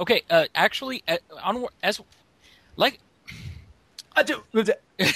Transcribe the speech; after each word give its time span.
Okay, 0.00 0.22
uh, 0.30 0.46
actually, 0.54 1.02
uh, 1.06 1.18
on 1.42 1.66
as 1.82 2.00
like. 2.76 2.98
I 4.16 4.22
do. 4.22 4.42
Oh, 4.54 4.64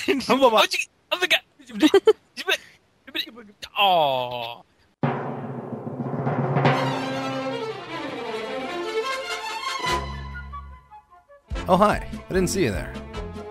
Oh, 11.67 11.79
hi. 11.79 12.07
I 12.13 12.29
didn't 12.29 12.49
see 12.49 12.65
you 12.65 12.71
there. 12.71 12.93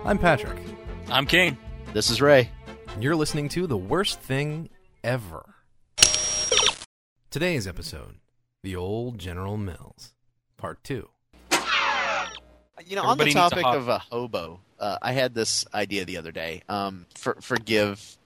I'm 0.04 0.18
Patrick, 0.18 0.56
I'm 1.10 1.26
Kane. 1.26 1.58
This 1.92 2.10
is 2.10 2.22
Ray. 2.22 2.48
and 2.92 3.02
you're 3.02 3.16
listening 3.16 3.48
to 3.50 3.66
The 3.66 3.76
Worst 3.76 4.20
Thing 4.20 4.70
Ever. 5.02 5.56
Today's 7.28 7.66
episode 7.66 8.20
The 8.62 8.76
Old 8.76 9.18
General 9.18 9.56
Mills, 9.56 10.14
Part 10.56 10.84
2. 10.84 11.08
You 12.86 12.96
know, 12.96 13.02
on 13.04 13.18
the 13.18 13.24
needs 13.26 13.36
a 13.36 13.38
topic 13.38 13.64
of 13.64 13.88
a 13.88 13.98
hobo, 13.98 14.60
uh, 14.80 14.98
I 15.00 15.12
had 15.12 15.34
this 15.34 15.64
idea 15.72 16.04
the 16.04 16.16
other 16.16 16.32
day. 16.32 16.62
Um, 16.68 17.06
for, 17.14 17.36
forgive, 17.40 18.16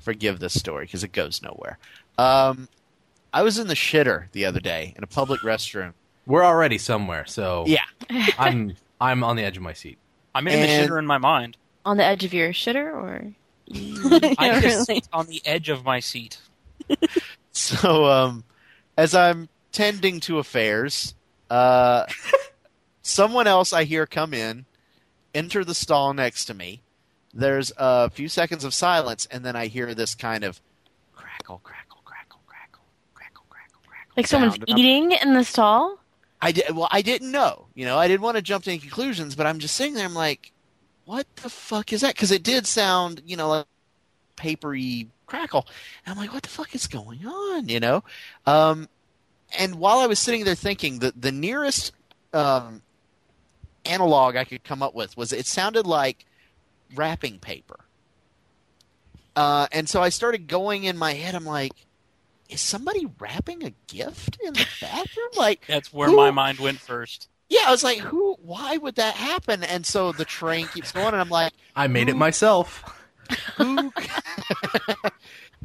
forgive 0.00 0.40
this 0.40 0.58
story 0.58 0.86
because 0.86 1.04
it 1.04 1.12
goes 1.12 1.42
nowhere. 1.42 1.78
Um, 2.18 2.68
I 3.32 3.42
was 3.42 3.58
in 3.58 3.68
the 3.68 3.74
shitter 3.74 4.30
the 4.32 4.44
other 4.46 4.60
day 4.60 4.94
in 4.96 5.04
a 5.04 5.06
public 5.06 5.40
restroom. 5.40 5.92
We're 6.26 6.44
already 6.44 6.78
somewhere, 6.78 7.26
so 7.26 7.64
Yeah, 7.66 7.82
I'm 8.38 8.74
I'm 9.00 9.22
on 9.22 9.36
the 9.36 9.44
edge 9.44 9.56
of 9.56 9.62
my 9.62 9.72
seat. 9.74 9.98
I'm 10.34 10.48
in 10.48 10.60
the 10.60 10.66
shitter 10.66 10.98
in 10.98 11.06
my 11.06 11.18
mind. 11.18 11.56
on 11.84 11.96
the 11.96 12.04
edge 12.04 12.24
of 12.24 12.32
your 12.34 12.50
shitter, 12.52 12.92
or 12.92 13.32
I 14.38 14.46
Yeah, 14.46 14.60
just 14.60 14.88
really. 14.88 15.00
sit 15.00 15.08
on 15.12 15.26
the 15.26 15.42
edge 15.44 15.68
of 15.68 15.84
my 15.84 16.00
seat. 16.00 16.38
So, 17.52 18.06
um, 18.06 18.44
as 18.98 19.14
I'm 19.14 19.48
tending 19.72 20.20
to 20.20 20.38
affairs, 20.38 21.14
uh, 21.50 22.06
someone 23.04 23.46
else 23.46 23.72
I 23.72 23.84
hear 23.84 24.06
come 24.06 24.34
in, 24.34 24.64
enter 25.32 25.64
the 25.64 25.74
stall 25.74 26.12
next 26.12 26.46
to 26.46 26.54
me. 26.54 26.80
There's 27.32 27.72
a 27.76 28.10
few 28.10 28.28
seconds 28.28 28.64
of 28.64 28.74
silence, 28.74 29.26
and 29.30 29.44
then 29.44 29.54
I 29.54 29.66
hear 29.66 29.94
this 29.94 30.14
kind 30.14 30.42
of 30.42 30.60
crackle, 31.14 31.60
crackle, 31.62 32.00
crackle, 32.04 32.40
crackle, 32.46 32.82
crackle, 33.14 33.44
crackle, 33.48 33.80
crackle. 33.86 34.12
like 34.16 34.26
someone's. 34.26 34.54
I'm- 34.54 34.78
eating 34.78 35.12
in 35.12 35.34
the 35.34 35.44
stall. 35.44 35.98
I 36.40 36.52
did. 36.52 36.74
Well, 36.74 36.88
I 36.90 37.02
didn't 37.02 37.30
know. 37.30 37.66
You 37.74 37.86
know, 37.86 37.98
I 37.98 38.06
didn't 38.08 38.20
want 38.22 38.36
to 38.36 38.42
jump 38.42 38.64
to 38.64 38.70
any 38.70 38.78
conclusions, 38.78 39.34
but 39.34 39.46
I'm 39.46 39.58
just 39.58 39.76
sitting 39.76 39.94
there. 39.94 40.04
I'm 40.04 40.14
like, 40.14 40.52
what 41.04 41.26
the 41.36 41.48
fuck 41.48 41.92
is 41.92 42.02
that? 42.02 42.14
Because 42.14 42.30
it 42.30 42.42
did 42.42 42.66
sound, 42.66 43.22
you 43.24 43.36
know, 43.36 43.48
like 43.48 43.66
papery 44.36 45.08
crackle. 45.26 45.66
And 46.04 46.12
I'm 46.12 46.18
like, 46.18 46.32
what 46.34 46.42
the 46.42 46.48
fuck 46.50 46.74
is 46.74 46.86
going 46.86 47.26
on? 47.26 47.68
You 47.68 47.80
know. 47.80 48.04
Um, 48.46 48.88
and 49.58 49.76
while 49.76 49.98
I 49.98 50.06
was 50.06 50.18
sitting 50.18 50.44
there 50.44 50.54
thinking, 50.54 50.98
the 51.00 51.12
the 51.16 51.32
nearest 51.32 51.92
um, 52.34 52.82
analog 53.86 54.36
I 54.36 54.44
could 54.44 54.64
come 54.64 54.82
up 54.82 54.94
with 54.94 55.16
was 55.16 55.32
it 55.32 55.46
sounded 55.46 55.86
like 55.86 56.26
wrapping 56.94 57.38
paper. 57.38 57.80
Uh, 59.36 59.66
and 59.72 59.88
so 59.88 60.00
I 60.02 60.10
started 60.10 60.46
going 60.46 60.84
in 60.84 60.96
my 60.96 61.12
head. 61.14 61.34
I'm 61.34 61.44
like, 61.44 61.72
is 62.48 62.60
somebody 62.60 63.06
wrapping 63.18 63.64
a 63.64 63.72
gift 63.88 64.38
in 64.44 64.52
the 64.52 64.66
bathroom? 64.80 65.28
Like, 65.36 65.64
That's 65.66 65.92
where 65.92 66.08
Who- 66.08 66.16
my 66.16 66.30
mind 66.30 66.60
went 66.60 66.78
first. 66.78 67.28
yeah, 67.48 67.62
I 67.66 67.70
was 67.72 67.82
like, 67.82 67.98
who? 67.98 68.36
Why 68.42 68.76
would 68.76 68.94
that 68.96 69.14
happen? 69.14 69.64
And 69.64 69.84
so 69.84 70.12
the 70.12 70.24
train 70.24 70.68
keeps 70.68 70.92
going, 70.92 71.08
and 71.08 71.16
I'm 71.16 71.28
like, 71.30 71.52
I 71.74 71.88
made 71.88 72.08
it 72.08 72.14
myself. 72.16 72.84
who? 73.56 73.92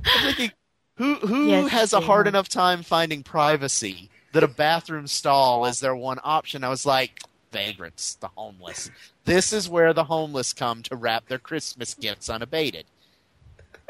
I'm 0.06 0.24
thinking, 0.24 0.52
who 0.96 1.16
who 1.16 1.48
Yes, 1.48 1.72
has 1.72 1.94
a 1.94 2.00
hard 2.02 2.26
yeah. 2.26 2.30
enough 2.30 2.50
time 2.50 2.82
finding 2.84 3.22
privacy 3.24 4.10
that 4.34 4.44
a 4.44 4.48
bathroom 4.48 5.08
stall 5.08 5.66
is 5.66 5.80
their 5.80 5.96
one 5.96 6.20
option? 6.24 6.64
I 6.64 6.70
was 6.70 6.86
like, 6.86 7.20
vagrants, 7.52 8.16
the 8.16 8.30
homeless. 8.30 8.90
This 9.26 9.54
is 9.54 9.70
where 9.70 9.94
the 9.94 10.06
homeless 10.06 10.54
come 10.54 10.84
to 10.84 10.96
wrap 10.96 11.28
their 11.28 11.40
Christmas 11.40 11.94
gifts 11.94 12.30
unabated. 12.30 12.86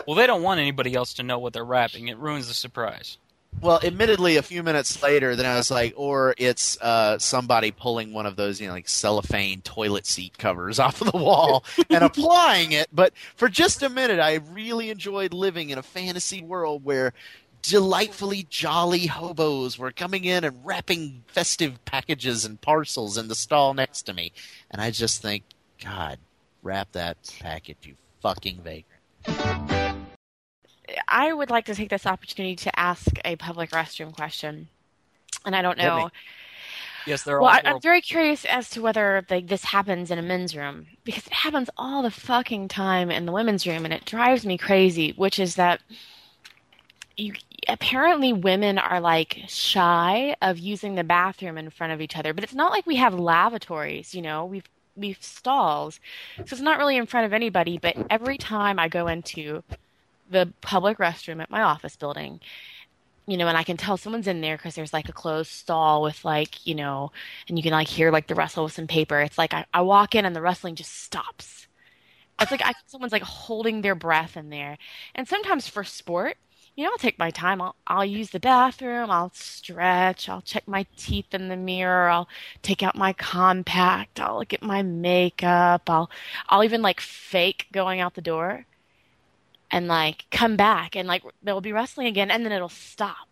Well, 0.07 0.15
they 0.15 0.27
don't 0.27 0.43
want 0.43 0.59
anybody 0.59 0.95
else 0.95 1.13
to 1.15 1.23
know 1.23 1.39
what 1.39 1.53
they're 1.53 1.65
wrapping. 1.65 2.07
It 2.07 2.17
ruins 2.17 2.47
the 2.47 2.53
surprise. 2.53 3.17
Well, 3.61 3.79
admittedly, 3.83 4.37
a 4.37 4.41
few 4.41 4.63
minutes 4.63 5.03
later, 5.03 5.35
then 5.35 5.45
I 5.45 5.55
was 5.55 5.69
like, 5.69 5.93
or 5.97 6.33
it's 6.37 6.79
uh, 6.81 7.19
somebody 7.19 7.71
pulling 7.71 8.13
one 8.13 8.25
of 8.25 8.37
those, 8.37 8.61
you 8.61 8.67
know, 8.67 8.73
like 8.73 8.87
cellophane 8.87 9.61
toilet 9.61 10.05
seat 10.05 10.37
covers 10.37 10.79
off 10.79 11.01
of 11.01 11.11
the 11.11 11.17
wall 11.17 11.65
and 11.89 12.03
applying 12.03 12.71
it. 12.71 12.87
But 12.93 13.13
for 13.35 13.49
just 13.49 13.83
a 13.83 13.89
minute, 13.89 14.19
I 14.19 14.35
really 14.35 14.89
enjoyed 14.89 15.33
living 15.33 15.71
in 15.71 15.77
a 15.77 15.83
fantasy 15.83 16.41
world 16.41 16.85
where 16.85 17.13
delightfully 17.61 18.45
jolly 18.49 19.07
hobos 19.07 19.77
were 19.77 19.91
coming 19.91 20.25
in 20.25 20.43
and 20.43 20.65
wrapping 20.65 21.23
festive 21.27 21.83
packages 21.85 22.45
and 22.45 22.59
parcels 22.61 23.17
in 23.17 23.27
the 23.27 23.35
stall 23.35 23.73
next 23.73 24.03
to 24.03 24.13
me. 24.13 24.31
And 24.71 24.81
I 24.81 24.91
just 24.91 25.21
think, 25.21 25.43
God, 25.83 26.19
wrap 26.63 26.91
that 26.93 27.17
package, 27.39 27.77
you 27.83 27.95
fucking 28.21 28.61
vagrant. 28.63 28.85
I 31.07 31.31
would 31.31 31.49
like 31.49 31.65
to 31.65 31.75
take 31.75 31.89
this 31.89 32.05
opportunity 32.05 32.55
to 32.57 32.79
ask 32.79 33.07
a 33.23 33.35
public 33.35 33.71
restroom 33.71 34.13
question, 34.13 34.69
and 35.45 35.55
I 35.55 35.61
don't 35.61 35.77
know. 35.77 36.09
Yes, 37.05 37.23
they're 37.23 37.39
Well, 37.39 37.49
all. 37.49 37.55
I, 37.55 37.61
I'm 37.63 37.81
very 37.81 38.01
curious 38.01 38.45
as 38.45 38.69
to 38.71 38.81
whether 38.81 39.25
like 39.29 39.47
this 39.47 39.63
happens 39.63 40.11
in 40.11 40.19
a 40.19 40.21
men's 40.21 40.55
room 40.55 40.87
because 41.03 41.27
it 41.27 41.33
happens 41.33 41.69
all 41.77 42.01
the 42.01 42.11
fucking 42.11 42.67
time 42.67 43.11
in 43.11 43.25
the 43.25 43.31
women's 43.31 43.65
room, 43.65 43.85
and 43.85 43.93
it 43.93 44.05
drives 44.05 44.45
me 44.45 44.57
crazy. 44.57 45.13
Which 45.15 45.39
is 45.39 45.55
that 45.55 45.81
you 47.17 47.33
apparently 47.69 48.33
women 48.33 48.77
are 48.77 48.99
like 48.99 49.43
shy 49.47 50.35
of 50.41 50.57
using 50.57 50.95
the 50.95 51.03
bathroom 51.03 51.57
in 51.57 51.69
front 51.69 51.93
of 51.93 52.01
each 52.01 52.17
other, 52.17 52.33
but 52.33 52.43
it's 52.43 52.53
not 52.53 52.71
like 52.71 52.85
we 52.85 52.97
have 52.97 53.13
lavatories. 53.13 54.13
You 54.15 54.21
know, 54.21 54.45
we've 54.45 54.67
we've 54.95 55.21
stalls, 55.21 55.99
so 56.37 56.43
it's 56.43 56.61
not 56.61 56.77
really 56.77 56.97
in 56.97 57.05
front 57.05 57.25
of 57.25 57.33
anybody. 57.33 57.77
But 57.77 57.95
every 58.09 58.37
time 58.37 58.79
I 58.79 58.87
go 58.87 59.07
into 59.07 59.63
the 60.29 60.53
public 60.61 60.97
restroom 60.97 61.41
at 61.41 61.49
my 61.49 61.61
office 61.61 61.95
building, 61.95 62.39
you 63.29 63.37
know, 63.37 63.47
and 63.47 63.57
I 63.57 63.63
can 63.63 63.77
tell 63.77 63.97
someone's 63.97 64.27
in 64.27 64.41
there 64.41 64.57
because 64.57 64.75
there's 64.75 64.93
like 64.93 65.07
a 65.07 65.13
closed 65.13 65.51
stall 65.51 66.01
with 66.01 66.25
like, 66.25 66.65
you 66.65 66.75
know, 66.75 67.11
and 67.47 67.57
you 67.57 67.63
can 67.63 67.71
like 67.71 67.87
hear 67.87 68.11
like 68.11 68.27
the 68.27 68.35
rustle 68.35 68.65
of 68.65 68.71
some 68.71 68.87
paper. 68.87 69.19
It's 69.21 69.37
like 69.37 69.53
I, 69.53 69.65
I 69.73 69.81
walk 69.81 70.15
in 70.15 70.25
and 70.25 70.35
the 70.35 70.41
rustling 70.41 70.75
just 70.75 71.03
stops. 71.03 71.67
It's 72.41 72.51
like 72.51 72.61
I, 72.63 72.73
someone's 72.87 73.11
like 73.11 73.23
holding 73.23 73.81
their 73.81 73.95
breath 73.95 74.37
in 74.37 74.49
there. 74.49 74.77
And 75.13 75.27
sometimes 75.27 75.67
for 75.67 75.83
sport, 75.83 76.37
you 76.79 76.85
know, 76.85 76.91
I'll 76.91 76.97
take 76.97 77.19
my 77.19 77.29
time. 77.29 77.61
I'll, 77.61 77.75
I'll 77.87 78.05
use 78.05 78.29
the 78.29 78.39
bathroom. 78.39 79.11
I'll 79.11 79.33
stretch. 79.33 80.29
I'll 80.29 80.39
check 80.39 80.65
my 80.65 80.85
teeth 80.95 81.33
in 81.33 81.49
the 81.49 81.57
mirror. 81.57 82.07
I'll 82.07 82.29
take 82.61 82.81
out 82.81 82.95
my 82.95 83.11
compact. 83.11 84.17
I'll 84.17 84.41
at 84.41 84.61
my 84.61 84.81
makeup. 84.81 85.89
I'll, 85.89 86.09
I'll 86.47 86.63
even 86.63 86.81
like 86.81 87.01
fake 87.01 87.67
going 87.73 87.99
out 87.99 88.13
the 88.13 88.21
door 88.21 88.65
and 89.69 89.89
like 89.89 90.23
come 90.31 90.55
back 90.55 90.95
and 90.95 91.05
like 91.05 91.21
they'll 91.43 91.59
be 91.59 91.73
wrestling 91.73 92.07
again 92.07 92.31
and 92.31 92.45
then 92.45 92.53
it'll 92.53 92.69
stop 92.69 93.27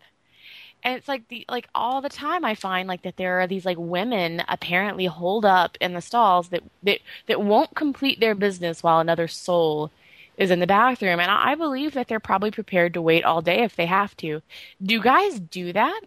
and 0.82 0.94
it's 0.94 1.08
like 1.08 1.26
the 1.28 1.44
like 1.48 1.68
all 1.74 2.00
the 2.00 2.08
time 2.08 2.44
i 2.44 2.54
find 2.54 2.86
like 2.86 3.02
that 3.02 3.16
there 3.16 3.40
are 3.40 3.46
these 3.48 3.64
like 3.64 3.76
women 3.76 4.42
apparently 4.46 5.06
hold 5.06 5.44
up 5.44 5.76
in 5.80 5.94
the 5.94 6.00
stalls 6.00 6.50
that 6.50 6.62
that 6.82 7.00
that 7.26 7.42
won't 7.42 7.74
complete 7.74 8.20
their 8.20 8.36
business 8.36 8.84
while 8.84 9.00
another 9.00 9.26
soul 9.26 9.90
is 10.38 10.50
in 10.50 10.60
the 10.60 10.66
bathroom 10.66 11.20
and 11.20 11.30
i 11.30 11.54
believe 11.54 11.92
that 11.94 12.08
they're 12.08 12.20
probably 12.20 12.50
prepared 12.50 12.94
to 12.94 13.02
wait 13.02 13.24
all 13.24 13.42
day 13.42 13.62
if 13.62 13.76
they 13.76 13.86
have 13.86 14.16
to 14.16 14.40
do 14.82 15.00
guys 15.00 15.38
do 15.38 15.72
that 15.74 16.00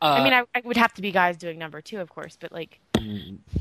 Uh, 0.00 0.06
i 0.18 0.24
mean 0.24 0.32
I, 0.32 0.42
I 0.54 0.62
would 0.64 0.76
have 0.76 0.92
to 0.94 1.02
be 1.02 1.12
guys 1.12 1.36
doing 1.36 1.58
number 1.58 1.80
two 1.80 2.00
of 2.00 2.10
course 2.10 2.36
but 2.40 2.50
like 2.52 2.80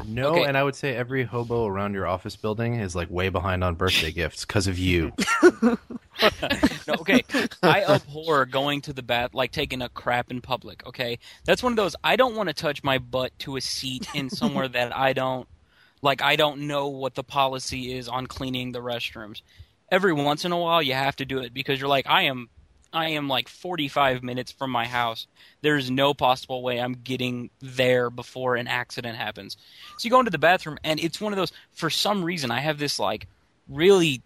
No, 0.08 0.30
Okay. 0.30 0.44
and 0.44 0.58
I 0.58 0.64
would 0.64 0.76
say 0.76 0.96
every 0.96 1.24
hobo 1.24 1.66
around 1.66 1.94
your 1.94 2.06
office 2.08 2.36
building 2.36 2.76
is 2.76 2.96
like 2.96 3.10
way 3.10 3.30
behind 3.30 3.64
on 3.64 3.76
birthday 3.76 4.12
gifts 4.12 4.46
because 4.46 4.68
of 4.68 4.78
you. 4.78 5.14
no, 5.44 5.78
okay. 7.00 7.24
I 7.64 7.84
abhor 7.84 8.46
going 8.46 8.82
to 8.82 8.94
the 8.94 9.02
bath, 9.02 9.34
like 9.34 9.52
taking 9.52 9.82
a 9.82 9.90
crap 9.90 10.30
in 10.32 10.42
public. 10.42 10.86
Okay, 10.86 11.18
that's 11.46 11.64
one 11.64 11.74
of 11.74 11.78
those. 11.78 11.96
I 12.04 12.16
don't 12.16 12.36
want 12.36 12.50
to 12.50 12.54
touch 12.54 12.84
my 12.84 12.98
butt 13.00 13.32
to 13.40 13.56
a 13.56 13.62
seat 13.62 14.08
in 14.14 14.30
somewhere 14.30 14.68
that 14.68 14.96
I 14.96 15.14
don't, 15.14 15.48
like. 16.02 16.22
I 16.22 16.36
don't 16.36 16.68
know 16.68 16.88
what 16.88 17.16
the 17.16 17.24
policy 17.24 17.96
is 17.98 18.08
on 18.08 18.28
cleaning 18.28 18.72
the 18.74 18.80
restrooms. 18.82 19.42
Every 19.92 20.14
once 20.14 20.46
in 20.46 20.52
a 20.52 20.58
while, 20.58 20.82
you 20.82 20.94
have 20.94 21.18
to 21.18 21.26
do 21.26 21.40
it 21.40 21.54
because 21.54 21.80
you're 21.80 21.90
like, 21.90 22.08
I 22.08 22.24
am, 22.24 22.50
I 22.94 23.10
am 23.10 23.28
like 23.28 23.50
45 23.50 24.24
minutes 24.24 24.52
from 24.52 24.72
my 24.72 24.88
house. 24.88 25.28
There's 25.62 25.92
no 25.92 26.14
possible 26.14 26.64
way 26.64 26.80
I'm 26.80 26.94
getting 26.94 27.50
there 27.60 28.10
before 28.10 28.56
an 28.56 28.68
accident 28.68 29.18
happens. 29.18 29.58
So 29.98 30.06
you 30.06 30.10
go 30.10 30.20
into 30.20 30.32
the 30.32 30.38
bathroom, 30.38 30.78
and 30.84 31.00
it's 31.00 31.20
one 31.20 31.34
of 31.34 31.38
those. 31.38 31.52
For 31.74 31.90
some 31.90 32.24
reason, 32.24 32.52
I 32.52 32.62
have 32.62 32.80
this 32.80 33.00
like 33.00 33.28
really 33.68 34.22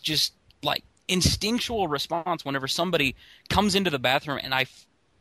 just 0.00 0.32
like 0.62 0.84
instinctual 1.08 1.88
response 1.88 2.44
whenever 2.44 2.68
somebody 2.68 3.16
comes 3.48 3.74
into 3.74 3.90
the 3.90 3.98
bathroom 3.98 4.38
and 4.42 4.54
I 4.54 4.66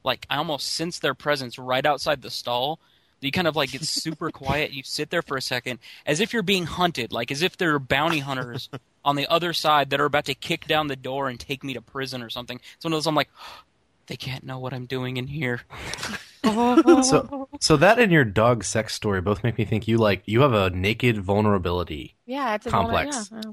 like 0.03 0.25
I 0.30 0.38
almost 0.38 0.74
sense 0.74 1.00
their 1.00 1.15
presence 1.15 1.57
right 1.57 1.85
outside 1.85 2.21
the 2.21 2.30
stall. 2.30 2.80
You 3.21 3.31
kind 3.31 3.47
of 3.47 3.56
like 3.56 3.71
get 3.71 3.83
super 3.83 4.31
quiet. 4.31 4.71
You 4.71 4.83
sit 4.83 5.09
there 5.09 5.21
for 5.21 5.35
a 5.35 5.42
second 5.42 5.80
as 6.06 6.19
if 6.19 6.31
you're 6.31 6.44
being 6.44 6.65
hunted, 6.65 7.12
like 7.12 7.31
as 7.31 7.42
if 7.42 7.57
there 7.57 7.74
are 7.74 7.80
bounty 7.80 8.19
hunters 8.19 8.69
on 9.05 9.15
the 9.15 9.27
other 9.27 9.53
side 9.53 9.89
that 9.91 10.01
are 10.01 10.05
about 10.05 10.25
to 10.25 10.35
kick 10.35 10.67
down 10.67 10.87
the 10.87 10.95
door 10.95 11.29
and 11.29 11.39
take 11.39 11.63
me 11.63 11.73
to 11.73 11.81
prison 11.81 12.21
or 12.21 12.29
something. 12.29 12.59
It's 12.75 12.83
one 12.83 12.93
of 12.93 12.97
those 12.97 13.07
I'm 13.07 13.15
like, 13.15 13.29
they 14.07 14.17
can't 14.17 14.43
know 14.43 14.59
what 14.59 14.73
I'm 14.73 14.85
doing 14.85 15.17
in 15.17 15.27
here. 15.27 15.61
So 16.43 17.49
So 17.59 17.77
that 17.77 17.99
and 17.99 18.11
your 18.11 18.23
dog 18.23 18.63
sex 18.63 18.93
story 18.93 19.21
both 19.21 19.43
make 19.43 19.57
me 19.57 19.65
think 19.65 19.87
you 19.87 19.97
like 19.97 20.23
you 20.25 20.41
have 20.41 20.53
a 20.53 20.69
naked 20.69 21.19
vulnerability. 21.19 22.15
Yeah, 22.25 22.55
it's 22.55 22.65
a 22.65 22.69
Complex. 22.69 23.29
vulner- 23.29 23.43
yeah, 23.45 23.51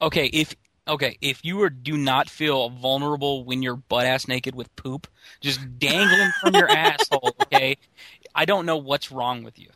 Okay, 0.00 0.26
if 0.26 0.54
okay, 0.88 1.16
if 1.20 1.44
you 1.44 1.60
are 1.62 1.70
do 1.70 1.96
not 1.96 2.28
feel 2.30 2.70
vulnerable 2.70 3.44
when 3.44 3.62
you're 3.62 3.76
butt 3.76 4.06
ass 4.06 4.26
naked 4.26 4.54
with 4.54 4.74
poop 4.76 5.06
just 5.40 5.60
dangling 5.78 6.32
from 6.40 6.54
your 6.54 6.68
asshole, 6.76 7.36
okay, 7.42 7.76
I 8.34 8.44
don't 8.44 8.66
know 8.66 8.76
what's 8.78 9.12
wrong 9.12 9.44
with 9.44 9.58
you. 9.58 9.68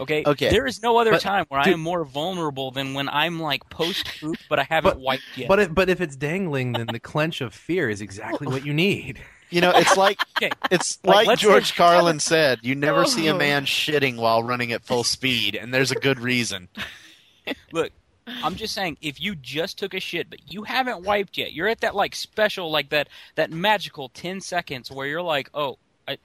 Okay. 0.00 0.22
Okay. 0.26 0.50
There 0.50 0.66
is 0.66 0.82
no 0.82 0.96
other 0.98 1.12
But, 1.12 1.20
time 1.20 1.44
where 1.48 1.60
I 1.60 1.68
am 1.70 1.80
more 1.80 2.04
vulnerable 2.04 2.70
than 2.70 2.94
when 2.94 3.08
I'm 3.08 3.40
like 3.40 3.68
post 3.70 4.08
poop, 4.20 4.36
but 4.48 4.58
I 4.58 4.64
haven't 4.64 4.94
But- 4.94 5.00
wiped 5.00 5.22
yet. 5.36 5.48
But 5.48 5.58
it, 5.58 5.74
but 5.74 5.88
if 5.88 6.00
it's 6.00 6.16
dangling, 6.16 6.72
then 6.72 6.86
the 6.86 7.00
clench 7.00 7.40
of 7.40 7.54
fear 7.54 7.88
is 7.90 8.00
exactly 8.00 8.46
what 8.46 8.64
you 8.64 8.72
need. 8.72 9.20
You 9.50 9.60
know, 9.60 9.70
it's 9.74 9.96
like 9.96 10.18
Okay. 10.38 10.50
it's 10.70 10.98
Like, 11.04 11.26
like, 11.26 11.38
George 11.38 11.68
say- 11.70 11.76
Carlin 11.76 12.20
said. 12.20 12.60
You 12.62 12.74
never 12.74 13.04
see 13.06 13.26
a 13.26 13.34
man 13.34 13.66
shitting 13.66 14.16
while 14.16 14.42
running 14.42 14.72
at 14.72 14.82
full 14.82 15.04
speed, 15.04 15.54
and 15.54 15.72
there's 15.74 15.90
a 15.90 15.96
good 15.96 16.18
reason. 16.18 16.68
Look, 17.72 17.92
I'm 18.26 18.54
just 18.54 18.72
saying, 18.74 18.98
if 19.02 19.20
you 19.20 19.34
just 19.34 19.78
took 19.78 19.94
a 19.94 20.00
shit 20.00 20.30
but 20.30 20.52
you 20.52 20.62
haven't 20.62 21.02
wiped 21.04 21.36
yet, 21.36 21.52
you're 21.52 21.68
at 21.68 21.80
that 21.80 21.94
like 21.94 22.14
special, 22.14 22.70
like 22.70 22.88
that 22.90 23.08
that 23.34 23.50
magical 23.50 24.08
ten 24.10 24.40
seconds 24.40 24.90
where 24.90 25.06
you're 25.06 25.20
like, 25.22 25.50
oh, 25.54 25.76
I, 26.08 26.18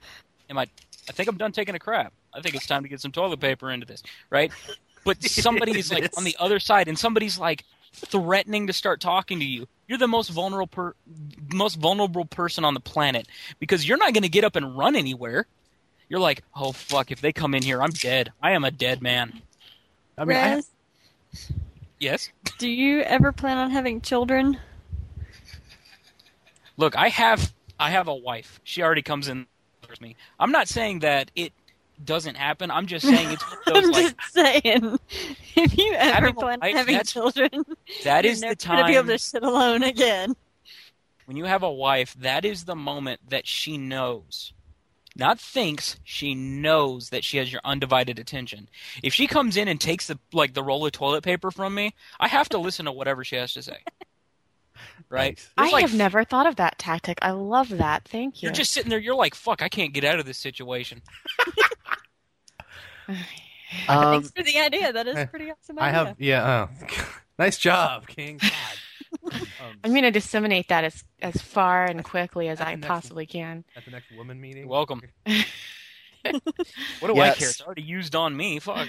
am 0.48 0.56
I? 0.58 0.66
I 1.08 1.12
think 1.12 1.28
I'm 1.28 1.36
done 1.36 1.52
taking 1.52 1.74
a 1.74 1.78
crap. 1.78 2.12
I 2.38 2.42
think 2.42 2.54
it's 2.54 2.66
time 2.66 2.82
to 2.84 2.88
get 2.88 3.00
some 3.00 3.12
toilet 3.12 3.40
paper 3.40 3.70
into 3.70 3.86
this, 3.86 4.02
right? 4.30 4.52
But 5.04 5.22
somebody's 5.22 5.92
like 5.92 6.10
on 6.16 6.24
the 6.24 6.36
other 6.38 6.58
side, 6.60 6.88
and 6.88 6.98
somebody's 6.98 7.38
like 7.38 7.64
threatening 7.92 8.66
to 8.68 8.72
start 8.72 9.00
talking 9.00 9.38
to 9.40 9.44
you. 9.44 9.66
You're 9.86 9.98
the 9.98 10.06
most 10.08 10.28
vulnerable, 10.28 10.66
per, 10.66 10.94
most 11.52 11.76
vulnerable 11.76 12.24
person 12.26 12.64
on 12.64 12.74
the 12.74 12.80
planet 12.80 13.26
because 13.58 13.88
you're 13.88 13.98
not 13.98 14.12
going 14.12 14.22
to 14.22 14.28
get 14.28 14.44
up 14.44 14.56
and 14.56 14.76
run 14.76 14.94
anywhere. 14.94 15.46
You're 16.08 16.20
like, 16.20 16.42
oh 16.54 16.72
fuck! 16.72 17.10
If 17.10 17.20
they 17.20 17.32
come 17.32 17.54
in 17.54 17.62
here, 17.62 17.82
I'm 17.82 17.90
dead. 17.90 18.32
I 18.42 18.52
am 18.52 18.64
a 18.64 18.70
dead 18.70 19.02
man. 19.02 19.42
I 20.16 20.24
mean, 20.24 20.36
I, 20.36 20.54
Raz, 20.54 20.70
Yes. 21.98 22.30
do 22.58 22.68
you 22.68 23.00
ever 23.00 23.32
plan 23.32 23.58
on 23.58 23.70
having 23.70 24.00
children? 24.00 24.58
Look, 26.76 26.96
I 26.96 27.08
have 27.08 27.52
I 27.78 27.90
have 27.90 28.08
a 28.08 28.14
wife. 28.14 28.60
She 28.64 28.82
already 28.82 29.02
comes 29.02 29.28
in 29.28 29.46
with 29.88 30.00
me. 30.00 30.16
I'm 30.38 30.52
not 30.52 30.68
saying 30.68 31.00
that 31.00 31.30
it 31.34 31.52
doesn't 32.04 32.36
happen. 32.36 32.70
I'm 32.70 32.86
just 32.86 33.06
saying 33.08 33.32
it's 33.32 33.44
one 33.44 33.58
of 33.58 33.66
I'm 33.66 33.82
those 33.82 33.90
like 33.92 34.16
just 34.16 34.34
saying, 34.34 34.98
if 35.56 35.78
you 35.78 35.92
ever 35.94 36.14
Having 36.14 36.34
plan 36.34 36.54
on 36.54 36.60
wife, 36.60 36.76
having 36.76 37.00
children, 37.04 37.50
that 38.04 38.24
you're 38.24 38.32
is 38.32 38.40
never 38.40 38.54
the 38.54 38.66
gonna 38.66 38.86
be 38.86 38.96
able 38.96 39.08
to 39.08 39.18
sit 39.18 39.42
alone 39.42 39.82
again. 39.82 40.34
when 41.26 41.36
you 41.36 41.44
have 41.44 41.62
a 41.62 41.72
wife, 41.72 42.14
that 42.20 42.44
is 42.44 42.64
the 42.64 42.76
moment 42.76 43.20
that 43.28 43.46
she 43.46 43.78
knows. 43.78 44.52
Not 45.16 45.40
thinks, 45.40 45.98
she 46.04 46.34
knows 46.36 47.10
that 47.10 47.24
she 47.24 47.38
has 47.38 47.50
your 47.50 47.60
undivided 47.64 48.20
attention. 48.20 48.68
If 49.02 49.12
she 49.12 49.26
comes 49.26 49.56
in 49.56 49.66
and 49.66 49.80
takes 49.80 50.06
the 50.06 50.18
like 50.32 50.54
the 50.54 50.62
roll 50.62 50.86
of 50.86 50.92
toilet 50.92 51.24
paper 51.24 51.50
from 51.50 51.74
me, 51.74 51.94
I 52.20 52.28
have 52.28 52.48
to 52.50 52.58
listen 52.66 52.86
to 52.86 52.92
whatever 52.92 53.24
she 53.24 53.36
has 53.36 53.52
to 53.54 53.62
say. 53.62 53.78
Right? 55.08 55.36
Nice. 55.36 55.50
I 55.56 55.72
like 55.72 55.82
have 55.82 55.94
never 55.94 56.22
thought 56.22 56.46
of 56.46 56.56
that 56.56 56.78
tactic. 56.78 57.18
I 57.20 57.32
love 57.32 57.68
that. 57.70 58.06
Thank 58.06 58.42
you. 58.42 58.46
You're 58.46 58.54
just 58.54 58.70
sitting 58.70 58.90
there. 58.90 58.98
You're 59.00 59.16
like, 59.16 59.34
"Fuck! 59.34 59.60
I 59.60 59.68
can't 59.68 59.92
get 59.92 60.04
out 60.04 60.20
of 60.20 60.26
this 60.26 60.38
situation." 60.38 61.02
Um, 63.86 64.22
Thanks 64.22 64.30
for 64.34 64.42
the 64.42 64.58
idea. 64.60 64.94
That 64.94 65.06
is 65.06 65.16
eh, 65.16 65.22
a 65.22 65.26
pretty 65.26 65.50
awesome 65.50 65.78
I 65.78 65.88
idea. 65.88 65.92
have 65.92 66.16
yeah. 66.18 66.42
Uh, 66.42 66.68
nice 67.38 67.58
job, 67.58 68.06
King. 68.06 68.38
God. 68.38 68.52
Um, 69.60 69.78
I'm 69.84 69.90
going 69.90 70.04
to 70.04 70.10
disseminate 70.10 70.68
that 70.68 70.84
as 70.84 71.04
as 71.20 71.36
far 71.40 71.84
and 71.84 72.02
quickly 72.04 72.48
as 72.48 72.60
I 72.60 72.74
next 72.74 72.86
possibly 72.86 73.26
can. 73.26 73.64
at 73.76 73.84
the 73.84 73.90
next 73.90 74.06
woman 74.16 74.40
meeting. 74.40 74.68
Welcome. 74.68 75.02
What 77.00 77.08
do 77.08 77.20
I 77.20 77.30
care? 77.32 77.48
It's 77.48 77.60
already 77.60 77.82
used 77.82 78.14
on 78.14 78.36
me. 78.36 78.58
Fuck. 78.58 78.88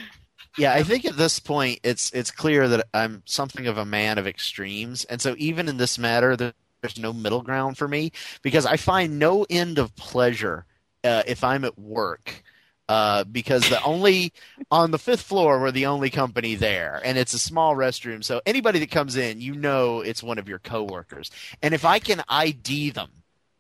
yeah, 0.57 0.73
I 0.73 0.83
think 0.83 1.05
at 1.05 1.17
this 1.17 1.39
point 1.39 1.79
it's 1.83 2.11
it's 2.11 2.31
clear 2.31 2.67
that 2.67 2.87
I'm 2.93 3.23
something 3.25 3.67
of 3.67 3.77
a 3.77 3.85
man 3.85 4.17
of 4.17 4.27
extremes, 4.27 5.05
and 5.05 5.21
so 5.21 5.35
even 5.37 5.67
in 5.67 5.77
this 5.77 5.97
matter, 5.97 6.35
there's 6.35 6.99
no 6.99 7.13
middle 7.13 7.41
ground 7.41 7.77
for 7.77 7.87
me 7.87 8.11
because 8.41 8.65
I 8.65 8.77
find 8.77 9.19
no 9.19 9.45
end 9.49 9.77
of 9.77 9.95
pleasure 9.95 10.65
uh, 11.03 11.23
if 11.27 11.43
I'm 11.43 11.65
at 11.65 11.77
work. 11.77 12.43
Uh, 12.89 13.23
because 13.23 13.69
the 13.69 13.79
only 13.83 14.33
on 14.71 14.89
the 14.89 14.97
fifth 14.97 15.21
floor 15.21 15.61
we're 15.61 15.69
the 15.69 15.85
only 15.85 16.09
company 16.09 16.55
there, 16.55 16.99
and 17.03 17.19
it's 17.19 17.35
a 17.35 17.39
small 17.39 17.75
restroom. 17.75 18.23
So 18.23 18.41
anybody 18.47 18.79
that 18.79 18.89
comes 18.89 19.15
in, 19.15 19.39
you 19.39 19.53
know 19.53 20.01
it's 20.01 20.23
one 20.23 20.39
of 20.39 20.49
your 20.49 20.57
coworkers. 20.57 21.29
And 21.61 21.75
if 21.75 21.85
I 21.85 21.99
can 21.99 22.23
ID 22.27 22.89
them 22.89 23.11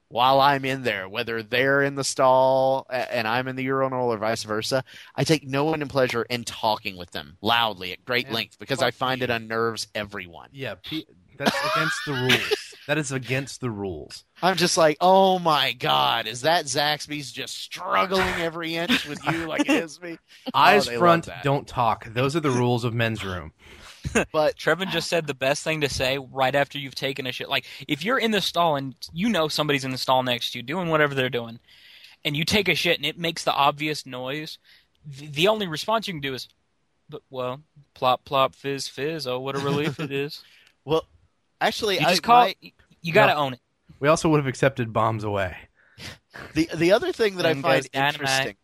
while 0.07 0.41
I'm 0.41 0.65
in 0.65 0.81
there, 0.81 1.07
whether 1.07 1.43
they're 1.43 1.83
in 1.83 1.93
the 1.93 2.03
stall 2.03 2.87
and 2.89 3.27
I'm 3.27 3.47
in 3.47 3.55
the 3.55 3.63
urinal 3.63 4.11
or 4.11 4.17
vice 4.17 4.41
versa, 4.43 4.83
I 5.15 5.23
take 5.23 5.45
no 5.45 5.65
one 5.65 5.83
in 5.83 5.87
pleasure 5.89 6.23
in 6.23 6.43
talking 6.43 6.97
with 6.97 7.11
them 7.11 7.37
loudly 7.39 7.91
at 7.93 8.03
great 8.03 8.25
Man, 8.25 8.33
length 8.33 8.57
because 8.57 8.81
I 8.81 8.89
find 8.89 9.21
you. 9.21 9.25
it 9.25 9.29
unnerves 9.29 9.87
everyone. 9.93 10.49
Yeah, 10.51 10.75
that's 11.37 11.75
against 11.75 11.99
the 12.07 12.13
rules. 12.13 12.75
That 12.87 12.97
is 12.97 13.11
against 13.11 13.61
the 13.61 13.69
rules. 13.69 14.25
I'm 14.41 14.55
just 14.55 14.77
like, 14.77 14.97
oh 15.01 15.39
my 15.39 15.73
god, 15.73 16.27
is 16.27 16.41
that 16.41 16.65
Zaxby's 16.65 17.31
just 17.31 17.57
struggling 17.57 18.27
every 18.39 18.75
inch 18.75 19.05
with 19.07 19.19
you 19.25 19.45
like 19.47 19.61
it 19.61 19.69
is 19.83 20.01
me? 20.01 20.17
Eyes 20.53 20.87
oh, 20.87 20.91
they 20.91 20.97
love 20.97 20.99
front, 20.99 21.29
don't 21.43 21.67
talk. 21.67 22.05
Those 22.13 22.35
are 22.35 22.39
the 22.39 22.51
rules 22.51 22.83
of 22.83 22.93
men's 22.93 23.23
room. 23.23 23.51
But 24.31 24.55
Trevin 24.55 24.89
just 24.89 25.09
said 25.09 25.27
the 25.27 25.33
best 25.33 25.61
thing 25.63 25.81
to 25.81 25.89
say 25.89 26.17
right 26.31 26.55
after 26.55 26.79
you've 26.79 26.95
taken 26.95 27.27
a 27.27 27.33
shit. 27.33 27.49
Like, 27.49 27.65
if 27.87 28.03
you're 28.03 28.17
in 28.17 28.31
the 28.31 28.39
stall 28.39 28.77
and 28.77 28.95
you 29.11 29.27
know 29.29 29.49
somebody's 29.49 29.83
in 29.83 29.91
the 29.91 29.97
stall 29.97 30.23
next 30.23 30.51
to 30.53 30.59
you 30.59 30.63
doing 30.63 30.87
whatever 30.87 31.13
they're 31.13 31.29
doing, 31.29 31.59
and 32.23 32.35
you 32.35 32.45
take 32.45 32.69
a 32.69 32.75
shit 32.75 32.97
and 32.97 33.05
it 33.05 33.19
makes 33.19 33.43
the 33.43 33.53
obvious 33.53 34.05
noise, 34.05 34.57
the, 35.05 35.27
the 35.27 35.47
only 35.49 35.67
response 35.67 36.07
you 36.07 36.13
can 36.13 36.21
do 36.21 36.33
is, 36.33 36.47
but, 37.09 37.21
well, 37.29 37.61
plop, 37.93 38.23
plop, 38.23 38.55
fizz, 38.55 38.87
fizz. 38.87 39.27
Oh, 39.27 39.41
what 39.41 39.55
a 39.55 39.59
relief 39.59 39.99
it 39.99 40.11
is. 40.13 40.43
well, 40.85 41.05
actually, 41.59 41.99
You 41.99 42.05
I, 42.07 42.09
just 42.11 42.23
call 42.23 42.45
my- 42.45 42.55
You 43.01 43.11
got 43.13 43.27
to 43.27 43.33
No. 43.33 43.39
own 43.39 43.53
it. 43.53 43.59
We 43.99 44.07
also 44.07 44.29
would 44.29 44.37
have 44.37 44.47
accepted 44.47 44.93
bombs 44.93 45.23
away. 45.23 45.55
the 46.53 46.69
the 46.75 46.91
other 46.91 47.11
thing 47.11 47.37
that 47.37 47.45
I 47.45 47.53
find 47.55 47.87
interesting 47.93 48.55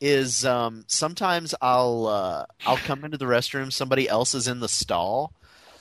is 0.00 0.44
um, 0.44 0.84
sometimes 0.86 1.54
I'll 1.60 2.06
uh, 2.06 2.46
I'll 2.66 2.76
come 2.76 3.04
into 3.04 3.18
the 3.18 3.24
restroom, 3.24 3.72
somebody 3.72 4.08
else 4.08 4.34
is 4.34 4.48
in 4.48 4.60
the 4.60 4.68
stall, 4.68 5.32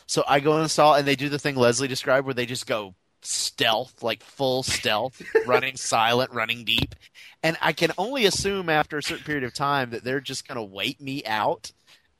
so 0.07 0.23
I 0.27 0.39
go 0.39 0.55
in 0.57 0.63
the 0.63 0.69
stall 0.69 0.95
and 0.95 1.07
they 1.07 1.15
do 1.15 1.29
the 1.29 1.39
thing 1.39 1.55
Leslie 1.55 1.87
described 1.87 2.25
where 2.25 2.33
they 2.33 2.45
just 2.45 2.67
go 2.67 2.95
stealth, 3.21 4.01
like 4.03 4.23
full 4.23 4.63
stealth, 4.63 5.21
running 5.45 5.77
silent, 5.77 6.31
running 6.31 6.63
deep, 6.63 6.95
and 7.41 7.57
I 7.61 7.73
can 7.73 7.91
only 7.97 8.25
assume 8.25 8.69
after 8.69 8.97
a 8.97 9.03
certain 9.03 9.25
period 9.25 9.43
of 9.43 9.53
time 9.53 9.91
that 9.91 10.03
they're 10.03 10.21
just 10.21 10.47
going 10.47 10.57
to 10.57 10.63
wait 10.63 10.99
me 11.01 11.23
out 11.25 11.71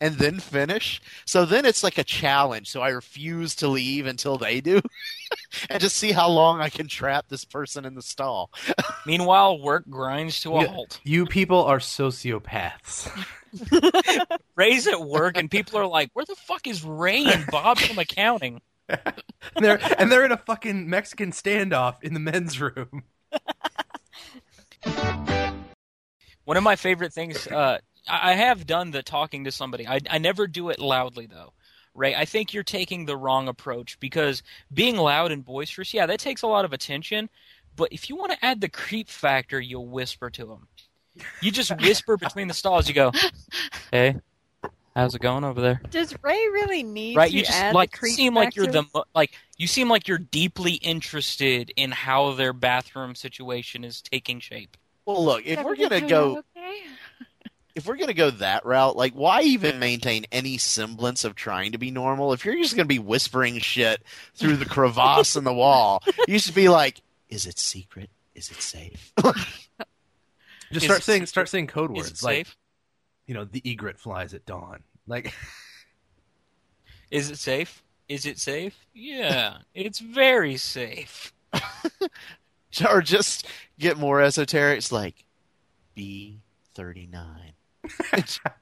and 0.04 0.16
then 0.16 0.38
finish. 0.38 1.02
So 1.26 1.46
then 1.46 1.66
it's 1.66 1.82
like 1.82 1.98
a 1.98 2.04
challenge. 2.04 2.70
So 2.70 2.82
I 2.82 2.90
refuse 2.90 3.56
to 3.56 3.70
leave 3.70 4.06
until 4.06 4.38
they 4.38 4.60
do. 4.60 4.82
and 5.70 5.82
just 5.82 5.96
see 5.96 6.12
how 6.12 6.28
long 6.28 6.60
I 6.60 6.68
can 6.68 6.90
trap 6.90 7.28
this 7.30 7.46
person 7.46 7.86
in 7.86 7.96
the 7.96 8.02
stall. 8.02 8.52
Meanwhile, 9.06 9.62
work 9.62 9.86
grinds 9.90 10.42
to 10.42 10.58
a 10.58 10.62
Yeah. 10.64 10.68
halt. 10.68 11.00
You 11.06 11.26
people 11.26 11.64
are 11.64 11.80
sociopaths. 11.80 13.10
Ray's 14.58 14.88
at 14.88 15.00
work, 15.00 15.38
and 15.38 15.50
people 15.50 15.80
are 15.80 15.88
like, 15.88 16.10
"Where 16.12 16.26
the 16.26 16.36
fuck 16.36 16.68
is 16.68 16.84
Ray 16.84 17.24
and 17.24 17.46
Bob 17.48 17.78
from 17.80 17.98
accounting?" 17.98 18.62
and 18.90 19.00
they're 19.62 19.80
and 19.98 20.12
they're 20.12 20.26
in 20.26 20.34
a 20.34 20.38
fucking 20.38 20.90
Mexican 20.90 21.32
standoff 21.32 22.04
in 22.04 22.14
the 22.14 22.20
men's 22.20 22.60
room. 22.60 23.04
One 26.46 26.58
of 26.58 26.64
my 26.64 26.76
favorite 26.76 27.14
things, 27.14 27.48
uh, 27.48 27.78
I 28.08 28.32
I 28.32 28.34
have 28.34 28.66
done 28.66 28.92
the 28.92 29.04
talking 29.04 29.44
to 29.46 29.52
somebody. 29.52 29.88
I, 29.88 30.00
I 30.10 30.18
never 30.18 30.48
do 30.48 30.70
it 30.70 30.80
loudly 30.80 31.26
though. 31.26 31.54
Ray, 31.96 32.16
I 32.16 32.26
think 32.26 32.54
you're 32.54 32.64
taking 32.64 33.06
the 33.06 33.16
wrong 33.16 33.48
approach 33.48 34.00
because 34.00 34.42
being 34.74 34.98
loud 34.98 35.32
and 35.32 35.46
boisterous, 35.46 35.94
yeah, 35.94 36.08
that 36.08 36.20
takes 36.20 36.42
a 36.42 36.48
lot 36.48 36.66
of 36.66 36.74
attention. 36.74 37.30
But 37.76 37.94
if 37.94 38.10
you 38.10 38.16
want 38.16 38.32
to 38.32 38.46
add 38.46 38.62
the 38.62 38.70
creep 38.70 39.10
factor, 39.10 39.60
you'll 39.60 39.88
whisper 39.88 40.30
to 40.32 40.46
them. 40.46 40.68
You 41.42 41.52
just 41.52 41.76
whisper 41.82 42.18
between 42.18 42.48
the 42.48 42.54
stalls. 42.54 42.88
You 42.88 42.94
go, 42.94 43.12
"Hey, 43.92 44.16
how's 44.96 45.14
it 45.16 45.22
going 45.22 45.44
over 45.44 45.62
there?" 45.62 45.82
Does 45.90 46.16
Ray 46.24 46.48
really 46.52 46.84
need 46.84 47.16
right 47.16 47.30
to 47.30 47.38
you 47.38 47.44
just 47.44 47.54
add 47.54 47.76
like 47.76 47.92
creep 47.92 48.16
seem 48.16 48.34
like 48.34 48.56
you're 48.56 48.68
the 48.68 48.86
like 49.14 49.34
you 49.58 49.68
seem 49.68 49.90
like 49.90 50.08
you're 50.08 50.18
deeply 50.18 50.74
interested 50.74 51.72
in 51.76 51.92
how 51.92 52.34
their 52.34 52.54
bathroom 52.54 53.16
situation 53.16 53.84
is 53.84 54.02
taking 54.02 54.40
shape 54.40 54.78
Well, 55.06 55.24
look, 55.24 55.46
if 55.46 55.64
we're 55.64 55.76
gonna 55.76 56.02
go, 56.02 56.44
okay? 56.56 56.82
If 57.76 57.86
we're 57.88 57.98
gonna 57.98 58.14
go 58.14 58.30
that 58.30 58.66
route, 58.66 58.96
like, 58.96 59.14
why 59.14 59.42
even 59.42 59.80
maintain 59.80 60.26
any 60.32 60.58
semblance 60.58 61.24
of 61.24 61.36
trying 61.36 61.72
to 61.72 61.78
be 61.78 61.92
normal? 61.92 62.34
If 62.34 62.46
you're 62.46 62.56
just 62.56 62.76
gonna 62.76 62.86
be 62.86 63.00
whispering 63.00 63.60
shit 63.60 64.04
through 64.36 64.58
the 64.58 64.66
crevasse 64.66 65.36
in 65.36 65.44
the 65.44 65.54
wall, 65.54 66.04
you 66.28 66.40
should 66.40 66.56
be 66.56 66.70
like, 66.70 67.02
"Is 67.30 67.46
it 67.48 67.58
secret? 67.60 68.10
Is 68.36 68.50
it 68.52 68.62
safe?" 68.62 69.12
Just 70.72 70.86
start 70.86 71.00
it- 71.02 71.04
saying 71.04 71.26
start 71.28 71.50
saying 71.50 71.68
code 71.68 71.92
is 71.92 71.98
words 71.98 72.22
it 72.22 72.26
like 72.26 72.48
safe 72.48 72.58
you 73.28 73.34
know 73.36 73.46
the 73.46 73.62
egret 73.64 74.00
flies 74.00 74.34
at 74.34 74.46
dawn. 74.46 74.84
Like 75.06 75.34
is 77.12 77.30
it 77.30 77.38
safe 77.38 77.84
is 78.10 78.26
it 78.26 78.40
safe 78.40 78.86
yeah 78.94 79.58
it's 79.76 80.00
very 80.00 80.58
safe 80.58 81.32
or 82.90 83.02
just 83.04 83.46
get 83.78 83.98
more 83.98 84.20
esoteric. 84.20 84.80
It's 84.80 84.92
like, 84.92 85.26
"Be 85.94 86.42
39. 86.74 87.53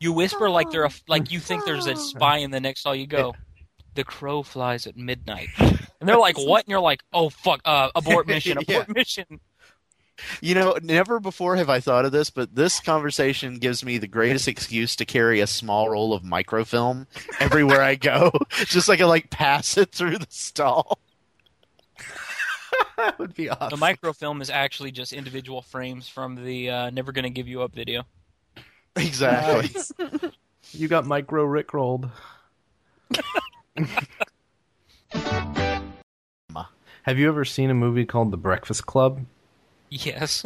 You 0.00 0.12
whisper 0.12 0.50
like 0.50 0.70
they're 0.70 0.84
a, 0.84 0.90
like 1.08 1.30
you 1.30 1.40
think 1.40 1.64
there's 1.64 1.86
a 1.86 1.96
spy, 2.10 2.38
in 2.38 2.50
the 2.50 2.60
next 2.60 2.80
stall. 2.80 2.94
you 2.94 3.06
go, 3.06 3.34
"The 3.94 4.04
crow 4.04 4.42
flies 4.42 4.86
at 4.86 4.98
midnight," 4.98 5.48
and 5.58 5.78
they're 6.00 6.18
like, 6.18 6.36
"What?" 6.36 6.64
And 6.64 6.70
you're 6.70 6.80
like, 6.80 7.02
"Oh 7.12 7.30
fuck, 7.30 7.62
uh, 7.64 7.90
abort 7.94 8.26
mission, 8.26 8.58
abort 8.58 8.94
mission." 8.94 9.40
You 10.42 10.54
know, 10.54 10.76
never 10.82 11.20
before 11.20 11.56
have 11.56 11.70
I 11.70 11.80
thought 11.80 12.04
of 12.04 12.12
this, 12.12 12.28
but 12.30 12.54
this 12.54 12.80
conversation 12.80 13.58
gives 13.58 13.84
me 13.84 13.96
the 13.98 14.06
greatest 14.06 14.46
excuse 14.46 14.94
to 14.96 15.06
carry 15.06 15.40
a 15.40 15.46
small 15.46 15.88
roll 15.88 16.12
of 16.12 16.22
microfilm 16.22 17.06
everywhere 17.40 17.80
I 17.80 17.94
go, 17.94 18.30
just 18.50 18.86
so 18.86 18.92
I 18.92 18.96
like 18.96 19.30
pass 19.30 19.76
it 19.78 19.90
through 19.90 20.18
the 20.18 20.26
stall. 20.28 20.98
that 22.98 23.18
would 23.18 23.34
be 23.34 23.48
awesome. 23.48 23.70
The 23.70 23.76
microfilm 23.76 24.42
is 24.42 24.50
actually 24.50 24.92
just 24.92 25.12
individual 25.12 25.62
frames 25.62 26.08
from 26.08 26.44
the 26.44 26.70
uh, 26.70 26.90
"Never 26.90 27.10
Gonna 27.10 27.30
Give 27.30 27.48
You 27.48 27.62
Up" 27.62 27.74
video. 27.74 28.04
Exactly. 28.96 29.70
Nice. 29.74 29.92
you 30.72 30.88
got 30.88 31.06
micro 31.06 31.44
rickrolled. 31.44 32.10
Have 37.02 37.18
you 37.18 37.28
ever 37.28 37.44
seen 37.44 37.68
a 37.68 37.74
movie 37.74 38.06
called 38.06 38.30
The 38.30 38.38
Breakfast 38.38 38.86
Club? 38.86 39.26
Yes, 39.90 40.44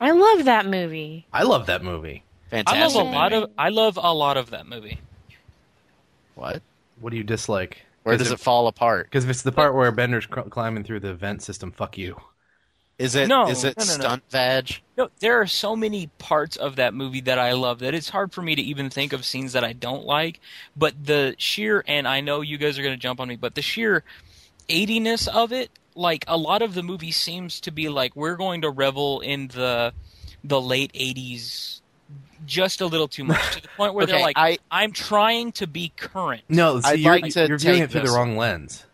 I 0.00 0.12
love 0.12 0.44
that 0.44 0.66
movie. 0.66 1.26
I 1.32 1.42
love 1.42 1.66
that 1.66 1.82
movie. 1.82 2.22
Fantastic. 2.50 2.78
I 2.78 2.84
love 2.84 2.92
Fantastic. 2.92 3.14
a 3.14 3.18
lot 3.18 3.32
of 3.32 3.50
I 3.58 3.68
love 3.70 3.98
a 4.00 4.14
lot 4.14 4.36
of 4.36 4.50
that 4.50 4.66
movie. 4.66 5.00
What? 6.36 6.62
What 7.00 7.10
do 7.10 7.16
you 7.16 7.24
dislike? 7.24 7.82
Where 8.04 8.16
does 8.16 8.30
it 8.30 8.38
fall 8.38 8.68
apart? 8.68 9.06
Because 9.06 9.24
if 9.24 9.30
it's 9.30 9.42
the 9.42 9.52
part 9.52 9.74
where 9.74 9.90
Bender's 9.90 10.26
cr- 10.26 10.42
climbing 10.42 10.84
through 10.84 11.00
the 11.00 11.14
vent 11.14 11.42
system, 11.42 11.72
fuck 11.72 11.98
you. 11.98 12.16
Is 13.02 13.16
it? 13.16 13.26
No, 13.26 13.48
is 13.48 13.64
it 13.64 13.76
no, 13.76 13.84
no, 13.84 13.90
no. 13.96 14.00
stunt 14.00 14.22
vag? 14.30 14.80
No, 14.96 15.10
there 15.18 15.40
are 15.40 15.46
so 15.48 15.74
many 15.74 16.06
parts 16.18 16.56
of 16.56 16.76
that 16.76 16.94
movie 16.94 17.20
that 17.22 17.36
I 17.36 17.52
love 17.52 17.80
that 17.80 17.94
it's 17.94 18.08
hard 18.08 18.32
for 18.32 18.42
me 18.42 18.54
to 18.54 18.62
even 18.62 18.90
think 18.90 19.12
of 19.12 19.24
scenes 19.24 19.54
that 19.54 19.64
I 19.64 19.72
don't 19.72 20.04
like. 20.06 20.38
But 20.76 21.04
the 21.04 21.34
sheer, 21.36 21.82
and 21.88 22.06
I 22.06 22.20
know 22.20 22.42
you 22.42 22.58
guys 22.58 22.78
are 22.78 22.82
going 22.82 22.94
to 22.94 23.00
jump 23.00 23.18
on 23.18 23.26
me, 23.26 23.34
but 23.34 23.56
the 23.56 23.62
sheer 23.62 24.04
80ness 24.68 25.26
of 25.26 25.50
it, 25.52 25.70
like 25.96 26.24
a 26.28 26.36
lot 26.36 26.62
of 26.62 26.74
the 26.74 26.84
movie 26.84 27.10
seems 27.10 27.60
to 27.62 27.72
be 27.72 27.88
like 27.88 28.14
we're 28.14 28.36
going 28.36 28.62
to 28.62 28.70
revel 28.70 29.20
in 29.20 29.48
the 29.48 29.92
the 30.44 30.60
late 30.60 30.92
80s 30.92 31.80
just 32.46 32.80
a 32.80 32.86
little 32.86 33.08
too 33.08 33.24
much 33.24 33.56
to 33.56 33.62
the 33.62 33.68
point 33.76 33.94
where 33.94 34.04
Okay, 34.04 34.12
they're 34.12 34.20
like, 34.20 34.36
I 34.38 34.58
I'm 34.70 34.92
trying 34.92 35.52
to 35.52 35.66
be 35.66 35.92
current. 35.96 36.42
No, 36.48 36.80
see, 36.80 36.88
I'd 36.88 36.98
you're, 37.00 37.18
like 37.18 37.32
to 37.32 37.48
you're 37.48 37.58
viewing 37.58 37.82
it 37.82 37.90
through 37.90 38.02
this. 38.02 38.10
the 38.12 38.16
wrong 38.16 38.36
lens. 38.36 38.84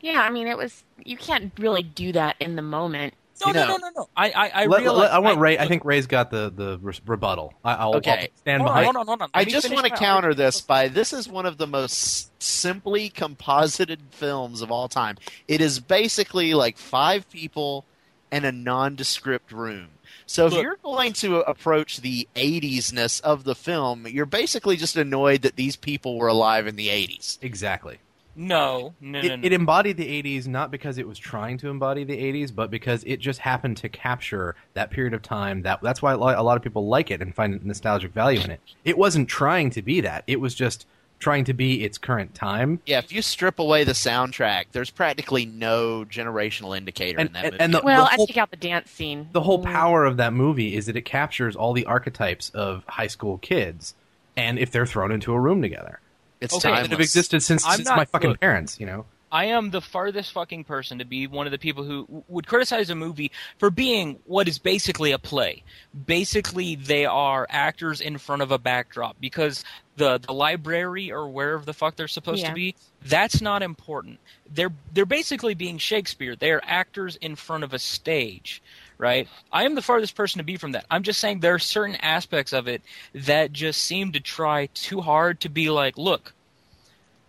Yeah, 0.00 0.22
I 0.22 0.30
mean, 0.30 0.46
it 0.46 0.58
was. 0.58 0.84
You 1.02 1.16
can't 1.16 1.52
really 1.58 1.82
do 1.82 2.12
that 2.12 2.36
in 2.38 2.56
the 2.56 2.62
moment. 2.62 3.14
No, 3.40 3.48
You 3.48 3.52
no, 3.54 3.60
know- 3.60 3.66
no, 3.68 3.76
no, 3.76 3.90
no. 3.96 4.08
I, 4.16 4.30
I, 4.30 4.48
I 4.62 4.66
Let- 4.66 4.80
realize. 4.82 4.98
let- 5.00 5.12
I 5.12 5.18
want 5.18 5.38
Ray. 5.38 5.58
I 5.58 5.66
think 5.66 5.84
Ray's 5.84 6.06
got 6.06 6.30
the 6.30 6.50
the 6.54 6.78
rebuttal. 7.04 7.52
I, 7.64 7.74
I'll, 7.74 7.96
Okay. 7.96 8.10
I'll 8.32 8.36
stand 8.38 8.62
Hold 8.62 8.76
on, 8.76 8.84
hold 8.84 8.96
on, 8.96 9.06
hold 9.06 9.22
on. 9.22 9.28
Let 9.34 9.40
I 9.40 9.44
just 9.44 9.70
want 9.72 9.84
to 9.86 9.90
counter 9.90 10.28
argument. 10.28 10.36
this 10.36 10.60
by 10.60 10.88
this 10.88 11.12
is 11.12 11.28
one 11.28 11.44
of 11.46 11.56
the 11.58 11.66
most 11.66 12.30
simply 12.42 13.08
composited 13.08 14.00
films 14.10 14.62
of 14.62 14.70
all 14.70 14.88
time. 14.88 15.16
It 15.48 15.60
is 15.60 15.80
basically 15.80 16.54
like 16.54 16.78
five 16.78 17.28
people 17.30 17.84
in 18.30 18.44
a 18.44 18.52
nondescript 18.52 19.52
room. 19.52 19.88
So 20.26 20.46
if 20.46 20.52
Look. 20.54 20.62
you're 20.62 20.76
going 20.82 21.12
to 21.14 21.40
approach 21.40 21.98
the 21.98 22.26
80s-ness 22.34 23.20
of 23.20 23.44
the 23.44 23.54
film, 23.54 24.06
you're 24.06 24.24
basically 24.26 24.76
just 24.76 24.96
annoyed 24.96 25.42
that 25.42 25.56
these 25.56 25.76
people 25.76 26.18
were 26.18 26.28
alive 26.28 26.66
in 26.66 26.76
the 26.76 26.88
80s. 26.88 27.38
Exactly. 27.42 27.98
No, 28.36 28.94
no, 29.00 29.18
It, 29.20 29.28
no, 29.28 29.36
no. 29.36 29.42
it 29.46 29.52
embodied 29.52 29.96
the 29.96 30.22
80s 30.22 30.46
not 30.46 30.70
because 30.70 30.98
it 30.98 31.06
was 31.06 31.18
trying 31.18 31.58
to 31.58 31.68
embody 31.68 32.04
the 32.04 32.16
80s, 32.16 32.54
but 32.54 32.70
because 32.70 33.04
it 33.04 33.18
just 33.18 33.40
happened 33.40 33.76
to 33.78 33.88
capture 33.88 34.56
that 34.74 34.90
period 34.90 35.14
of 35.14 35.22
time. 35.22 35.62
That 35.62 35.80
that's 35.82 36.02
why 36.02 36.12
a 36.12 36.16
lot, 36.16 36.56
of 36.56 36.62
people 36.62 36.88
like 36.88 37.10
it 37.10 37.20
and 37.22 37.34
find 37.34 37.64
nostalgic 37.64 38.12
value 38.12 38.40
in 38.40 38.50
it. 38.50 38.60
It 38.84 38.98
wasn't 38.98 39.28
trying 39.28 39.70
to 39.70 39.82
be 39.82 40.00
that. 40.02 40.24
It 40.26 40.40
was 40.40 40.54
just 40.54 40.86
trying 41.20 41.44
to 41.44 41.54
be 41.54 41.84
its 41.84 41.96
current 41.96 42.34
time. 42.34 42.80
Yeah, 42.86 42.98
if 42.98 43.12
you 43.12 43.22
strip 43.22 43.58
away 43.58 43.84
the 43.84 43.92
soundtrack, 43.92 44.66
there's 44.72 44.90
practically 44.90 45.46
no 45.46 46.04
generational 46.04 46.76
indicator 46.76 47.18
And- 47.18 47.28
in 47.28 47.32
that 47.34 47.44
and- 47.44 47.52
movie. 47.52 47.64
and 47.64 47.74
the- 47.74 47.80
Well, 47.84 48.08
I 48.10 48.16
whole- 48.16 48.26
take 48.26 48.36
out 48.36 48.50
the 48.50 48.56
dance 48.56 48.90
scene. 48.90 49.28
The 49.32 49.40
whole 49.42 49.60
mm. 49.60 49.64
power 49.64 50.04
of 50.04 50.16
that 50.18 50.32
movie 50.32 50.74
is 50.74 50.86
that 50.86 50.96
it 50.96 51.02
captures 51.04 51.56
all 51.56 51.72
the 51.72 51.86
archetypes 51.86 52.50
of 52.50 52.84
high 52.88 53.06
school 53.06 53.38
kids, 53.38 53.94
and 54.36 54.58
if 54.58 54.70
they're 54.70 54.86
thrown 54.86 55.12
into 55.12 55.32
a 55.32 55.40
room 55.40 55.62
together, 55.62 56.00
it's 56.44 56.54
Okay, 56.54 56.68
timeless. 56.68 56.82
that 56.88 56.90
have 56.92 57.00
existed 57.00 57.42
since, 57.42 57.64
I'm 57.66 57.76
since 57.76 57.88
not- 57.88 57.96
my 57.96 58.04
fucking 58.04 58.30
look. 58.30 58.40
parents. 58.40 58.78
You 58.78 58.86
know. 58.86 59.06
I 59.32 59.46
am 59.46 59.70
the 59.70 59.80
farthest 59.80 60.30
fucking 60.32 60.62
person 60.62 60.98
to 61.00 61.04
be 61.04 61.26
one 61.26 61.46
of 61.46 61.50
the 61.50 61.58
people 61.58 61.82
who 61.82 62.22
would 62.28 62.46
criticize 62.46 62.88
a 62.88 62.94
movie 62.94 63.32
for 63.58 63.68
being 63.68 64.20
what 64.26 64.46
is 64.46 64.60
basically 64.60 65.10
a 65.10 65.18
play. 65.18 65.64
Basically, 66.06 66.76
they 66.76 67.04
are 67.04 67.46
actors 67.50 68.00
in 68.00 68.18
front 68.18 68.42
of 68.42 68.52
a 68.52 68.58
backdrop 68.58 69.16
because 69.20 69.64
the 69.96 70.18
the 70.18 70.32
library 70.32 71.10
or 71.10 71.28
wherever 71.28 71.64
the 71.64 71.72
fuck 71.72 71.96
they're 71.96 72.06
supposed 72.06 72.42
Yeah. 72.42 72.50
to 72.50 72.54
be, 72.54 72.74
that's 73.02 73.40
not 73.40 73.62
important. 73.62 74.20
They're 74.52 74.72
they're 74.92 75.06
basically 75.06 75.54
being 75.54 75.78
Shakespeare. 75.78 76.36
They 76.36 76.52
are 76.52 76.62
actors 76.64 77.16
in 77.16 77.34
front 77.34 77.64
of 77.64 77.72
a 77.72 77.78
stage, 77.80 78.62
right? 78.98 79.26
I 79.52 79.64
am 79.64 79.74
the 79.74 79.82
farthest 79.82 80.14
person 80.14 80.38
to 80.38 80.44
be 80.44 80.56
from 80.58 80.72
that. 80.72 80.84
I'm 80.90 81.02
just 81.02 81.18
saying 81.18 81.40
there 81.40 81.54
are 81.54 81.58
certain 81.58 81.96
aspects 81.96 82.52
of 82.52 82.68
it 82.68 82.82
that 83.14 83.52
just 83.52 83.82
seem 83.82 84.12
to 84.12 84.20
try 84.20 84.66
too 84.74 85.00
hard 85.00 85.40
to 85.40 85.48
be 85.48 85.70
like, 85.70 85.96
look, 85.98 86.33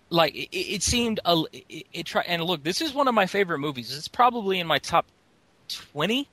like 0.10 0.36
it, 0.36 0.50
it 0.56 0.84
seemed 0.84 1.20
a 1.26 1.44
it, 1.52 1.88
it 1.94 2.06
try 2.06 2.24
and 2.28 2.44
look 2.44 2.64
this 2.64 2.82
is 2.82 2.94
one 2.94 3.08
of 3.08 3.14
my 3.16 3.26
favorite 3.26 3.60
movies. 3.60 3.96
It's 3.96 4.08
probably 4.08 4.60
in 4.60 4.68
my 4.68 4.80
top 4.80 5.06
20 5.70 6.28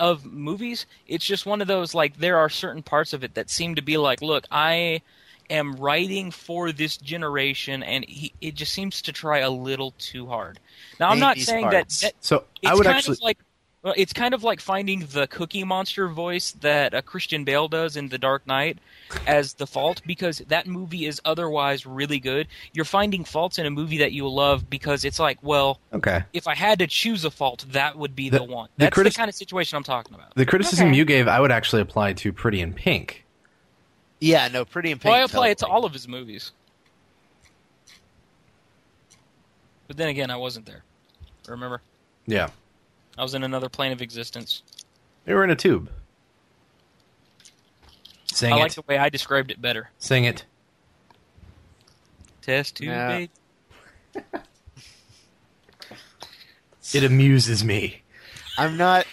of 0.00 0.24
movies. 0.24 0.86
It's 1.06 1.24
just 1.24 1.46
one 1.46 1.60
of 1.60 1.68
those 1.68 1.94
like 1.94 2.18
there 2.18 2.38
are 2.38 2.48
certain 2.48 2.82
parts 2.82 3.12
of 3.12 3.24
it 3.24 3.34
that 3.34 3.50
seem 3.50 3.74
to 3.76 3.82
be 3.82 3.96
like 3.96 4.22
look 4.22 4.44
i 4.50 5.00
am 5.50 5.76
writing 5.76 6.30
for 6.30 6.72
this 6.72 6.96
generation 6.96 7.82
and 7.82 8.04
he, 8.08 8.32
it 8.40 8.54
just 8.54 8.72
seems 8.72 9.02
to 9.02 9.12
try 9.12 9.40
a 9.40 9.50
little 9.50 9.92
too 9.98 10.26
hard. 10.26 10.58
Now 10.98 11.10
i'm 11.10 11.18
not 11.18 11.36
80s 11.36 11.44
saying 11.44 11.70
that, 11.70 11.88
that 12.00 12.14
So 12.20 12.44
it's 12.62 12.70
I 12.70 12.74
would 12.74 12.86
kind 12.86 12.96
actually. 12.96 13.12
of 13.14 13.22
like 13.22 13.38
well, 13.84 13.92
it's 13.98 14.14
kind 14.14 14.32
of 14.32 14.42
like 14.42 14.60
finding 14.60 15.00
the 15.12 15.26
Cookie 15.26 15.62
Monster 15.62 16.08
voice 16.08 16.52
that 16.62 16.94
uh, 16.94 17.02
Christian 17.02 17.44
Bale 17.44 17.68
does 17.68 17.96
in 17.98 18.08
The 18.08 18.16
Dark 18.16 18.46
Knight 18.46 18.78
as 19.26 19.52
the 19.52 19.66
fault 19.66 20.00
because 20.06 20.38
that 20.48 20.66
movie 20.66 21.04
is 21.04 21.20
otherwise 21.26 21.84
really 21.84 22.18
good. 22.18 22.48
You're 22.72 22.86
finding 22.86 23.24
faults 23.24 23.58
in 23.58 23.66
a 23.66 23.70
movie 23.70 23.98
that 23.98 24.12
you 24.12 24.26
love 24.26 24.70
because 24.70 25.04
it's 25.04 25.18
like, 25.20 25.36
well, 25.42 25.78
okay. 25.92 26.24
if 26.32 26.48
I 26.48 26.54
had 26.54 26.78
to 26.78 26.86
choose 26.86 27.26
a 27.26 27.30
fault, 27.30 27.66
that 27.72 27.98
would 27.98 28.16
be 28.16 28.30
The- 28.30 28.38
the, 28.38 28.44
one. 28.44 28.70
the 28.78 28.86
That's 28.86 28.96
the 29.02 29.10
kind 29.10 29.28
of 29.28 29.34
situation 29.34 29.76
I'm 29.76 29.84
talking 29.84 30.14
about. 30.14 30.34
The 30.34 30.46
criticism 30.46 30.88
Okay. 30.88 30.96
you 30.96 31.04
gave, 31.04 31.28
I 31.28 31.38
would 31.38 31.52
actually 31.52 31.82
apply 31.82 32.14
to 32.14 32.32
Pretty 32.32 32.60
in 32.62 32.72
Pink. 32.72 33.26
yeah, 34.18 34.48
no, 34.48 34.64
Pretty 34.64 34.92
in 34.92 34.98
Pink. 34.98 35.12
Well, 35.12 35.20
I 35.20 35.24
apply 35.24 35.48
it 35.48 35.58
to 35.58 35.66
all 35.66 35.84
of 35.84 35.92
his 35.92 36.08
movies. 36.08 36.52
But 39.86 39.98
then 39.98 40.08
again, 40.08 40.30
I 40.30 40.36
wasn't 40.36 40.64
there. 40.64 40.82
Remember? 41.46 41.82
Yeah, 42.26 42.48
I 43.16 43.22
was 43.22 43.34
in 43.34 43.44
another 43.44 43.68
plane 43.68 43.92
of 43.92 44.02
existence. 44.02 44.62
they 45.24 45.34
were 45.34 45.44
in 45.44 45.50
a 45.50 45.56
tube. 45.56 45.88
Sing 48.32 48.52
I 48.52 48.56
it. 48.56 48.60
like 48.60 48.74
the 48.74 48.82
way 48.88 48.98
I 48.98 49.08
described 49.10 49.50
it 49.50 49.60
better. 49.62 49.90
Sing 49.98 50.24
it. 50.24 50.44
Test 52.42 52.76
tube. 52.76 52.88
Yeah. 52.88 53.08
babe. 54.14 54.22
It 56.92 57.04
amuses 57.04 57.64
me. 57.64 58.02
I'm 58.58 58.76
not. 58.76 59.06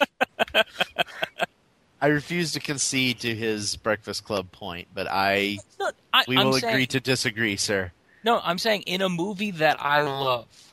I 2.01 2.07
refuse 2.07 2.51
to 2.53 2.59
concede 2.59 3.19
to 3.21 3.33
his 3.35 3.75
Breakfast 3.75 4.23
Club 4.25 4.51
point, 4.51 4.87
but 4.93 5.07
I 5.09 5.59
No, 5.79 5.91
I, 6.11 6.23
we 6.27 6.37
I'm 6.37 6.47
will 6.47 6.53
saying, 6.53 6.73
agree 6.73 6.87
to 6.87 6.99
disagree, 6.99 7.55
sir. 7.57 7.91
No, 8.23 8.39
I'm 8.43 8.57
saying 8.57 8.81
in 8.83 9.01
a 9.01 9.09
movie 9.09 9.51
that 9.51 9.79
I 9.79 10.01
love, 10.01 10.70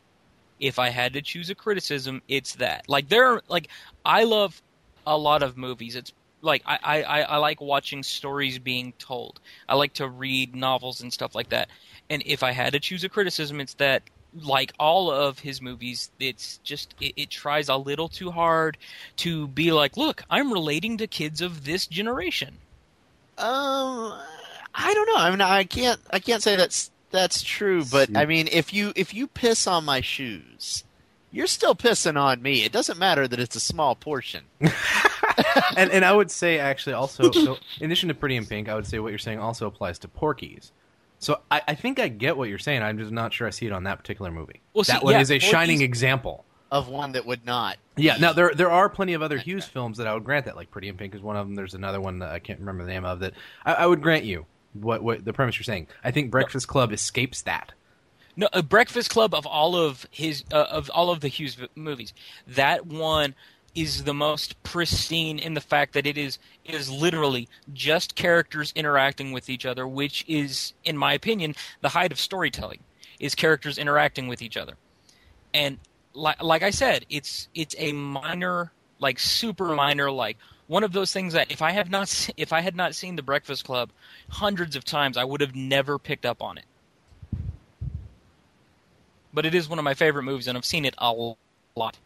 if 0.60 0.78
I 0.78 0.88
had 0.90 1.14
to 1.14 1.22
choose 1.22 1.50
a 1.50 1.54
criticism, 1.54 2.22
it's 2.28 2.56
that. 2.56 2.88
Like 2.88 3.08
there, 3.08 3.32
are, 3.32 3.42
like 3.48 3.68
I 4.04 4.24
love 4.24 4.60
a 5.06 5.16
lot 5.16 5.42
of 5.42 5.56
movies. 5.56 5.96
It's 5.96 6.12
like 6.42 6.62
I, 6.66 7.02
I, 7.02 7.22
I 7.22 7.36
like 7.38 7.60
watching 7.60 8.02
stories 8.02 8.58
being 8.58 8.92
told. 8.98 9.40
I 9.68 9.74
like 9.74 9.94
to 9.94 10.08
read 10.08 10.54
novels 10.54 11.00
and 11.00 11.12
stuff 11.12 11.34
like 11.34 11.50
that. 11.50 11.68
And 12.10 12.22
if 12.26 12.42
I 12.42 12.52
had 12.52 12.72
to 12.72 12.80
choose 12.80 13.04
a 13.04 13.08
criticism, 13.08 13.60
it's 13.60 13.74
that 13.74 14.02
like 14.42 14.72
all 14.78 15.10
of 15.10 15.38
his 15.38 15.60
movies, 15.60 16.10
it's 16.20 16.58
just 16.58 16.94
it, 17.00 17.12
it 17.16 17.30
tries 17.30 17.68
a 17.68 17.76
little 17.76 18.08
too 18.08 18.30
hard 18.30 18.76
to 19.16 19.48
be 19.48 19.72
like, 19.72 19.96
look, 19.96 20.22
I'm 20.30 20.52
relating 20.52 20.98
to 20.98 21.06
kids 21.06 21.40
of 21.40 21.64
this 21.64 21.86
generation. 21.86 22.56
Um, 23.36 24.18
I 24.74 24.94
don't 24.94 25.06
know. 25.06 25.16
I 25.16 25.30
mean, 25.30 25.40
I 25.40 25.64
can't. 25.64 26.00
I 26.10 26.18
can't 26.18 26.42
say 26.42 26.56
that's 26.56 26.90
that's 27.10 27.42
true. 27.42 27.84
But 27.84 28.08
See. 28.08 28.16
I 28.16 28.26
mean, 28.26 28.48
if 28.50 28.72
you 28.72 28.92
if 28.96 29.14
you 29.14 29.26
piss 29.26 29.66
on 29.66 29.84
my 29.84 30.00
shoes, 30.00 30.84
you're 31.30 31.46
still 31.46 31.74
pissing 31.74 32.20
on 32.20 32.42
me. 32.42 32.64
It 32.64 32.72
doesn't 32.72 32.98
matter 32.98 33.28
that 33.28 33.38
it's 33.38 33.56
a 33.56 33.60
small 33.60 33.94
portion. 33.94 34.44
and 35.76 35.90
and 35.90 36.04
I 36.04 36.12
would 36.12 36.30
say 36.30 36.58
actually 36.58 36.94
also, 36.94 37.30
so 37.30 37.58
in 37.80 37.86
addition 37.86 38.08
to 38.08 38.14
Pretty 38.14 38.36
in 38.36 38.46
Pink, 38.46 38.68
I 38.68 38.74
would 38.74 38.86
say 38.86 38.98
what 38.98 39.10
you're 39.10 39.18
saying 39.18 39.38
also 39.38 39.66
applies 39.66 39.98
to 40.00 40.08
Porky's. 40.08 40.72
So 41.20 41.40
I, 41.50 41.62
I 41.66 41.74
think 41.74 41.98
I 41.98 42.08
get 42.08 42.36
what 42.36 42.48
you're 42.48 42.58
saying. 42.58 42.82
I'm 42.82 42.98
just 42.98 43.10
not 43.10 43.32
sure 43.32 43.46
I 43.46 43.50
see 43.50 43.66
it 43.66 43.72
on 43.72 43.84
that 43.84 43.98
particular 43.98 44.30
movie. 44.30 44.60
Well, 44.72 44.84
see, 44.84 44.92
that 44.92 45.02
one 45.02 45.14
yeah, 45.14 45.20
is 45.20 45.32
a 45.32 45.40
shining 45.40 45.82
example. 45.82 46.44
of 46.70 46.88
one 46.88 47.12
that 47.12 47.26
would 47.26 47.44
not. 47.44 47.76
Yeah, 47.96 48.18
now 48.18 48.32
there 48.32 48.54
there 48.54 48.70
are 48.70 48.88
plenty 48.88 49.14
of 49.14 49.22
other 49.22 49.38
Hughes 49.38 49.64
films 49.64 49.98
that 49.98 50.06
I 50.06 50.14
would 50.14 50.24
grant 50.24 50.46
that, 50.46 50.56
like 50.56 50.70
Pretty 50.70 50.88
in 50.88 50.96
Pink 50.96 51.14
is 51.14 51.20
one 51.20 51.36
of 51.36 51.46
them. 51.46 51.56
There's 51.56 51.74
another 51.74 52.00
one 52.00 52.20
that 52.20 52.30
I 52.30 52.38
can't 52.38 52.60
remember 52.60 52.84
the 52.84 52.90
name 52.90 53.04
of 53.04 53.20
that 53.20 53.34
I, 53.64 53.74
I 53.74 53.86
would 53.86 54.00
grant 54.00 54.24
you 54.24 54.46
what 54.82 55.02
what 55.02 55.25
the 55.25 55.32
premise 55.32 55.56
you're 55.56 55.64
saying. 55.64 55.88
I 56.02 56.11
think 56.11 56.30
Breakfast 56.30 56.68
Club 56.68 56.92
escapes 56.92 57.42
that. 57.42 57.73
No, 58.37 58.49
a 58.52 58.62
Breakfast 58.62 59.11
Club 59.11 59.35
of 59.35 59.47
all 59.47 59.75
of 59.76 60.06
his 60.11 60.44
uh, 60.52 60.66
of 60.70 60.90
all 60.94 61.11
of 61.11 61.20
the 61.20 61.28
Hughes 61.28 61.56
movies, 61.75 62.14
that 62.47 62.87
one 62.87 63.35
is 63.75 64.04
the 64.04 64.14
most 64.14 64.61
pristine 64.62 65.38
in 65.38 65.54
the 65.54 65.61
fact 65.61 65.92
that 65.94 66.06
it 66.06 66.16
is 66.16 66.38
is 66.64 66.90
literally 66.90 67.49
just 67.73 68.14
characters 68.14 68.73
interacting 68.75 69.32
with 69.32 69.50
each 69.50 69.66
other, 69.66 69.87
which 69.87 70.25
is, 70.28 70.73
in 70.85 70.97
my 70.97 71.12
opinion, 71.12 71.54
the 71.80 71.88
height 71.88 72.12
of 72.12 72.20
storytelling. 72.20 72.80
Is 73.20 73.35
characters 73.35 73.78
interacting 73.78 74.28
with 74.28 74.42
each 74.42 74.56
other, 74.56 74.75
and 75.52 75.78
like 76.14 76.40
like 76.40 76.62
I 76.62 76.70
said, 76.70 77.04
it's 77.11 77.49
it's 77.54 77.75
a 77.78 77.90
minor, 77.92 78.70
like 79.00 79.18
super 79.18 79.75
minor, 79.75 80.11
like 80.12 80.37
one 80.68 80.84
of 80.84 80.92
those 80.92 81.12
things 81.12 81.34
that 81.34 81.50
if 81.50 81.62
I 81.62 81.72
have 81.72 81.90
not 81.90 82.30
if 82.37 82.52
I 82.52 82.60
had 82.62 82.76
not 82.76 82.94
seen 82.94 83.16
The 83.16 83.22
Breakfast 83.22 83.64
Club 83.64 83.92
hundreds 84.30 84.76
of 84.76 84.84
times, 84.84 85.16
I 85.18 85.25
would 85.25 85.40
have 85.42 85.56
never 85.56 85.98
picked 85.98 86.26
up 86.26 86.42
on 86.42 86.58
it 86.58 86.66
but 89.32 89.46
it 89.46 89.54
is 89.54 89.68
one 89.68 89.78
of 89.78 89.84
my 89.84 89.94
favorite 89.94 90.25
movies, 90.25 90.48
and 90.48 90.56
I've 90.58 90.64
seen 90.64 90.84
it 90.84 90.94
a 90.98 91.12
lot. 91.12 91.98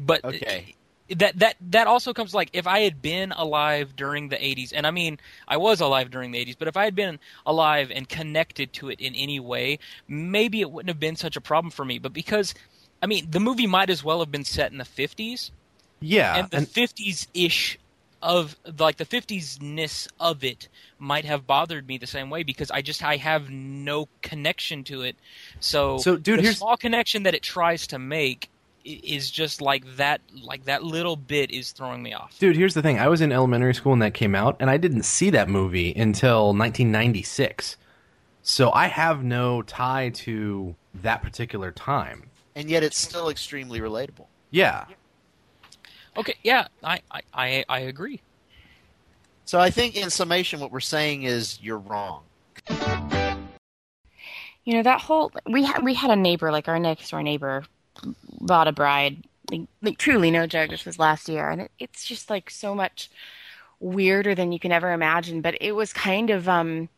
But 0.00 0.24
Okay. 0.24 0.76
that 1.10 1.38
that 1.38 1.56
that 1.60 1.86
also 1.86 2.14
comes 2.14 2.34
like 2.34 2.50
if 2.52 2.66
I 2.66 2.80
had 2.80 3.02
been 3.02 3.32
alive 3.32 3.96
during 3.96 4.28
the 4.30 4.36
'80s, 4.36 4.72
and 4.74 4.86
I 4.86 4.90
mean 4.90 5.18
I 5.46 5.56
was 5.56 5.80
alive 5.80 6.10
during 6.10 6.30
the 6.32 6.38
'80s, 6.38 6.56
but 6.58 6.68
if 6.68 6.76
I 6.76 6.84
had 6.84 6.94
been 6.94 7.18
alive 7.46 7.90
and 7.94 8.08
connected 8.08 8.72
to 8.74 8.88
it 8.90 9.00
in 9.00 9.14
any 9.14 9.38
way, 9.40 9.78
maybe 10.08 10.60
it 10.60 10.70
wouldn't 10.70 10.90
have 10.90 11.00
been 11.00 11.16
such 11.16 11.36
a 11.36 11.40
problem 11.40 11.70
for 11.70 11.84
me. 11.84 11.98
But 11.98 12.12
because 12.12 12.54
I 13.02 13.06
mean, 13.06 13.30
the 13.30 13.40
movie 13.40 13.66
might 13.66 13.90
as 13.90 14.02
well 14.02 14.20
have 14.20 14.32
been 14.32 14.44
set 14.44 14.72
in 14.72 14.78
the 14.78 14.84
'50s, 14.84 15.50
Yeah, 16.04 16.36
and 16.36 16.50
the 16.50 16.56
and 16.58 16.66
50s 16.66 17.26
ish 17.34 17.78
of 18.22 18.56
like 18.78 18.96
the 18.96 19.04
50s 19.04 19.60
ness 19.60 20.08
of 20.18 20.44
it 20.44 20.68
might 20.98 21.24
have 21.26 21.46
bothered 21.46 21.86
me 21.86 21.98
the 21.98 22.06
same 22.06 22.30
way 22.30 22.42
because 22.42 22.70
I 22.70 22.80
just 22.80 23.02
I 23.02 23.16
have 23.16 23.50
no 23.50 24.08
connection 24.22 24.82
to 24.84 25.02
it. 25.02 25.16
So 25.60 25.98
So, 25.98 26.16
dude, 26.16 26.38
the 26.38 26.42
here's- 26.42 26.58
small 26.58 26.76
connection 26.76 27.24
that 27.24 27.34
it 27.34 27.42
tries 27.42 27.86
to 27.88 27.98
make 27.98 28.48
is 28.84 29.30
just 29.30 29.62
like 29.62 29.82
that 29.96 30.20
like 30.42 30.64
that 30.66 30.82
little 30.84 31.16
bit 31.16 31.50
is 31.50 31.72
throwing 31.72 32.02
me 32.02 32.12
off. 32.12 32.38
Dude, 32.38 32.56
here's 32.56 32.74
the 32.74 32.82
thing. 32.82 32.98
I 32.98 33.08
was 33.08 33.20
in 33.22 33.32
elementary 33.32 33.74
school 33.74 33.90
when 33.92 33.98
that 34.00 34.12
came 34.14 34.34
out, 34.34 34.56
and 34.60 34.68
I 34.70 34.76
didn't 34.76 35.04
see 35.04 35.30
that 35.30 35.48
movie 35.48 35.94
until 35.94 36.52
1996. 36.52 37.76
So 38.42 38.70
I 38.72 38.88
have 38.88 39.24
no 39.24 39.62
tie 39.62 40.10
to 40.10 40.74
that 41.02 41.22
particular 41.22 41.72
time. 41.72 42.28
And 42.54 42.68
yet 42.68 42.82
it's 42.82 42.98
still 42.98 43.28
extremely 43.30 43.80
relatable. 43.80 44.26
Yeah. 44.50 44.84
Okay, 46.16 46.34
yeah, 46.42 46.68
I 46.82 47.00
I 47.10 47.20
I, 47.32 47.64
I 47.68 47.78
agree. 47.80 48.20
So 49.44 49.60
I 49.60 49.70
think 49.70 49.96
in 49.96 50.10
summation, 50.10 50.60
what 50.60 50.70
we're 50.72 50.80
saying 50.80 51.24
is 51.24 51.58
you're 51.62 51.78
wrong. 51.78 52.22
You 54.64 54.74
know 54.74 54.82
that 54.82 55.02
whole 55.02 55.32
we 55.46 55.64
had 55.64 55.82
we 55.82 55.94
had 55.94 56.10
a 56.10 56.16
neighbor 56.16 56.50
like 56.50 56.68
our 56.68 56.78
next 56.78 57.10
door 57.10 57.22
neighbor 57.22 57.64
bought 58.40 58.68
a 58.68 58.72
bride 58.72 59.24
like, 59.50 59.62
like 59.82 59.98
truly 59.98 60.30
no 60.30 60.46
joke 60.46 60.70
this 60.70 60.84
was 60.84 60.98
last 60.98 61.28
year 61.28 61.50
and 61.50 61.62
it, 61.62 61.70
it's 61.78 62.04
just 62.04 62.30
like 62.30 62.50
so 62.50 62.74
much 62.74 63.10
weirder 63.78 64.34
than 64.34 64.52
you 64.52 64.58
can 64.58 64.72
ever 64.72 64.92
imagine 64.92 65.40
but 65.40 65.54
it 65.60 65.72
was 65.72 65.92
kind 65.92 66.30
of 66.30 66.48
um 66.48 66.88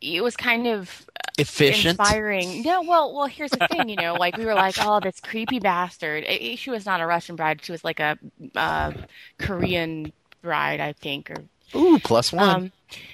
it 0.00 0.22
was 0.22 0.36
kind 0.36 0.66
of 0.66 1.08
Efficient. 1.38 1.98
inspiring. 1.98 2.64
Yeah, 2.64 2.80
well, 2.80 3.14
well, 3.14 3.26
here's 3.26 3.50
the 3.52 3.60
thing, 3.68 3.88
you 3.88 3.96
know, 3.96 4.16
like 4.16 4.36
we 4.36 4.44
were 4.44 4.54
like, 4.54 4.76
oh, 4.78 5.00
this 5.00 5.20
creepy 5.20 5.58
bastard. 5.60 6.24
It- 6.24 6.42
it- 6.42 6.58
she 6.58 6.70
was 6.70 6.84
not 6.86 7.00
a 7.00 7.06
Russian 7.06 7.36
bride; 7.36 7.64
she 7.64 7.72
was 7.72 7.84
like 7.84 8.00
a 8.00 8.18
uh, 8.54 8.92
Korean 9.38 10.12
bride, 10.42 10.80
I 10.80 10.92
think, 10.92 11.30
or 11.30 11.44
Ooh, 11.74 11.98
plus 11.98 12.32
one. 12.32 12.48
um, 12.48 12.72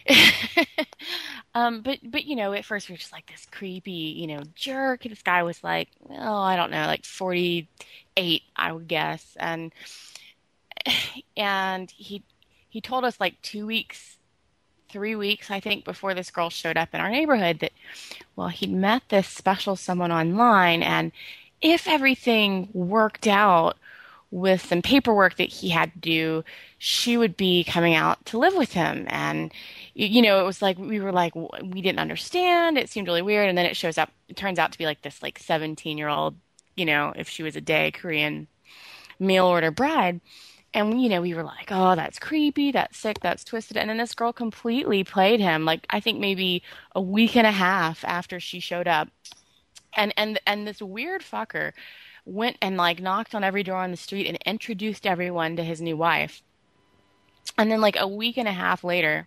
um, 1.54 1.80
but 1.82 1.98
but 2.02 2.24
you 2.24 2.36
know, 2.36 2.52
at 2.52 2.64
first 2.64 2.88
we 2.88 2.94
were 2.94 2.98
just 2.98 3.12
like 3.12 3.26
this 3.30 3.46
creepy, 3.50 3.92
you 3.92 4.26
know, 4.26 4.42
jerk. 4.54 5.04
and 5.04 5.12
This 5.12 5.22
guy 5.22 5.42
was 5.44 5.62
like, 5.62 5.88
oh, 6.10 6.38
I 6.42 6.56
don't 6.56 6.70
know, 6.70 6.86
like 6.86 7.04
forty 7.04 7.68
eight, 8.16 8.42
I 8.56 8.72
would 8.72 8.88
guess, 8.88 9.36
and 9.38 9.72
and 11.36 11.90
he 11.90 12.22
he 12.68 12.80
told 12.80 13.04
us 13.04 13.18
like 13.20 13.40
two 13.42 13.66
weeks, 13.66 14.17
three 14.88 15.14
weeks, 15.14 15.50
I 15.50 15.60
think, 15.60 15.84
before 15.84 16.14
this 16.14 16.30
girl 16.30 16.50
showed 16.50 16.76
up 16.76 16.94
in 16.94 17.00
our 17.00 17.10
neighborhood 17.10 17.60
that, 17.60 17.72
well, 18.36 18.48
he'd 18.48 18.72
met 18.72 19.02
this 19.08 19.26
special 19.28 19.76
someone 19.76 20.12
online, 20.12 20.82
and 20.82 21.12
if 21.60 21.88
everything 21.88 22.68
worked 22.72 23.26
out 23.26 23.76
with 24.30 24.60
some 24.66 24.82
paperwork 24.82 25.36
that 25.36 25.48
he 25.48 25.70
had 25.70 25.92
to 25.92 25.98
do, 25.98 26.44
she 26.76 27.16
would 27.16 27.36
be 27.36 27.64
coming 27.64 27.94
out 27.94 28.24
to 28.26 28.38
live 28.38 28.54
with 28.54 28.72
him. 28.72 29.06
And, 29.08 29.52
you 29.94 30.20
know, 30.20 30.40
it 30.40 30.44
was 30.44 30.60
like, 30.60 30.78
we 30.78 31.00
were 31.00 31.12
like, 31.12 31.34
we 31.34 31.80
didn't 31.80 31.98
understand. 31.98 32.76
It 32.76 32.90
seemed 32.90 33.06
really 33.06 33.22
weird. 33.22 33.48
And 33.48 33.56
then 33.56 33.64
it 33.66 33.76
shows 33.76 33.96
up, 33.96 34.10
it 34.28 34.36
turns 34.36 34.58
out 34.58 34.72
to 34.72 34.78
be 34.78 34.84
like 34.84 35.00
this, 35.02 35.22
like 35.22 35.38
17 35.38 35.96
year 35.96 36.08
old, 36.08 36.34
you 36.76 36.84
know, 36.84 37.12
if 37.16 37.28
she 37.28 37.42
was 37.42 37.56
a 37.56 37.60
day 37.60 37.90
Korean 37.90 38.48
meal 39.18 39.46
order 39.46 39.70
bride. 39.70 40.20
And, 40.78 41.02
you 41.02 41.08
know, 41.08 41.20
we 41.20 41.34
were 41.34 41.42
like, 41.42 41.70
oh, 41.72 41.96
that's 41.96 42.20
creepy. 42.20 42.70
That's 42.70 42.96
sick. 42.96 43.18
That's 43.20 43.42
twisted. 43.42 43.76
And 43.76 43.90
then 43.90 43.98
this 43.98 44.14
girl 44.14 44.32
completely 44.32 45.02
played 45.02 45.40
him. 45.40 45.64
Like, 45.64 45.84
I 45.90 45.98
think 45.98 46.20
maybe 46.20 46.62
a 46.94 47.00
week 47.00 47.36
and 47.36 47.46
a 47.46 47.52
half 47.52 48.04
after 48.04 48.38
she 48.38 48.60
showed 48.60 48.86
up. 48.86 49.08
And, 49.94 50.14
and, 50.16 50.40
and 50.46 50.68
this 50.68 50.80
weird 50.80 51.22
fucker 51.22 51.72
went 52.24 52.58
and 52.62 52.76
like 52.76 53.00
knocked 53.00 53.34
on 53.34 53.42
every 53.42 53.64
door 53.64 53.78
on 53.78 53.90
the 53.90 53.96
street 53.96 54.28
and 54.28 54.38
introduced 54.46 55.04
everyone 55.04 55.56
to 55.56 55.64
his 55.64 55.80
new 55.80 55.96
wife. 55.96 56.42
And 57.56 57.72
then 57.72 57.80
like 57.80 57.96
a 57.98 58.06
week 58.06 58.36
and 58.36 58.46
a 58.46 58.52
half 58.52 58.84
later, 58.84 59.26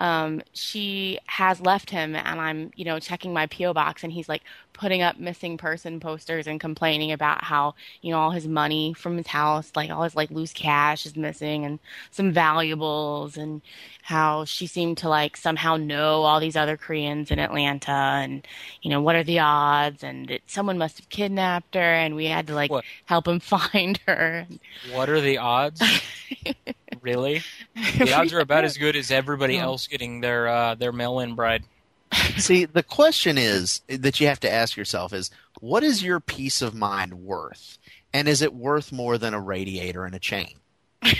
um, 0.00 0.42
she 0.54 1.18
has 1.26 1.60
left 1.60 1.90
him 1.90 2.16
and 2.16 2.40
I'm, 2.40 2.72
you 2.74 2.84
know, 2.86 2.98
checking 2.98 3.32
my 3.34 3.46
PO 3.46 3.74
box 3.74 4.02
and 4.02 4.12
he's 4.12 4.28
like 4.28 4.42
putting 4.72 5.02
up 5.02 5.18
missing 5.18 5.58
person 5.58 6.00
posters 6.00 6.46
and 6.46 6.58
complaining 6.58 7.12
about 7.12 7.44
how, 7.44 7.74
you 8.00 8.10
know, 8.10 8.18
all 8.18 8.30
his 8.30 8.48
money 8.48 8.94
from 8.94 9.18
his 9.18 9.26
house, 9.28 9.72
like 9.76 9.90
all 9.90 10.02
his 10.04 10.16
like 10.16 10.30
loose 10.30 10.54
cash 10.54 11.04
is 11.06 11.16
missing 11.16 11.64
and 11.66 11.78
some 12.10 12.32
valuables 12.32 13.36
and 13.36 13.60
how 14.02 14.44
she 14.46 14.66
seemed 14.66 14.96
to 14.98 15.08
like 15.08 15.36
somehow 15.36 15.76
know 15.76 16.22
all 16.22 16.40
these 16.40 16.56
other 16.56 16.76
Koreans 16.78 17.30
in 17.30 17.38
Atlanta 17.38 17.90
and, 17.90 18.46
you 18.82 18.90
know, 18.90 19.02
what 19.02 19.16
are 19.16 19.24
the 19.24 19.38
odds 19.40 20.02
and 20.02 20.28
that 20.28 20.40
someone 20.46 20.78
must 20.78 20.98
have 20.98 21.08
kidnapped 21.10 21.74
her 21.74 21.80
and 21.80 22.16
we 22.16 22.26
had 22.26 22.46
to 22.46 22.54
like 22.54 22.70
What? 22.70 22.84
help 23.04 23.28
him 23.28 23.40
find 23.40 23.98
her. 24.06 24.46
What 24.82 25.08
are 25.08 25.20
the 25.20 25.38
odds? 25.38 25.82
really? 27.02 27.42
The 27.98 28.12
odds 28.12 28.32
are 28.32 28.40
about 28.40 28.64
as 28.64 28.76
good 28.76 28.96
as 28.96 29.10
everybody 29.10 29.54
Yeah. 29.54 29.64
else 29.64 29.86
getting 29.86 30.20
their 30.20 30.48
uh, 30.48 30.74
their 30.74 30.92
mail-in 30.92 31.34
bride. 31.34 31.64
See, 32.38 32.64
the 32.64 32.82
question 32.82 33.38
is 33.38 33.80
that 33.88 34.20
you 34.20 34.26
have 34.26 34.40
to 34.40 34.50
ask 34.50 34.76
yourself 34.76 35.12
is 35.12 35.30
what 35.60 35.82
is 35.82 36.02
your 36.02 36.20
peace 36.20 36.62
of 36.62 36.74
mind 36.74 37.14
worth? 37.14 37.78
And 38.12 38.26
is 38.28 38.42
it 38.42 38.52
worth 38.54 38.90
more 38.90 39.18
than 39.18 39.34
a 39.34 39.40
radiator 39.40 40.04
and 40.04 40.14
a 40.14 40.18
chain? 40.20 40.54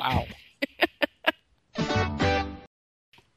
Wow. 0.00 0.26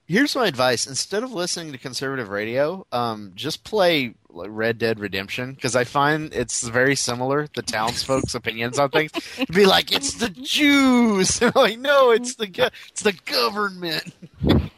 Here's 0.06 0.36
my 0.36 0.48
advice: 0.48 0.88
instead 0.88 1.24
of 1.24 1.34
listening 1.34 1.72
to 1.74 1.78
conservative 1.78 2.30
radio, 2.30 2.86
um, 2.92 3.32
just 3.36 3.64
play 3.64 4.14
like, 4.38 4.50
Red 4.52 4.78
Dead 4.78 5.00
Redemption 5.00 5.54
because 5.54 5.76
I 5.76 5.84
find 5.84 6.34
it's 6.34 6.68
very 6.68 6.96
similar. 6.96 7.48
The 7.56 7.62
townsfolk's 7.62 8.36
opinions 8.36 8.80
on 8.80 8.90
things 8.90 9.12
be 9.52 9.66
like, 9.66 9.92
"It's 9.92 10.16
the 10.16 10.30
Jews," 10.30 11.42
I'm 11.42 11.52
like, 11.56 11.80
"No, 11.80 12.12
it's 12.12 12.36
the 12.36 12.48
go- 12.48 12.70
it's 12.90 13.04
the 13.04 13.14
government." 13.14 14.14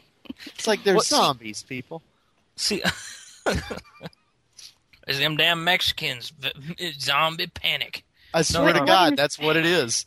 it's 0.46 0.66
like 0.66 0.82
they're 0.84 0.94
Well, 0.94 1.02
see- 1.04 1.16
zombies, 1.16 1.62
people. 1.62 2.02
See, 2.56 2.82
it's 5.06 5.18
them 5.18 5.36
damn 5.36 5.64
Mexicans. 5.64 6.32
Zombie 6.98 7.46
panic. 7.48 8.04
I 8.32 8.42
swear 8.42 8.66
no, 8.66 8.72
to 8.74 8.78
no. 8.80 8.86
God, 8.86 9.16
that's 9.16 9.38
what 9.38 9.56
it 9.56 9.66
is. 9.66 10.04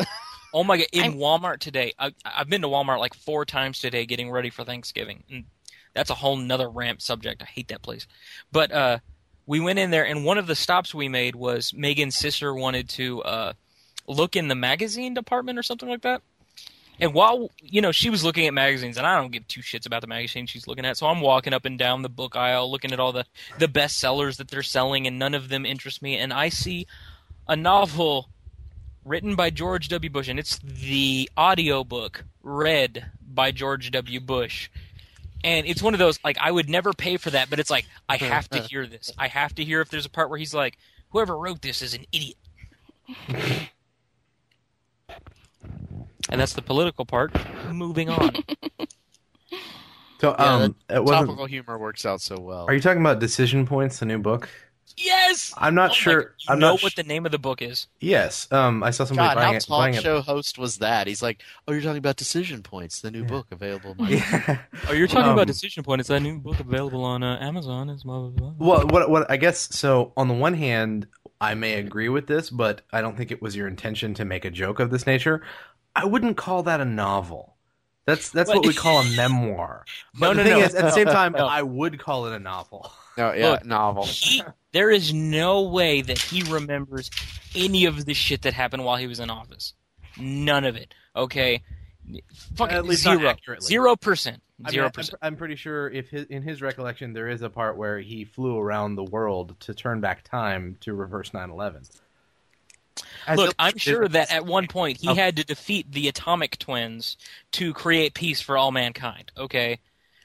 Oh 0.54 0.64
my 0.64 0.78
god! 0.78 0.88
In 0.94 1.04
I'm- 1.04 1.14
Walmart 1.16 1.60
today, 1.60 1.94
I, 1.98 2.14
I've 2.24 2.50
been 2.50 2.62
to 2.62 2.68
Walmart 2.68 3.00
like 3.00 3.16
four 3.16 3.44
times 3.46 3.80
today, 3.80 4.06
getting 4.06 4.30
ready 4.32 4.50
for 4.50 4.64
Thanksgiving. 4.64 5.24
And 5.30 5.46
that's 5.94 6.10
a 6.10 6.16
whole 6.16 6.38
nother 6.38 6.70
ramp 6.70 7.02
subject. 7.02 7.42
I 7.42 7.46
hate 7.46 7.68
that 7.70 7.82
place. 7.82 8.08
But 8.52 8.72
uh, 8.72 9.00
we 9.46 9.60
went 9.60 9.80
in 9.80 9.92
there, 9.92 10.06
and 10.06 10.24
one 10.24 10.38
of 10.38 10.48
the 10.48 10.56
stops 10.56 10.94
we 10.94 11.10
made 11.10 11.36
was 11.36 11.74
Megan's 11.74 12.16
sister 12.16 12.54
wanted 12.54 12.90
to 12.90 13.22
uh, 13.24 13.54
look 14.08 14.36
in 14.36 14.48
the 14.48 14.56
magazine 14.56 15.14
department 15.14 15.60
or 15.60 15.64
something 15.64 15.90
like 15.90 16.02
that. 16.02 16.22
And 17.00 17.14
while 17.14 17.50
you 17.62 17.82
know 17.82 17.92
she 17.92 18.10
was 18.10 18.24
looking 18.24 18.46
at 18.48 18.54
magazines, 18.54 18.98
and 18.98 19.06
I 19.06 19.20
don't 19.20 19.32
give 19.32 19.48
two 19.48 19.62
shits 19.62 19.86
about 19.86 20.02
the 20.02 20.08
magazine 20.08 20.46
she's 20.46 20.68
looking 20.68 20.86
at, 20.86 20.96
so 20.98 21.08
I'm 21.08 21.22
walking 21.22 21.54
up 21.54 21.66
and 21.66 21.78
down 21.78 22.02
the 22.02 22.10
book 22.10 22.36
aisle, 22.36 22.72
looking 22.72 22.92
at 22.92 23.00
all 23.00 23.12
the 23.12 23.26
the 23.58 23.68
bestsellers 23.68 24.38
that 24.38 24.50
they're 24.50 24.64
selling, 24.64 25.08
and 25.08 25.18
none 25.18 25.34
of 25.34 25.50
them 25.50 25.66
interest 25.66 26.02
me. 26.02 26.18
And 26.18 26.32
I 26.32 26.50
see 26.50 26.86
a 27.48 27.56
novel 27.56 28.30
written 29.04 29.36
by 29.36 29.50
George 29.50 29.90
W. 29.90 30.10
Bush, 30.10 30.28
and 30.28 30.40
it's 30.40 30.60
the 30.60 31.30
audiobook 31.38 32.24
read 32.42 33.12
by 33.22 33.52
George 33.52 33.92
W. 33.92 34.20
Bush. 34.20 34.70
And 35.44 35.68
it's 35.68 35.82
one 35.82 35.94
of 35.94 36.00
those 36.00 36.20
like 36.24 36.38
I 36.40 36.52
would 36.52 36.70
never 36.70 36.94
pay 36.94 37.18
for 37.18 37.30
that, 37.32 37.50
but 37.50 37.60
it's 37.60 37.70
like 37.70 37.86
I 38.08 38.18
have 38.18 38.50
to 38.50 38.62
hear 38.62 38.88
this. 38.88 39.12
I 39.18 39.28
have 39.28 39.54
to 39.56 39.64
hear 39.64 39.82
if 39.82 39.90
there's 39.90 40.06
a 40.06 40.10
part 40.10 40.30
where 40.30 40.40
he's 40.40 40.54
like, 40.54 40.78
"Whoever 41.10 41.38
wrote 41.38 41.62
this 41.62 41.82
is 41.82 41.94
an 41.94 42.06
idiot." 42.12 42.38
and 46.30 46.40
that's 46.40 46.54
the 46.54 46.62
political 46.62 47.06
part. 47.06 47.34
Moving 47.72 48.10
on. 48.10 48.32
So, 50.22 50.34
Yeah, 50.40 50.54
um, 50.54 50.76
it 50.90 51.04
wasn't. 51.04 51.28
Topical 51.28 51.46
humor 51.48 51.78
works 51.78 52.06
out 52.06 52.22
so 52.22 52.40
well. 52.40 52.66
Are 52.70 52.74
you 52.74 52.80
talking 52.80 53.02
about 53.02 53.20
Decision 53.20 53.68
Points, 53.68 54.00
the 54.00 54.06
new 54.06 54.20
book? 54.20 54.48
Yes. 54.98 55.54
I'm 55.58 55.76
not 55.76 55.92
Oh 55.92 55.94
sure. 55.94 56.36
I'm 56.48 56.60
know 56.60 56.72
not. 56.72 56.80
sh- 56.80 56.84
what 56.84 56.96
the 56.96 57.04
name 57.04 57.26
of 57.26 57.32
the 57.32 57.40
book 57.40 57.62
is? 57.62 57.88
yes. 58.00 58.52
Um, 58.52 58.84
I 58.84 58.92
saw 58.92 59.06
somebody 59.06 59.28
God, 59.30 59.36
buying 59.36 59.48
how 59.54 59.58
it. 59.58 59.60
talk 59.62 59.70
Buying 59.80 59.94
it. 59.96 60.02
show 60.02 60.22
host 60.22 60.58
was 60.58 60.78
that? 60.78 61.08
He's 61.08 61.22
like, 61.22 61.42
"Oh, 61.68 61.72
you're 61.74 61.82
talking 61.82 61.98
about 61.98 62.16
Decision 62.18 62.62
Points, 62.64 63.02
the 63.02 63.12
new 63.12 63.22
Yeah. 63.22 63.28
book 63.28 63.48
available." 63.52 63.96
Yeah. 64.10 64.60
Oh, 64.90 64.94
you're 64.94 65.08
talking 65.08 65.32
about 65.32 65.48
Decision 65.48 65.84
Points, 65.84 66.02
It's 66.02 66.10
that 66.10 66.22
new 66.22 66.40
book 66.40 66.60
available 66.60 67.04
on 67.04 67.24
uh, 67.24 67.38
Amazon. 67.40 67.90
Is 67.90 68.04
blah, 68.04 68.20
blah, 68.28 68.30
blah. 68.52 68.54
Well, 68.58 68.88
what 68.88 69.10
what 69.10 69.30
I 69.32 69.38
guess 69.38 69.76
so 69.76 70.14
on 70.18 70.28
the 70.28 70.34
one 70.34 70.54
hand, 70.54 71.08
I 71.42 71.54
may 71.56 71.74
agree 71.76 72.10
with 72.10 72.28
this, 72.28 72.50
but 72.50 72.82
I 72.92 73.02
don't 73.02 73.18
think 73.18 73.32
it 73.32 73.42
was 73.42 73.56
your 73.56 73.68
intention 73.68 74.14
to 74.16 74.26
make 74.26 74.46
a 74.46 74.52
joke 74.52 74.80
of 74.80 74.90
this 74.92 75.06
nature. 75.08 75.42
I 75.96 76.06
wouldn't 76.06 76.38
call 76.38 76.64
that 76.64 76.82
a 76.82 76.86
novel. 76.86 77.56
That's 78.06 78.30
that's 78.32 78.50
what 78.50 78.58
What? 78.58 78.68
we 78.68 78.74
call 78.74 79.00
a 79.00 79.06
memoir. 79.16 79.86
But 80.20 80.34
No, 80.34 80.34
the 80.34 80.44
no, 80.44 80.50
thing 80.50 80.60
no. 80.60 80.66
is, 80.66 80.76
at 80.76 80.84
the 80.84 80.92
same 80.92 81.08
time, 81.20 81.32
No. 81.34 81.46
I 81.48 81.62
would 81.62 82.00
call 82.00 82.26
it 82.28 82.34
a 82.36 82.40
novel. 82.40 82.92
No, 83.18 83.32
yeah, 83.34 83.50
Look, 83.52 83.66
novel. 83.66 84.06
He, 84.06 84.42
there 84.72 84.90
is 84.90 85.14
no 85.14 85.62
way 85.64 86.02
that 86.02 86.18
he 86.20 86.42
remembers 86.52 87.12
any 87.56 87.86
of 87.86 88.06
the 88.06 88.14
shit 88.14 88.42
that 88.44 88.54
happened 88.54 88.84
while 88.84 88.98
he 88.98 89.08
was 89.08 89.20
in 89.20 89.30
office. 89.30 89.74
None 90.20 90.66
of 90.66 90.76
it. 90.76 90.94
Okay. 91.16 91.62
Fucking 92.56 92.76
At 92.76 92.86
least 92.86 93.06
not 93.06 93.20
zero. 93.20 93.30
accurately. 93.30 93.66
Zero 93.68 93.96
percent. 93.96 94.42
I 94.60 94.68
mean, 94.68 94.72
Zero 94.74 94.86
I'm, 94.88 94.92
percent. 94.92 95.20
I'm 95.22 95.36
pretty 95.36 95.56
sure 95.56 95.90
if 95.90 96.10
his, 96.10 96.26
in 96.26 96.42
his 96.44 96.62
recollection 96.62 97.14
there 97.14 97.28
is 97.30 97.42
a 97.42 97.50
part 97.50 97.78
where 97.78 98.00
he 98.00 98.26
flew 98.26 98.58
around 98.60 98.96
the 98.96 99.04
world 99.04 99.56
to 99.62 99.74
turn 99.74 100.00
back 100.02 100.24
time 100.24 100.78
to 100.82 100.94
reverse 100.94 101.30
9/11. 101.32 101.90
As 103.26 103.38
Look, 103.38 103.52
a- 103.52 103.56
I'm 103.60 103.78
sure 103.78 104.08
that 104.08 104.32
at 104.32 104.46
one 104.46 104.68
point 104.68 105.00
he 105.02 105.08
Oh. 105.10 105.16
had 105.16 105.38
to 105.38 105.44
defeat 105.44 105.92
the 105.92 106.08
atomic 106.08 106.58
twins 106.60 107.18
to 107.54 107.74
create 107.74 108.14
peace 108.14 108.42
for 108.42 108.58
all 108.58 108.72
mankind. 108.72 109.32
Okay, 109.38 109.80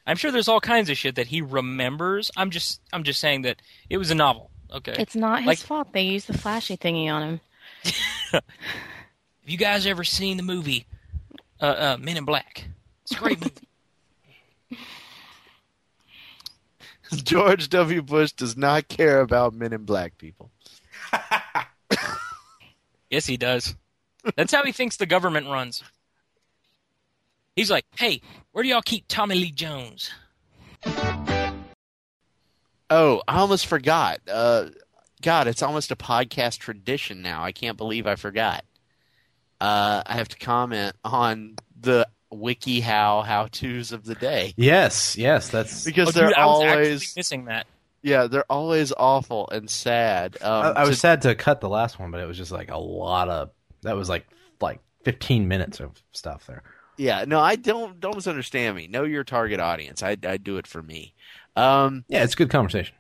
I'm 0.09 0.17
sure 0.17 0.33
there's 0.33 0.49
all 0.49 0.61
kinds 0.61 0.89
of 0.91 0.97
shit 0.97 1.17
that 1.17 1.27
he 1.29 1.43
remembers. 1.43 2.31
I'm 2.37 2.51
just, 2.51 2.81
I'm 2.93 3.05
just 3.05 3.21
saying 3.21 3.43
that 3.43 3.61
it 3.91 3.99
was 3.99 4.11
a 4.11 4.15
novel. 4.15 4.51
Okay, 4.73 4.97
It's 4.99 5.15
not 5.15 5.41
his 5.41 5.47
Like- 5.47 5.59
fault. 5.59 5.93
They 5.93 6.03
used 6.03 6.27
the 6.27 6.37
flashy 6.37 6.77
thingy 6.77 7.09
on 7.09 7.23
him. 7.23 7.41
have 8.33 8.43
you 9.47 9.57
guys 9.59 9.87
ever 9.87 10.05
seen 10.05 10.37
the 10.37 10.43
movie 10.43 10.87
uh, 11.61 11.65
uh, 11.65 11.97
Men 12.01 12.17
in 12.17 12.25
Black? 12.25 12.65
It's 13.03 13.13
a 13.13 13.17
great 13.17 13.41
movie. 13.41 13.69
George 17.23 17.69
W. 17.71 18.03
Bush 18.03 18.33
does 18.33 18.57
not 18.57 18.89
care 18.89 19.21
about 19.21 19.55
Men 19.55 19.73
in 19.73 19.85
Black 19.85 20.19
people. 20.19 20.51
yes, 23.11 23.25
he 23.27 23.37
does. 23.39 23.75
That's 24.37 24.53
how 24.53 24.65
he 24.65 24.73
thinks 24.73 24.97
the 24.99 25.07
government 25.07 25.49
runs. 25.49 25.83
He's 27.59 27.73
like, 27.73 27.87
hey, 27.97 28.21
where 28.53 28.63
do 28.63 28.69
y'all 28.71 28.83
keep 28.83 29.07
Tommy 29.09 29.35
Lee 29.35 29.51
Jones? 29.51 30.13
Oh, 32.89 33.21
I 33.27 33.39
almost 33.39 33.67
forgot. 33.67 34.21
Uh, 34.31 34.67
God, 35.23 35.49
it's 35.49 35.61
almost 35.61 35.91
a 35.91 35.97
podcast 35.97 36.59
tradition 36.59 37.21
now. 37.21 37.43
I 37.43 37.51
can't 37.51 37.77
believe 37.77 38.07
I 38.07 38.15
forgot. 38.15 38.65
Uh, 39.61 40.05
I 40.07 40.15
have 40.15 40.29
to 40.29 40.39
comment 40.39 40.95
on 41.05 41.57
the 41.81 42.07
WikiHow 42.33 42.83
how 42.85 43.23
how 43.23 43.47
tos 43.51 43.91
of 43.91 44.05
the 44.05 44.15
day 44.15 44.53
yes, 44.57 45.17
yes, 45.17 45.49
that's. 45.49 45.85
because 45.85 46.09
Oh, 46.09 46.13
they're 46.13 46.29
dude, 46.29 46.37
I 46.37 46.47
was 46.47 46.65
always 46.65 47.17
missing 47.17 47.47
that. 47.47 47.67
yeah 48.03 48.27
they're 48.29 48.45
always 48.49 48.93
awful 48.93 49.49
and 49.51 49.69
sad. 49.69 50.37
Um, 50.43 50.51
I, 50.67 50.69
I 50.69 50.81
was 50.83 50.91
to- 50.91 51.01
sad 51.01 51.23
to 51.23 51.35
cut 51.35 51.61
the 51.61 51.69
last 51.71 51.99
one, 51.99 52.13
but 52.13 52.21
it 52.21 52.27
was 52.27 52.37
just 52.37 52.53
like 52.53 52.71
a 52.71 52.79
lot 52.79 53.29
of. 53.29 53.51
That 53.83 53.97
was 53.97 54.09
like 54.09 54.27
like 54.61 54.79
15 55.05 55.49
minutes 55.49 55.81
of 55.81 56.01
stuff 56.13 56.47
there. 56.47 56.63
Yeah 56.99 57.25
no 57.27 57.41
I 57.41 57.57
don't 57.57 57.99
don't 58.01 58.17
misunderstand 58.17 58.77
me. 58.77 58.87
Know 58.87 59.05
your 59.05 59.25
target 59.25 59.61
audience. 59.61 60.03
I 60.03 60.17
I 60.23 60.37
do 60.37 60.59
it 60.59 60.67
for 60.67 60.83
me. 60.83 61.15
Um, 61.57 62.05
Yeah, 62.09 62.23
it's 62.23 62.35
a 62.35 62.37
good 62.37 62.51
conversation. 62.51 62.95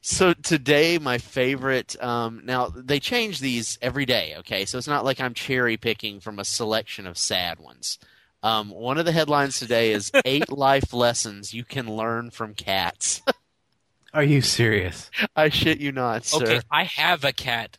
So 0.00 0.32
today, 0.32 0.98
my 0.98 1.18
favorite. 1.18 2.02
Um, 2.02 2.42
now 2.44 2.68
they 2.68 2.98
change 3.00 3.38
these 3.40 3.78
every 3.82 4.04
day. 4.06 4.34
Okay, 4.38 4.64
so 4.64 4.78
it's 4.78 4.88
not 4.88 5.04
like 5.04 5.20
I'm 5.20 5.34
cherry 5.34 5.76
picking 5.76 6.20
from 6.20 6.38
a 6.38 6.44
selection 6.44 7.06
of 7.06 7.18
sad 7.18 7.60
ones. 7.60 7.98
Um, 8.42 8.70
one 8.70 8.98
of 8.98 9.04
the 9.04 9.12
headlines 9.12 9.58
today 9.58 9.92
is 9.92 10.10
eight 10.24 10.50
life 10.50 10.92
lessons 10.92 11.54
you 11.54 11.64
can 11.64 11.86
learn 11.86 12.30
from 12.30 12.54
cats. 12.54 13.22
Are 14.14 14.24
you 14.24 14.42
serious? 14.42 15.10
I 15.36 15.48
shit 15.48 15.78
you 15.78 15.92
not, 15.92 16.24
sir. 16.26 16.42
Okay, 16.42 16.60
I 16.70 16.84
have 16.84 17.24
a 17.24 17.32
cat. 17.32 17.78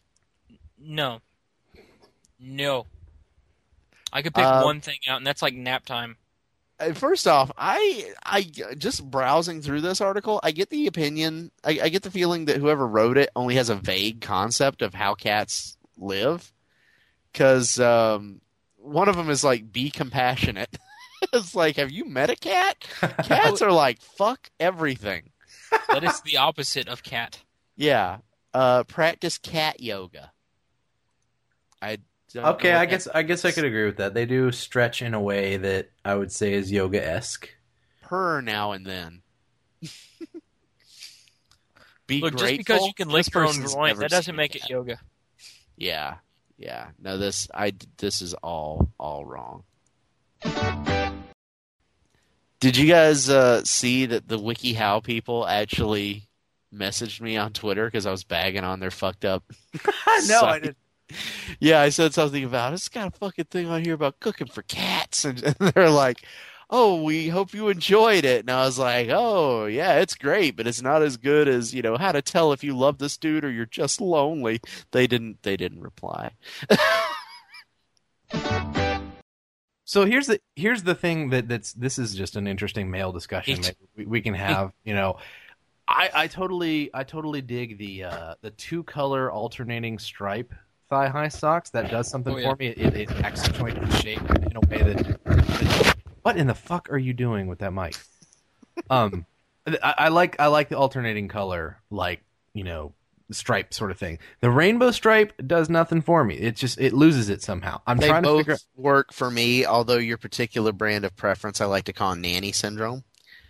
No. 0.79 1.21
No. 2.39 2.87
I 4.13 4.21
could 4.21 4.33
pick 4.33 4.45
Uh, 4.45 4.61
one 4.61 4.79
thing 4.79 4.99
out, 5.07 5.17
and 5.17 5.27
that's 5.27 5.41
like 5.41 5.55
nap 5.55 5.85
time. 5.85 6.17
Uh, 6.79 6.93
First 6.93 7.27
off, 7.27 7.51
I 7.57 8.13
I 8.23 8.43
just 8.77 9.03
browsing 9.09 9.61
through 9.61 9.81
this 9.81 9.99
article, 10.01 10.39
I 10.43 10.51
get 10.51 10.69
the 10.69 10.87
opinion, 10.87 11.51
I, 11.63 11.79
I 11.83 11.89
get 11.89 12.03
the 12.03 12.11
feeling 12.11 12.45
that 12.45 12.57
whoever 12.57 12.87
wrote 12.87 13.17
it 13.17 13.29
only 13.35 13.55
has 13.55 13.69
a 13.69 13.75
vague 13.75 14.21
concept 14.21 14.81
of 14.83 14.93
how 14.93 15.15
cats 15.15 15.77
live, 15.97 16.53
because 17.31 17.79
um, 17.79 18.41
one 18.77 19.09
of 19.09 19.15
them 19.15 19.29
is 19.29 19.43
like 19.43 19.71
be 19.71 19.89
compassionate. 19.89 20.77
it's 21.33 21.55
like, 21.55 21.77
have 21.77 21.91
you 21.91 22.05
met 22.05 22.29
a 22.29 22.35
cat? 22.35 22.77
Cats 23.23 23.61
are 23.61 23.71
like 23.71 23.99
fuck 24.01 24.51
everything. 24.59 25.31
That 25.89 26.03
is 26.03 26.21
the 26.21 26.37
opposite 26.37 26.87
of 26.87 27.01
cat. 27.01 27.39
Yeah, 27.75 28.17
uh, 28.53 28.83
practice 28.83 29.39
cat 29.39 29.79
yoga. 29.79 30.31
I 31.81 31.97
don't 31.97 32.03
Okay, 32.35 32.69
know 32.69 32.75
what 32.75 32.81
I 32.81 32.85
guess 32.85 33.07
I 33.07 33.21
guess 33.23 33.45
I 33.45 33.51
could 33.51 33.65
agree 33.65 33.85
with 33.85 33.97
that. 33.97 34.13
They 34.13 34.25
do 34.25 34.51
stretch 34.51 35.01
in 35.01 35.13
a 35.13 35.21
way 35.21 35.57
that 35.57 35.91
I 36.03 36.15
would 36.15 36.31
say 36.31 36.53
is 36.53 36.71
yoga 36.71 37.05
esque. 37.05 37.49
purr 38.01 38.41
now 38.41 38.71
and 38.71 38.85
then. 38.85 39.21
Be 42.07 42.21
Look, 42.21 42.35
just 42.35 42.57
because 42.57 42.85
you 42.85 42.93
can 42.93 43.07
This 43.07 43.27
lick 43.27 43.33
your 43.33 43.43
own 43.43 43.49
person's 43.49 43.73
groin, 43.73 43.97
that 43.97 44.09
doesn't 44.09 44.25
seen 44.25 44.35
a 44.35 44.37
make 44.37 44.55
it 44.55 44.69
yoga. 44.69 44.99
Yeah, 45.77 46.15
yeah. 46.57 46.89
No, 46.99 47.17
this 47.17 47.47
I 47.53 47.73
this 47.97 48.21
is 48.21 48.33
all 48.35 48.89
all 48.99 49.25
wrong. 49.25 49.63
Did 52.59 52.77
you 52.77 52.87
guys 52.87 53.29
uh, 53.29 53.63
see 53.65 54.05
that 54.05 54.27
the 54.27 54.39
WikiHow 54.39 55.03
people 55.03 55.45
actually 55.45 56.29
messaged 56.73 57.19
me 57.19 57.35
on 57.35 57.51
Twitter 57.51 57.85
because 57.85 58.05
I 58.05 58.11
was 58.11 58.23
bagging 58.23 58.63
on 58.63 58.79
their 58.79 58.91
fucked 58.91 59.25
up? 59.25 59.43
no, 60.27 60.41
I 60.41 60.59
didn't. 60.59 60.77
Yeah, 61.59 61.81
I 61.81 61.89
said 61.89 62.13
something 62.13 62.43
about 62.43 62.73
it's 62.73 62.89
got 62.89 63.07
a 63.07 63.11
fucking 63.11 63.45
thing 63.45 63.67
on 63.67 63.83
here 63.83 63.93
about 63.93 64.19
cooking 64.19 64.47
for 64.47 64.61
cats, 64.63 65.25
and, 65.25 65.43
and 65.59 65.73
they're 65.73 65.89
like, 65.89 66.25
"Oh, 66.69 67.03
we 67.03 67.29
hope 67.29 67.53
you 67.53 67.69
enjoyed 67.69 68.25
it." 68.25 68.41
And 68.41 68.51
I 68.51 68.65
was 68.65 68.79
like, 68.79 69.09
"Oh, 69.11 69.65
yeah, 69.65 69.99
it's 69.99 70.15
great, 70.15 70.55
but 70.55 70.67
it's 70.67 70.81
not 70.81 71.01
as 71.01 71.17
good 71.17 71.47
as 71.47 71.73
you 71.73 71.81
know 71.81 71.97
how 71.97 72.11
to 72.11 72.21
tell 72.21 72.53
if 72.53 72.63
you 72.63 72.75
love 72.75 72.97
this 72.97 73.17
dude 73.17 73.45
or 73.45 73.51
you're 73.51 73.65
just 73.65 74.01
lonely." 74.01 74.61
They 74.91 75.07
didn't. 75.07 75.43
They 75.43 75.57
didn't 75.57 75.81
reply. 75.81 76.31
So 79.85 80.05
here's 80.05 80.25
the 80.25 80.39
here's 80.55 80.81
the 80.81 80.95
thing 80.95 81.29
that 81.29 81.47
that's 81.47 81.73
this 81.73 81.99
is 81.99 82.15
just 82.15 82.35
an 82.35 82.47
interesting 82.47 82.89
male 82.89 83.11
discussion 83.11 83.61
that 83.61 83.75
we, 83.95 84.05
we 84.05 84.21
can 84.21 84.33
have. 84.49 84.71
You 84.83 84.95
know, 84.95 85.17
I 85.87 86.09
I 86.13 86.27
totally 86.27 86.89
I 86.93 87.03
totally 87.03 87.41
dig 87.41 87.77
the 87.77 88.05
uh, 88.05 88.35
the 88.41 88.49
two 88.49 88.83
color 88.83 89.31
alternating 89.31 89.99
stripe 89.99 90.51
thigh 90.93 91.07
high 91.07 91.27
socks. 91.27 91.71
That 91.71 91.89
does 91.89 92.07
something 92.07 92.33
Oh, 92.35 92.37
yeah. 92.37 92.51
for 92.51 92.55
me. 92.57 92.67
It, 92.67 92.95
it 92.95 93.11
accentuates 93.23 93.79
the 93.79 93.91
shape 93.97 94.21
in 94.29 94.55
a 94.55 94.59
way 94.61 94.93
that, 94.93 95.23
that. 95.25 95.95
What 96.21 96.37
in 96.37 96.47
the 96.47 96.53
fuck 96.53 96.91
are 96.91 96.97
you 96.97 97.13
doing 97.13 97.47
with 97.47 97.59
that 97.59 97.73
mic? 97.73 97.95
Um, 98.89 99.25
I, 99.67 99.95
I 99.97 100.07
like 100.09 100.39
I 100.39 100.47
like 100.47 100.69
the 100.69 100.77
alternating 100.77 101.27
color, 101.27 101.77
like 101.89 102.21
you 102.53 102.63
know 102.63 102.93
stripe 103.31 103.73
sort 103.73 103.89
of 103.91 103.97
thing. 103.97 104.19
The 104.41 104.51
rainbow 104.51 104.91
stripe 104.91 105.33
does 105.47 105.69
nothing 105.69 106.01
for 106.01 106.23
me. 106.23 106.35
It 106.35 106.55
just 106.55 106.79
it 106.79 106.93
loses 106.93 107.29
it 107.29 107.41
somehow. 107.41 107.81
I'm 107.87 107.97
they 107.97 108.07
trying 108.07 108.23
to 108.23 108.29
both 108.29 108.39
figure. 108.41 108.57
work 108.75 109.11
for 109.13 109.31
me, 109.31 109.65
although 109.65 109.97
your 109.97 110.17
particular 110.17 110.71
brand 110.71 111.05
of 111.05 111.15
preference 111.15 111.59
I 111.59 111.65
like 111.65 111.85
to 111.85 111.93
call 111.93 112.15
nanny 112.15 112.51
syndrome. 112.51 113.03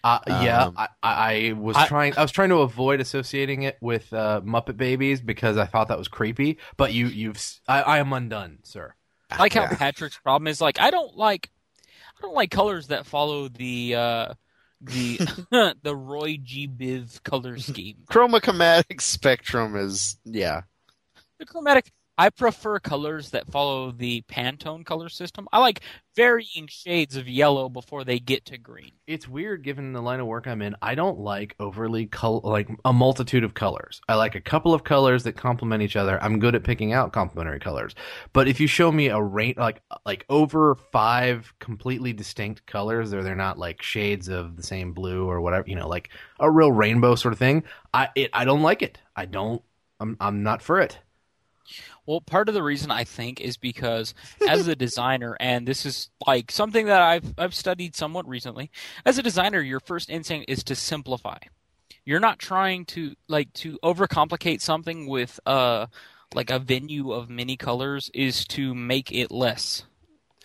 Uh, 0.04 0.20
yeah, 0.28 0.66
Um, 0.66 0.74
I, 0.78 0.88
I 1.02 1.14
I 1.50 1.54
was 1.54 1.78
I- 1.78 1.88
trying. 1.88 2.18
I 2.18 2.22
was 2.22 2.32
trying 2.32 2.50
to 2.50 2.58
avoid 2.58 3.00
associating 3.00 3.64
it 3.64 3.78
with 3.82 4.12
uh, 4.14 4.42
Muppet 4.42 4.76
Babies 4.76 5.22
because 5.22 5.58
I 5.58 5.66
thought 5.66 5.88
that 5.88 5.98
was 5.98 6.08
creepy. 6.10 6.58
But 6.76 6.92
you, 6.94 7.08
you've, 7.08 7.42
I 7.68 8.00
am 8.00 8.12
undone, 8.12 8.60
sir. 8.64 8.94
I 9.32 9.38
like 9.40 9.54
how 9.54 9.62
Yeah. 9.62 9.76
Patrick's 9.76 10.18
problem 10.18 10.48
is 10.48 10.60
like 10.62 10.80
I 10.80 10.92
don't 10.92 11.16
like 11.16 11.50
I 12.18 12.22
don't 12.22 12.36
like 12.36 12.52
colors 12.52 12.88
that 12.88 13.06
follow 13.06 13.48
the 13.48 13.96
uh 13.96 14.34
the 14.82 15.18
the 15.82 15.96
Roy 15.96 16.38
G 16.44 16.68
Biv 16.68 17.24
color 17.24 17.58
scheme. 17.58 17.98
Chromochromatic 18.12 19.00
spectrum 19.02 19.76
is 19.78 20.18
yeah. 20.26 20.62
The 21.40 21.46
chromatic 21.46 21.92
I 22.16 22.30
prefer 22.30 22.80
colors 22.80 23.32
that 23.32 23.50
follow 23.52 23.92
the 23.92 24.22
Pantone 24.30 24.86
color 24.86 25.10
system. 25.10 25.48
I 25.52 25.58
like 25.58 25.82
varying 26.16 26.68
shades 26.68 27.16
of 27.16 27.28
yellow 27.28 27.70
before 27.70 28.04
they 28.04 28.20
get 28.20 28.46
to 28.46 28.58
green. 28.60 28.92
It's 29.08 29.28
weird 29.28 29.64
given 29.64 29.94
the 29.94 30.02
line 30.02 30.20
of 30.20 30.28
work 30.28 30.46
I'm 30.46 30.62
in. 30.62 30.76
I 30.80 30.94
don't 30.94 31.20
like 31.20 31.56
overly 31.60 32.06
col- 32.06 32.42
like 32.44 32.70
a 32.86 32.94
multitude 32.94 33.44
of 33.44 33.56
colors. 33.56 34.00
I 34.08 34.14
like 34.14 34.36
a 34.36 34.42
couple 34.42 34.76
of 34.76 34.84
colors 34.84 35.24
that 35.24 35.36
complement 35.36 35.82
each 35.82 35.96
other. 35.96 36.22
I'm 36.22 36.38
good 36.38 36.54
at 36.54 36.64
picking 36.64 36.94
out 36.94 37.14
complementary 37.14 37.60
colors. 37.60 37.96
But 38.32 38.48
if 38.48 38.60
you 38.60 38.68
show 38.68 38.92
me 38.92 39.08
a 39.08 39.20
range 39.20 39.58
like 39.58 39.82
like 40.06 40.24
over 40.30 40.76
5 40.76 41.54
completely 41.60 42.14
distinct 42.14 42.64
colors 42.68 43.12
or 43.12 43.24
they're 43.24 43.36
not 43.36 43.58
like 43.58 43.82
shades 43.82 44.28
of 44.28 44.56
the 44.56 44.64
same 44.64 44.94
blue 44.94 45.26
or 45.28 45.42
whatever, 45.42 45.68
you 45.68 45.76
know, 45.76 45.88
like 45.88 46.10
a 46.40 46.50
real 46.52 46.72
rainbow 46.72 47.16
sort 47.16 47.34
of 47.34 47.40
thing, 47.40 47.64
I 47.92 48.10
it, 48.16 48.30
I 48.34 48.46
don't 48.46 48.62
like 48.62 48.84
it. 48.84 49.00
I 49.16 49.26
don't 49.26 49.64
I'm 50.00 50.16
I'm 50.20 50.44
not 50.44 50.62
for 50.62 50.80
it. 50.80 51.00
Well, 52.06 52.22
part 52.22 52.50
of 52.50 52.54
the 52.56 52.64
reason 52.64 52.92
I 52.92 53.04
think 53.04 53.40
is 53.42 53.58
because 53.58 54.14
as 54.48 54.68
a 54.68 54.76
designer, 54.86 55.38
and 55.40 55.68
this 55.68 55.86
is 55.86 56.10
like 56.26 56.52
something 56.52 56.86
that 56.88 57.02
I've 57.02 57.34
I've 57.38 57.54
studied 57.56 57.96
somewhat 57.96 58.28
recently. 58.28 58.72
As 59.06 59.18
a 59.18 59.24
designer, 59.24 59.62
your 59.62 59.80
first 59.80 60.10
instinct 60.10 60.50
is 60.50 60.64
to 60.66 60.76
simplify. 60.76 61.38
You're 62.06 62.20
not 62.20 62.40
trying 62.40 62.86
to 62.88 63.16
like 63.28 63.54
to 63.54 63.80
overcomplicate 63.84 64.62
something 64.62 65.08
with 65.08 65.40
uh 65.46 65.88
like 66.34 66.50
a 66.50 66.60
venue 66.60 67.12
of 67.12 67.30
many 67.30 67.56
colors 67.58 68.10
is 68.14 68.46
to 68.48 68.74
make 68.76 69.12
it 69.12 69.32
less. 69.32 69.84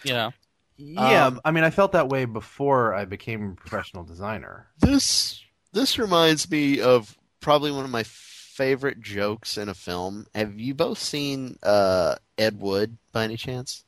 You 0.04 0.12
know. 0.12 0.33
Yeah, 0.76 1.26
Um, 1.26 1.40
I 1.44 1.50
mean 1.50 1.64
I 1.64 1.70
felt 1.70 1.92
that 1.92 2.09
way 2.09 2.24
before 2.24 2.94
I 2.94 3.04
became 3.04 3.50
a 3.50 3.54
professional 3.54 4.04
designer. 4.04 4.68
This 4.78 5.42
this 5.72 5.98
reminds 5.98 6.48
me 6.48 6.81
of 6.81 7.18
probably 7.40 7.72
one 7.72 7.85
of 7.85 7.90
my 7.90 8.04
favorite 8.59 9.01
jokes 9.01 9.57
in 9.57 9.68
a 9.68 9.75
film. 9.75 10.27
Have 10.35 10.59
you 10.59 10.75
both 10.75 10.99
seen 10.99 11.57
uh, 11.62 12.16
Ed 12.37 12.61
Wood 12.61 12.99
by 13.12 13.23
any 13.23 13.37
chance? 13.37 13.85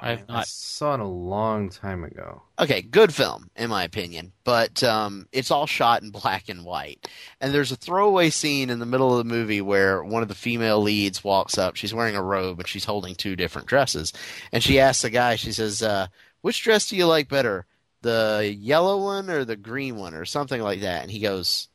I 0.00 0.10
have 0.10 0.24
I 0.28 0.32
not. 0.32 0.46
saw 0.46 0.94
it 0.94 1.00
a 1.00 1.04
long 1.04 1.70
time 1.70 2.04
ago. 2.04 2.42
Okay, 2.56 2.82
good 2.82 3.12
film 3.12 3.50
in 3.56 3.70
my 3.70 3.82
opinion, 3.82 4.30
but 4.44 4.84
um, 4.84 5.26
it's 5.32 5.50
all 5.50 5.66
shot 5.66 6.04
in 6.04 6.10
black 6.10 6.48
and 6.48 6.64
white. 6.64 7.08
And 7.40 7.52
there's 7.52 7.72
a 7.72 7.76
throwaway 7.76 8.30
scene 8.30 8.70
in 8.70 8.78
the 8.78 8.86
middle 8.86 9.10
of 9.10 9.18
the 9.18 9.34
movie 9.34 9.60
where 9.60 10.04
one 10.04 10.22
of 10.22 10.28
the 10.28 10.36
female 10.36 10.80
leads 10.80 11.24
walks 11.24 11.58
up. 11.58 11.74
She's 11.74 11.94
wearing 11.94 12.14
a 12.14 12.22
robe 12.22 12.60
and 12.60 12.68
she's 12.68 12.84
holding 12.84 13.16
two 13.16 13.34
different 13.34 13.66
dresses. 13.66 14.12
And 14.52 14.62
she 14.62 14.78
asks 14.78 15.02
the 15.02 15.10
guy, 15.10 15.34
she 15.34 15.50
says, 15.50 15.82
uh, 15.82 16.06
"Which 16.42 16.62
dress 16.62 16.88
do 16.88 16.94
you 16.96 17.06
like 17.06 17.28
better, 17.28 17.66
the 18.02 18.54
yellow 18.56 19.02
one 19.02 19.28
or 19.30 19.44
the 19.44 19.56
green 19.56 19.96
one, 19.96 20.14
or 20.14 20.24
something 20.24 20.60
like 20.60 20.82
that?" 20.82 21.02
And 21.02 21.10
he 21.10 21.18
goes, 21.18 21.68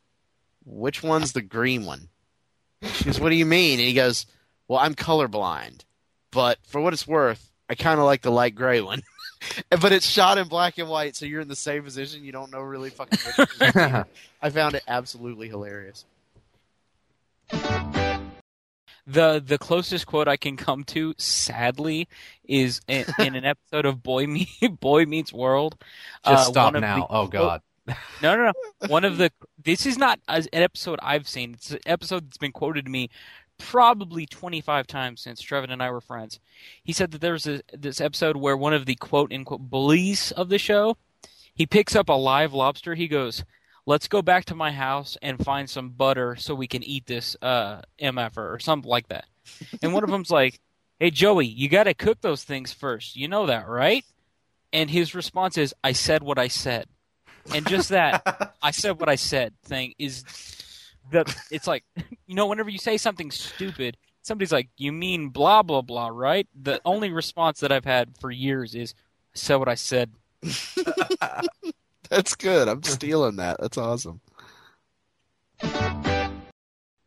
"Which 0.65 1.01
one's 1.03 1.33
the 1.33 1.41
green 1.41 1.85
one?" 1.85 2.09
She 2.83 3.05
goes, 3.05 3.19
"What 3.19 3.29
do 3.29 3.35
you 3.35 3.45
mean?" 3.45 3.79
And 3.79 3.87
he 3.87 3.93
goes, 3.93 4.25
"Well, 4.67 4.79
I'm 4.79 4.95
colorblind, 4.95 5.83
but 6.31 6.59
for 6.65 6.79
what 6.81 6.93
it's 6.93 7.07
worth, 7.07 7.51
I 7.69 7.75
kind 7.75 7.99
of 7.99 8.05
like 8.05 8.21
the 8.21 8.31
light 8.31 8.55
gray 8.55 8.81
one." 8.81 9.01
but 9.69 9.91
it's 9.91 10.05
shot 10.05 10.37
in 10.37 10.47
black 10.47 10.77
and 10.77 10.89
white, 10.89 11.15
so 11.15 11.25
you're 11.25 11.41
in 11.41 11.47
the 11.47 11.55
same 11.55 11.83
position. 11.83 12.23
You 12.23 12.31
don't 12.31 12.51
know 12.51 12.61
really 12.61 12.89
fucking. 12.89 13.19
Which 13.37 13.49
is. 13.75 14.03
I 14.41 14.49
found 14.49 14.75
it 14.75 14.83
absolutely 14.87 15.47
hilarious. 15.47 16.05
The 19.07 19.41
the 19.43 19.57
closest 19.57 20.05
quote 20.05 20.27
I 20.27 20.37
can 20.37 20.55
come 20.55 20.83
to, 20.85 21.15
sadly, 21.17 22.07
is 22.43 22.81
in, 22.87 23.05
in 23.17 23.35
an 23.35 23.43
episode 23.43 23.85
of 23.85 24.03
Boy 24.03 24.27
Meet 24.27 24.49
Boy 24.79 25.05
Meets 25.05 25.33
World. 25.33 25.75
Just 26.25 26.49
Uh, 26.49 26.51
stop 26.51 26.73
now. 26.75 26.97
the- 26.99 27.07
oh 27.09 27.27
god. 27.27 27.61
No, 28.21 28.35
no, 28.35 28.51
no. 28.51 28.87
One 28.87 29.03
of 29.03 29.17
the 29.17 29.31
this 29.63 29.85
is 29.85 29.97
not 29.97 30.19
an 30.27 30.47
episode 30.53 30.99
I've 31.01 31.27
seen. 31.27 31.53
It's 31.53 31.71
an 31.71 31.79
episode 31.85 32.27
that's 32.27 32.37
been 32.37 32.51
quoted 32.51 32.85
to 32.85 32.91
me 32.91 33.09
probably 33.57 34.25
25 34.25 34.87
times 34.87 35.21
since 35.21 35.43
Trevin 35.43 35.71
and 35.71 35.83
I 35.83 35.91
were 35.91 36.01
friends. 36.01 36.39
He 36.83 36.93
said 36.93 37.11
that 37.11 37.21
there 37.21 37.33
was 37.33 37.45
a, 37.45 37.61
this 37.73 38.01
episode 38.01 38.37
where 38.37 38.57
one 38.57 38.73
of 38.73 38.85
the 38.85 38.95
quote 38.95 39.31
unquote 39.33 39.69
bullies 39.69 40.31
of 40.31 40.49
the 40.49 40.57
show, 40.57 40.97
he 41.53 41.65
picks 41.65 41.95
up 41.95 42.09
a 42.09 42.13
live 42.13 42.53
lobster. 42.53 42.95
He 42.95 43.07
goes, 43.07 43.43
"Let's 43.85 44.07
go 44.07 44.21
back 44.21 44.45
to 44.45 44.55
my 44.55 44.71
house 44.71 45.17
and 45.21 45.43
find 45.43 45.69
some 45.69 45.89
butter 45.89 46.35
so 46.37 46.55
we 46.55 46.67
can 46.67 46.83
eat 46.83 47.05
this 47.05 47.35
uh 47.41 47.81
mf'er 48.01 48.37
or 48.37 48.59
something 48.59 48.89
like 48.89 49.09
that." 49.09 49.25
And 49.81 49.93
one 49.93 50.03
of 50.03 50.09
them's 50.09 50.31
like, 50.31 50.59
"Hey 50.99 51.11
Joey, 51.11 51.47
you 51.47 51.67
got 51.67 51.83
to 51.83 51.93
cook 51.93 52.21
those 52.21 52.43
things 52.43 52.71
first. 52.71 53.15
You 53.15 53.27
know 53.27 53.45
that, 53.47 53.67
right?" 53.67 54.05
And 54.71 54.89
his 54.89 55.13
response 55.13 55.57
is, 55.57 55.73
"I 55.83 55.91
said 55.91 56.23
what 56.23 56.39
I 56.39 56.47
said." 56.47 56.87
And 57.53 57.67
just 57.67 57.89
that 57.89 58.55
I 58.61 58.71
said 58.71 58.99
what 58.99 59.09
I 59.09 59.15
said 59.15 59.53
thing 59.63 59.93
is 59.97 60.23
that 61.11 61.35
it's 61.51 61.67
like 61.67 61.83
you 62.27 62.35
know 62.35 62.47
whenever 62.47 62.69
you 62.69 62.77
say 62.77 62.97
something 62.97 63.31
stupid 63.31 63.97
somebody's 64.21 64.51
like 64.51 64.69
you 64.77 64.91
mean 64.91 65.29
blah 65.29 65.63
blah 65.63 65.81
blah 65.81 66.09
right 66.09 66.47
the 66.59 66.79
only 66.85 67.11
response 67.11 67.61
that 67.61 67.71
I've 67.71 67.85
had 67.85 68.17
for 68.19 68.29
years 68.29 68.75
is 68.75 68.93
I 69.33 69.37
said 69.37 69.55
what 69.55 69.69
I 69.69 69.75
said 69.75 70.11
That's 72.09 72.35
good. 72.35 72.67
I'm 72.67 72.83
stealing 72.83 73.37
that. 73.37 73.57
That's 73.59 73.77
awesome. 73.77 74.21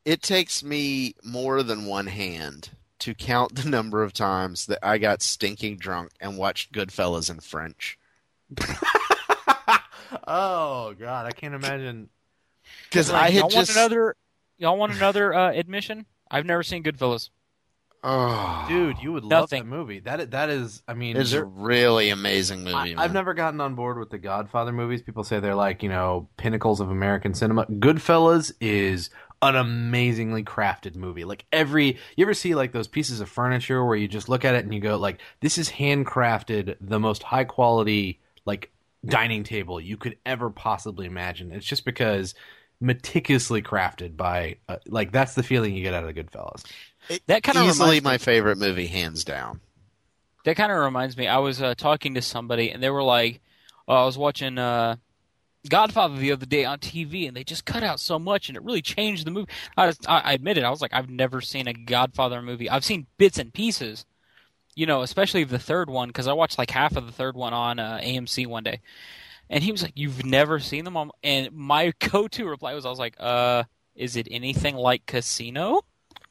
It 0.04 0.22
takes 0.22 0.62
me 0.62 1.14
more 1.24 1.62
than 1.62 1.86
one 1.86 2.06
hand 2.06 2.70
to 3.00 3.14
count 3.14 3.56
the 3.56 3.68
number 3.68 4.02
of 4.02 4.12
times 4.12 4.66
that 4.66 4.78
I 4.82 4.98
got 4.98 5.22
stinking 5.22 5.78
drunk 5.78 6.12
and 6.20 6.38
watched 6.38 6.72
Goodfellas 6.72 7.30
in 7.30 7.40
French. 7.40 7.98
oh 10.26 10.94
god, 10.94 11.26
I 11.26 11.30
can't 11.30 11.54
imagine. 11.54 12.08
Because 12.84 13.10
Like, 13.10 13.22
I 13.22 13.30
had 13.30 13.40
y'all 13.40 13.48
just 13.48 13.76
want 13.76 13.78
another 13.78 14.16
y'all 14.58 14.78
want 14.78 14.94
another 14.94 15.34
uh, 15.34 15.52
admission 15.52 16.06
I've 16.30 16.46
never 16.46 16.62
seen 16.62 16.82
Goodfellas 16.82 17.30
oh, 18.04 18.64
Dude, 18.68 18.98
you 19.00 19.12
would 19.12 19.24
love 19.24 19.42
Nothing. 19.42 19.64
that 19.64 19.68
movie. 19.68 20.00
That 20.00 20.30
that 20.32 20.50
is. 20.50 20.82
I 20.88 20.94
mean, 20.94 21.16
it's 21.16 21.32
a 21.32 21.44
really 21.44 22.10
amazing 22.10 22.64
movie. 22.64 22.74
I, 22.74 22.84
man. 22.88 22.98
I've 22.98 23.12
never 23.12 23.34
gotten 23.34 23.60
on 23.60 23.74
board 23.74 23.98
with 23.98 24.10
the 24.10 24.18
Godfather 24.18 24.72
movies. 24.72 25.02
People 25.02 25.24
say 25.24 25.40
they're 25.40 25.54
like 25.54 25.82
you 25.82 25.88
know 25.88 26.28
pinnacles 26.36 26.80
of 26.80 26.90
American 26.90 27.34
cinema. 27.34 27.66
Goodfellas 27.66 28.52
is 28.60 29.10
an 29.40 29.56
amazingly 29.56 30.44
crafted 30.44 30.96
movie. 30.96 31.24
Like 31.24 31.44
every 31.52 31.98
you 32.16 32.24
ever 32.24 32.34
see 32.34 32.54
like 32.54 32.72
those 32.72 32.88
pieces 32.88 33.20
of 33.20 33.28
furniture 33.28 33.84
where 33.84 33.96
you 33.96 34.08
just 34.08 34.28
look 34.28 34.44
at 34.44 34.54
it 34.54 34.64
and 34.64 34.74
you 34.74 34.80
go 34.80 34.96
like 34.96 35.20
this 35.40 35.58
is 35.58 35.68
handcrafted, 35.70 36.76
the 36.80 37.00
most 37.00 37.22
high 37.22 37.44
quality 37.44 38.20
like 38.44 38.71
dining 39.04 39.44
table 39.44 39.80
you 39.80 39.96
could 39.96 40.16
ever 40.24 40.50
possibly 40.50 41.06
imagine. 41.06 41.52
It's 41.52 41.66
just 41.66 41.84
because 41.84 42.34
meticulously 42.80 43.62
crafted 43.62 44.16
by 44.16 44.56
uh, 44.68 44.76
like 44.86 45.12
that's 45.12 45.34
the 45.34 45.42
feeling 45.42 45.74
you 45.74 45.82
get 45.82 45.94
out 45.94 46.04
of 46.04 46.12
the 46.12 46.22
Goodfellas. 46.22 46.64
that 47.26 47.42
kind 47.42 47.56
of 47.58 47.64
easily 47.64 48.00
reminds 48.00 48.04
my 48.04 48.12
me, 48.14 48.18
favorite 48.18 48.58
movie, 48.58 48.86
hands 48.88 49.24
down. 49.24 49.60
that 50.44 50.56
kind 50.56 50.72
of 50.72 50.78
reminds 50.78 51.16
me 51.16 51.28
I 51.28 51.38
was 51.38 51.62
uh, 51.62 51.74
talking 51.76 52.14
to 52.14 52.22
somebody 52.22 52.70
and 52.70 52.82
they 52.82 52.90
were 52.90 53.02
like 53.04 53.40
oh, 53.86 53.94
I 53.94 54.04
was 54.04 54.18
watching 54.18 54.58
uh, 54.58 54.96
Godfather 55.68 56.16
the 56.16 56.32
other 56.32 56.46
day 56.46 56.64
on 56.64 56.78
TV 56.78 57.28
and 57.28 57.36
they 57.36 57.44
just 57.44 57.64
cut 57.64 57.84
out 57.84 58.00
so 58.00 58.18
much 58.18 58.48
and 58.48 58.56
it 58.56 58.64
really 58.64 58.82
changed 58.82 59.26
the 59.26 59.30
movie 59.30 59.50
I, 59.76 59.86
was, 59.86 59.98
I, 60.08 60.18
I 60.20 60.32
admit 60.32 60.58
it 60.58 60.64
I 60.64 60.70
was 60.70 60.82
like 60.82 60.92
I've 60.92 61.08
never 61.10 61.40
seen 61.40 61.68
a 61.68 61.72
Godfather 61.72 62.42
movie 62.42 62.68
I've 62.68 62.84
seen 62.84 63.06
bits 63.16 63.38
and 63.38 63.52
pieces 63.54 64.04
you 64.74 64.86
know, 64.86 65.02
especially 65.02 65.44
the 65.44 65.58
third 65.58 65.90
one, 65.90 66.08
because 66.08 66.26
I 66.26 66.32
watched 66.32 66.58
like 66.58 66.70
half 66.70 66.96
of 66.96 67.06
the 67.06 67.12
third 67.12 67.36
one 67.36 67.52
on 67.52 67.78
uh, 67.78 68.00
AMC 68.02 68.46
one 68.46 68.64
day, 68.64 68.80
and 69.50 69.62
he 69.62 69.72
was 69.72 69.82
like, 69.82 69.92
"You've 69.94 70.24
never 70.24 70.58
seen 70.58 70.84
them?" 70.84 70.96
all-" 70.96 71.14
And 71.22 71.52
my 71.52 71.92
go-to 72.10 72.46
reply 72.46 72.74
was, 72.74 72.86
"I 72.86 72.90
was 72.90 72.98
like, 72.98 73.16
uh, 73.18 73.64
is 73.94 74.16
it 74.16 74.28
anything 74.30 74.76
like 74.76 75.06
Casino?" 75.06 75.82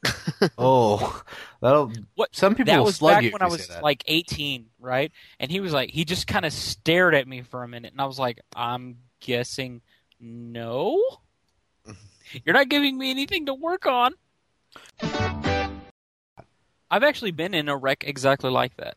Oh, 0.58 1.22
that'll. 1.60 1.92
What? 2.16 2.34
Some 2.34 2.56
people 2.56 2.72
that 2.74 2.82
was 2.82 2.98
back 2.98 3.32
when 3.32 3.42
I 3.42 3.46
was 3.46 3.70
like 3.80 4.02
18, 4.06 4.66
right? 4.80 5.12
And 5.38 5.50
he 5.50 5.60
was 5.60 5.72
like, 5.72 5.90
he 5.90 6.04
just 6.04 6.26
kind 6.26 6.44
of 6.44 6.52
stared 6.52 7.14
at 7.14 7.28
me 7.28 7.42
for 7.42 7.62
a 7.62 7.68
minute, 7.68 7.92
and 7.92 8.00
I 8.00 8.06
was 8.06 8.18
like, 8.18 8.40
I'm 8.56 8.98
guessing 9.20 9.82
no. 10.20 11.00
You're 12.44 12.54
not 12.54 12.68
giving 12.68 12.98
me 12.98 13.10
anything 13.10 13.46
to 13.46 13.54
work 13.54 13.86
on. 13.86 14.14
I've 16.92 17.02
actually 17.02 17.30
been 17.30 17.54
in 17.54 17.70
a 17.70 17.76
wreck 17.76 18.04
exactly 18.06 18.50
like 18.50 18.76
that. 18.76 18.96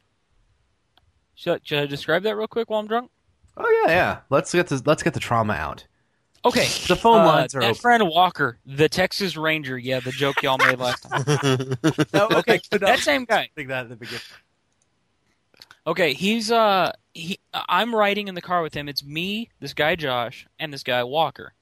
Should, 1.34 1.66
should 1.66 1.80
I 1.80 1.86
describe 1.86 2.24
that 2.24 2.36
real 2.36 2.48
quick 2.48 2.70
while 2.70 2.82
I'm 2.82 2.88
drunk? 2.88 3.10
Oh 3.58 3.84
yeah, 3.86 3.92
yeah. 3.94 4.18
Let's 4.30 4.52
get 4.52 4.68
the 4.68 4.82
let's 4.86 5.02
get 5.02 5.14
the 5.14 5.20
trauma 5.22 5.54
out. 5.54 5.88
Okay. 6.44 6.68
The 6.88 6.96
phone 6.98 7.22
uh, 7.22 7.26
lines 7.26 7.56
are 7.56 7.62
that 7.62 7.70
open. 7.72 7.82
friend 7.82 8.04
Walker, 8.10 8.60
the 8.66 8.90
Texas 8.90 9.38
Ranger. 9.38 9.78
Yeah, 9.78 10.02
the 10.02 10.12
joke 10.12 10.44
y'all 10.44 10.58
made 10.58 10.78
last 10.78 11.04
time. 11.04 11.24
okay, 12.14 12.60
That 12.72 13.00
same 13.00 13.24
guy. 13.26 13.50
think 13.56 13.70
that 13.70 13.86
at 13.86 13.90
the 13.90 13.96
beginning. 13.96 14.22
Okay, 15.88 16.14
he's 16.14 16.52
uh 16.52 16.92
he 17.14 17.40
I'm 17.54 17.96
riding 17.96 18.28
in 18.28 18.36
the 18.36 18.42
car 18.42 18.62
with 18.62 18.74
him. 18.74 18.90
It's 18.90 19.04
me, 19.06 19.50
this 19.62 19.74
guy 19.74 19.96
Josh, 19.96 20.46
and 20.60 20.74
this 20.74 20.84
guy 20.84 21.04
Walker. 21.04 21.54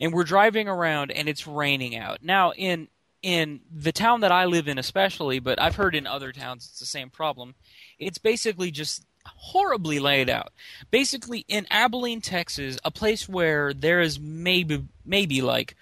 And 0.00 0.12
we're 0.12 0.24
driving 0.24 0.66
around 0.68 1.12
and 1.12 1.28
it's 1.28 1.46
raining 1.46 1.94
out. 1.96 2.18
Now 2.22 2.52
in 2.52 2.88
in 3.22 3.60
the 3.72 3.92
town 3.92 4.20
that 4.20 4.32
I 4.32 4.46
live 4.46 4.68
in 4.68 4.78
especially, 4.78 5.38
but 5.38 5.60
I've 5.60 5.76
heard 5.76 5.94
in 5.94 6.06
other 6.06 6.32
towns 6.32 6.66
it's 6.66 6.80
the 6.80 6.86
same 6.86 7.10
problem. 7.10 7.54
It's 7.98 8.18
basically 8.18 8.70
just 8.70 9.04
horribly 9.24 10.00
laid 10.00 10.28
out. 10.28 10.52
Basically 10.90 11.44
in 11.48 11.66
Abilene, 11.70 12.20
Texas, 12.20 12.78
a 12.84 12.90
place 12.90 13.28
where 13.28 13.72
there 13.72 14.00
is 14.00 14.18
maybe 14.18 14.84
maybe 15.04 15.42
like 15.42 15.76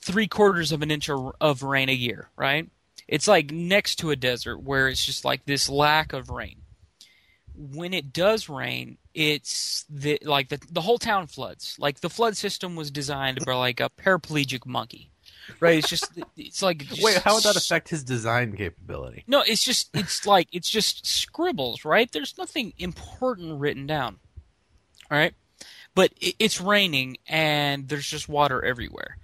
three 0.00 0.26
quarters 0.26 0.72
of 0.72 0.82
an 0.82 0.90
inch 0.90 1.08
of 1.08 1.62
rain 1.62 1.88
a 1.88 1.92
year, 1.92 2.28
right? 2.36 2.68
It's 3.06 3.28
like 3.28 3.50
next 3.50 3.96
to 3.96 4.10
a 4.10 4.16
desert 4.16 4.58
where 4.58 4.88
it's 4.88 5.04
just 5.04 5.24
like 5.24 5.44
this 5.44 5.68
lack 5.68 6.12
of 6.12 6.30
rain. 6.30 6.56
When 7.54 7.92
it 7.92 8.12
does 8.12 8.48
rain, 8.48 8.98
it's 9.14 9.84
the 9.88 10.18
like 10.22 10.48
the 10.48 10.58
the 10.70 10.80
whole 10.80 10.98
town 10.98 11.26
floods. 11.26 11.76
Like 11.78 12.00
the 12.00 12.10
flood 12.10 12.36
system 12.36 12.74
was 12.74 12.90
designed 12.90 13.44
by 13.44 13.54
like 13.54 13.78
a 13.78 13.90
paraplegic 13.90 14.66
monkey, 14.66 15.11
right? 15.60 15.78
It's 15.78 15.88
just 15.88 16.10
it's 16.36 16.62
like 16.62 16.78
just 16.88 17.02
Wait, 17.02 17.18
how 17.18 17.34
would 17.34 17.44
that 17.44 17.56
affect 17.56 17.88
his 17.88 18.04
design 18.04 18.56
capability? 18.56 19.24
no, 19.26 19.42
it's 19.42 19.64
just 19.64 19.90
it's 19.94 20.26
like 20.26 20.48
it's 20.52 20.70
just 20.70 21.06
scribbles, 21.06 21.84
right? 21.84 22.10
There's 22.10 22.36
nothing 22.38 22.72
important 22.78 23.60
written 23.60 23.86
down. 23.86 24.18
All 25.10 25.18
right? 25.18 25.34
But 25.94 26.12
it, 26.20 26.36
it's 26.38 26.60
raining 26.60 27.18
and 27.26 27.88
there's 27.88 28.06
just 28.06 28.28
water 28.28 28.64
everywhere. 28.64 29.18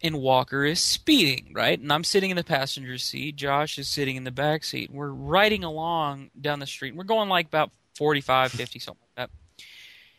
And 0.00 0.20
Walker 0.20 0.64
is 0.64 0.78
speeding, 0.80 1.52
right? 1.52 1.78
And 1.78 1.92
I'm 1.92 2.04
sitting 2.04 2.30
in 2.30 2.36
the 2.36 2.44
passenger 2.44 2.98
seat, 2.98 3.34
Josh 3.34 3.78
is 3.78 3.88
sitting 3.88 4.14
in 4.14 4.22
the 4.24 4.30
back 4.30 4.62
seat. 4.62 4.90
We're 4.92 5.10
riding 5.10 5.64
along 5.64 6.30
down 6.40 6.60
the 6.60 6.66
street. 6.66 6.94
We're 6.94 7.02
going 7.02 7.28
like 7.28 7.46
about 7.46 7.72
45, 7.96 8.52
50 8.52 8.78
something. 8.78 9.07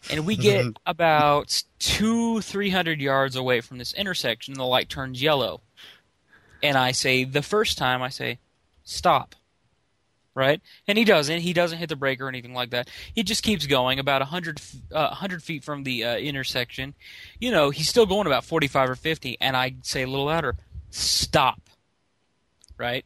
And 0.09 0.25
we 0.25 0.35
get 0.35 0.65
about 0.85 1.63
2 1.79 2.41
300 2.41 3.01
yards 3.01 3.35
away 3.35 3.61
from 3.61 3.77
this 3.77 3.93
intersection 3.93 4.53
and 4.53 4.59
the 4.59 4.65
light 4.65 4.89
turns 4.89 5.21
yellow. 5.21 5.61
And 6.63 6.77
I 6.77 6.91
say 6.91 7.23
the 7.23 7.41
first 7.41 7.77
time 7.77 8.01
I 8.01 8.09
say 8.09 8.39
stop. 8.83 9.35
Right? 10.35 10.61
And 10.87 10.97
he 10.97 11.03
doesn't. 11.03 11.41
He 11.41 11.51
doesn't 11.51 11.79
hit 11.79 11.89
the 11.89 11.97
brake 11.97 12.21
or 12.21 12.29
anything 12.29 12.53
like 12.53 12.69
that. 12.69 12.89
He 13.13 13.23
just 13.23 13.43
keeps 13.43 13.65
going 13.65 13.99
about 13.99 14.21
a 14.21 14.25
100, 14.25 14.59
f- 14.59 14.75
uh, 14.93 15.07
100 15.07 15.43
feet 15.43 15.65
from 15.65 15.83
the 15.83 16.05
uh, 16.05 16.15
intersection. 16.15 16.93
You 17.39 17.51
know, 17.51 17.71
he's 17.71 17.89
still 17.89 18.05
going 18.05 18.25
about 18.25 18.45
45 18.45 18.91
or 18.91 18.95
50. 18.95 19.37
And 19.41 19.57
I 19.57 19.75
say 19.81 20.03
a 20.03 20.07
little 20.07 20.27
louder, 20.27 20.55
stop. 20.91 21.61
Right? 22.77 23.03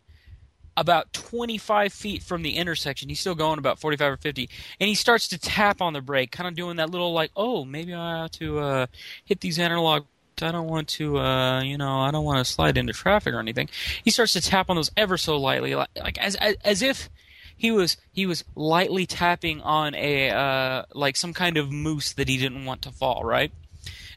About 0.76 1.14
25 1.14 1.94
feet 1.94 2.24
from 2.24 2.42
the 2.42 2.58
intersection, 2.58 3.10
he's 3.10 3.20
still 3.20 3.36
going 3.36 3.60
about 3.60 3.80
45 3.80 4.14
or 4.14 4.18
50. 4.18 4.50
And 4.80 4.88
he 4.88 4.96
starts 4.96 5.28
to 5.30 5.38
tap 5.38 5.82
on 5.82 5.94
the 5.94 6.02
brake, 6.02 6.32
kind 6.32 6.48
of 6.48 6.56
doing 6.56 6.78
that 6.78 6.90
little, 6.90 7.14
like, 7.14 7.32
oh, 7.36 7.64
maybe 7.64 7.94
I 7.94 8.22
ought 8.22 8.32
to 8.34 8.60
uh, 8.60 8.86
hit 9.26 9.42
these 9.42 9.60
analog 9.60 10.06
I 10.42 10.52
don't 10.52 10.68
want 10.68 10.88
to, 10.90 11.20
uh, 11.20 11.62
you 11.62 11.78
know, 11.78 12.00
I 12.00 12.10
don't 12.10 12.26
want 12.26 12.44
to 12.44 12.52
slide 12.52 12.78
into 12.78 12.92
traffic 12.92 13.34
or 13.36 13.40
anything. 13.40 13.70
He 14.04 14.10
starts 14.10 14.34
to 14.34 14.42
tap 14.42 14.70
on 14.70 14.76
those 14.76 14.90
ever 14.98 15.16
so 15.16 15.38
lightly, 15.38 15.76
like, 15.76 15.90
like 15.96 16.18
as, 16.18 16.36
as 16.36 16.56
as 16.64 16.82
if 16.82 17.10
he 17.56 17.72
was 17.72 17.98
he 18.12 18.26
was 18.26 18.44
lightly 18.56 19.06
tapping 19.06 19.62
on 19.62 19.94
a 19.96 20.32
uh, 20.32 20.84
like 20.94 21.16
some 21.16 21.34
kind 21.34 21.58
of 21.58 21.72
moose 21.72 22.14
that 22.14 22.28
he 22.28 22.38
didn't 22.38 22.66
want 22.66 22.82
to 22.84 22.92
fall, 22.92 23.24
right? 23.24 23.52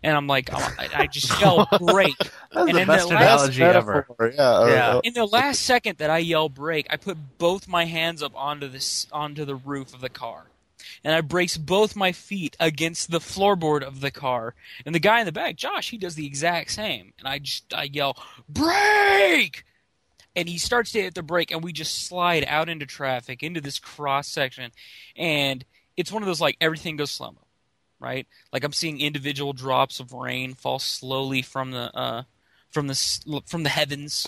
And 0.07 0.17
I'm 0.17 0.29
like, 0.29 0.51
oh, 0.53 0.75
I, 0.79 0.89
I 0.95 1.07
just 1.09 1.41
yell 1.41 1.67
break. 1.81 2.17
That's 2.17 2.31
And 2.55 2.69
the 2.77 2.81
in 2.83 2.87
best 2.87 3.09
the 3.09 3.15
last 3.17 3.49
analogy 3.49 3.63
ever. 3.65 4.07
Metaphor, 4.09 4.33
Yeah. 4.33 4.51
Uh, 4.51 4.67
yeah. 4.67 4.89
Uh, 4.95 5.01
in 5.03 5.15
the 5.15 5.27
last 5.27 5.63
second 5.63 5.99
that 5.99 6.11
I 6.11 6.19
yell 6.19 6.49
break, 6.49 6.87
I 6.91 6.97
put 6.97 7.19
both 7.39 7.67
my 7.67 7.87
hands 7.87 8.23
up 8.23 8.33
onto 8.37 8.69
this 8.69 9.09
onto 9.11 9.45
the 9.45 9.57
roof 9.57 9.93
of 9.93 10.01
the 10.01 10.09
car. 10.09 10.47
And 11.03 11.13
I 11.13 11.23
brace 11.23 11.57
both 11.57 11.97
my 11.97 12.13
feet 12.13 12.57
against 12.61 13.11
the 13.11 13.19
floorboard 13.19 13.83
of 13.83 14.01
the 14.01 14.13
car. 14.13 14.55
And 14.85 14.95
the 14.95 15.01
guy 15.01 15.19
in 15.19 15.27
the 15.27 15.33
back, 15.33 15.57
Josh, 15.57 15.91
he 15.91 15.99
does 15.99 16.15
the 16.15 16.27
exact 16.27 16.71
same. 16.71 17.13
And 17.19 17.27
I 17.27 17.41
just 17.41 17.75
I 17.75 17.85
yell, 17.85 18.17
break. 18.49 19.65
And 20.37 20.49
he 20.49 20.59
starts 20.59 20.93
to 20.93 21.03
hit 21.03 21.15
the 21.15 21.23
brake 21.25 21.51
and 21.51 21.65
we 21.65 21.73
just 21.73 22.07
slide 22.07 22.45
out 22.47 22.69
into 22.69 22.87
traffic 22.87 23.43
into 23.43 23.61
this 23.61 23.81
cross 23.81 24.29
section. 24.29 24.71
And 25.17 25.65
it's 25.97 26.13
one 26.13 26.23
of 26.23 26.29
those 26.29 26.41
like 26.41 26.57
everything 26.61 26.97
goes 26.97 27.11
slow 27.11 27.33
mo, 27.33 27.39
right? 28.01 28.27
Like 28.53 28.65
I'm 28.65 28.73
seeing 28.73 29.01
individual 29.01 29.53
drops 29.53 30.01
of 30.01 30.13
rain 30.13 30.55
fall 30.55 30.79
slowly 30.79 31.43
from 31.43 31.71
the 31.73 31.95
uh 31.97 32.23
from 32.71 32.87
the 32.89 33.43
from 33.47 33.63
the 33.63 33.69
heavens 33.71 34.27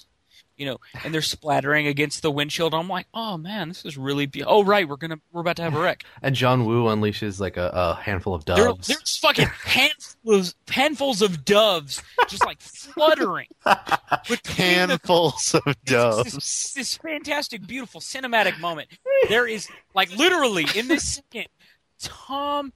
you 0.58 0.66
know, 0.66 0.78
and 1.04 1.14
they're 1.14 1.22
splattering 1.22 1.86
against 1.86 2.20
the 2.20 2.32
windshield. 2.32 2.74
I'm 2.74 2.88
like, 2.88 3.06
oh 3.14 3.38
man, 3.38 3.68
this 3.68 3.84
is 3.84 3.96
really. 3.96 4.26
Be- 4.26 4.42
oh 4.42 4.64
right, 4.64 4.86
we're 4.86 4.96
gonna 4.96 5.20
we're 5.32 5.40
about 5.40 5.56
to 5.56 5.62
have 5.62 5.74
a 5.74 5.80
wreck. 5.80 6.02
And 6.22 6.34
John 6.34 6.64
Woo 6.66 6.86
unleashes 6.86 7.38
like 7.38 7.56
a, 7.56 7.70
a 7.72 7.94
handful 7.94 8.34
of 8.34 8.44
There, 8.44 8.56
doves. 8.56 8.88
there's 8.88 9.16
fucking 9.18 9.46
handfuls 9.64 10.56
handfuls 10.68 11.22
of 11.22 11.44
doves 11.44 12.02
just 12.28 12.44
like 12.44 12.60
fluttering 12.60 13.46
between 14.28 14.56
the 14.56 14.62
Handfuls 14.62 15.54
of 15.54 15.84
doves. 15.84 16.32
This, 16.34 16.72
this 16.74 16.96
fantastic, 16.96 17.64
beautiful 17.66 18.00
cinematic 18.00 18.58
moment. 18.58 18.88
There 19.28 19.46
is 19.46 19.68
like 19.94 20.10
literally 20.16 20.66
in 20.74 20.88
this 20.88 21.14
second, 21.14 21.46
Tom, 22.00 22.72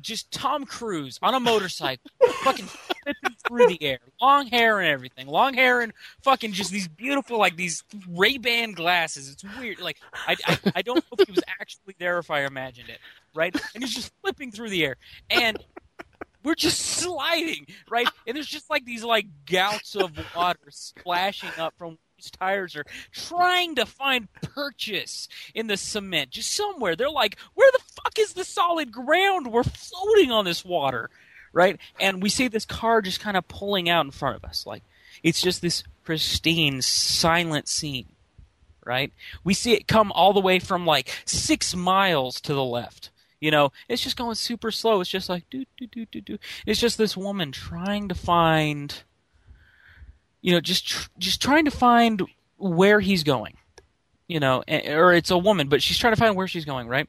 just 0.00 0.30
Tom 0.30 0.64
Cruise 0.64 1.18
on 1.22 1.34
a 1.34 1.40
motorcycle, 1.40 2.10
fucking 2.42 2.66
flipping 2.66 3.36
through 3.46 3.66
the 3.68 3.82
air, 3.82 3.98
long 4.20 4.46
hair 4.46 4.80
and 4.80 4.88
everything, 4.88 5.26
long 5.26 5.54
hair 5.54 5.80
and 5.80 5.92
fucking 6.22 6.52
just 6.52 6.70
these 6.70 6.88
beautiful 6.88 7.38
like 7.38 7.56
these 7.56 7.82
Ray 8.08 8.38
Ban 8.38 8.72
glasses. 8.72 9.30
It's 9.30 9.44
weird. 9.58 9.80
Like 9.80 9.98
I, 10.26 10.36
I 10.46 10.58
I 10.76 10.82
don't 10.82 10.96
know 10.96 11.16
if 11.18 11.26
he 11.26 11.32
was 11.32 11.44
actually 11.60 11.94
there, 11.98 12.18
if 12.18 12.30
I 12.30 12.44
imagined 12.44 12.88
it, 12.88 12.98
right? 13.34 13.54
And 13.74 13.82
he's 13.82 13.94
just 13.94 14.12
flipping 14.22 14.50
through 14.52 14.70
the 14.70 14.84
air 14.84 14.96
and. 15.30 15.58
We're 16.44 16.54
just 16.54 16.78
sliding, 16.78 17.66
right? 17.90 18.06
And 18.24 18.36
there's 18.36 18.46
just 18.46 18.70
like 18.70 18.84
these 18.84 19.02
like 19.02 19.26
gouts 19.46 19.96
of 19.96 20.12
water 20.36 20.70
splashing 20.70 21.50
up 21.58 21.74
from 21.76 21.98
these 22.16 22.30
tires 22.30 22.76
are 22.76 22.84
trying 23.10 23.74
to 23.74 23.84
find 23.84 24.28
purchase 24.32 25.26
in 25.56 25.66
the 25.66 25.76
cement, 25.76 26.30
just 26.30 26.54
somewhere. 26.54 26.94
They're 26.94 27.10
like, 27.10 27.36
where 27.54 27.70
the 27.72 27.82
fuck 28.06 28.18
is 28.18 28.34
the 28.34 28.44
solid 28.44 28.92
ground? 28.92 29.48
We're 29.48 29.64
floating 29.64 30.30
on 30.30 30.44
this 30.44 30.64
water, 30.64 31.10
right? 31.52 31.78
And 31.98 32.22
we 32.22 32.28
see 32.28 32.46
this 32.46 32.64
car 32.64 33.02
just 33.02 33.20
kind 33.20 33.36
of 33.36 33.48
pulling 33.48 33.88
out 33.88 34.04
in 34.04 34.12
front 34.12 34.36
of 34.36 34.44
us. 34.44 34.64
Like, 34.64 34.84
it's 35.22 35.40
just 35.40 35.60
this 35.60 35.82
pristine, 36.04 36.82
silent 36.82 37.66
scene, 37.66 38.06
right? 38.84 39.12
We 39.42 39.54
see 39.54 39.72
it 39.72 39.88
come 39.88 40.12
all 40.12 40.32
the 40.32 40.40
way 40.40 40.60
from 40.60 40.86
like 40.86 41.10
six 41.24 41.74
miles 41.74 42.40
to 42.42 42.54
the 42.54 42.64
left. 42.64 43.10
You 43.40 43.50
know, 43.50 43.72
it's 43.88 44.02
just 44.02 44.16
going 44.16 44.36
super 44.36 44.70
slow. 44.70 45.00
It's 45.00 45.10
just 45.10 45.28
like 45.28 45.48
do 45.50 45.64
do 45.76 45.86
do 45.86 46.06
do 46.06 46.20
do. 46.20 46.38
It's 46.64 46.80
just 46.80 46.96
this 46.96 47.16
woman 47.16 47.52
trying 47.52 48.08
to 48.08 48.14
find 48.14 49.02
you 50.40 50.52
know, 50.52 50.60
just 50.60 50.88
tr- 50.88 51.08
just 51.18 51.42
trying 51.42 51.64
to 51.64 51.70
find 51.72 52.22
where 52.56 53.00
he's 53.00 53.24
going. 53.24 53.56
You 54.28 54.40
know, 54.40 54.64
or 54.68 55.12
it's 55.12 55.30
a 55.30 55.38
woman, 55.38 55.68
but 55.68 55.82
she's 55.82 55.98
trying 55.98 56.12
to 56.12 56.18
find 56.18 56.34
where 56.34 56.48
she's 56.48 56.64
going, 56.64 56.88
right? 56.88 57.08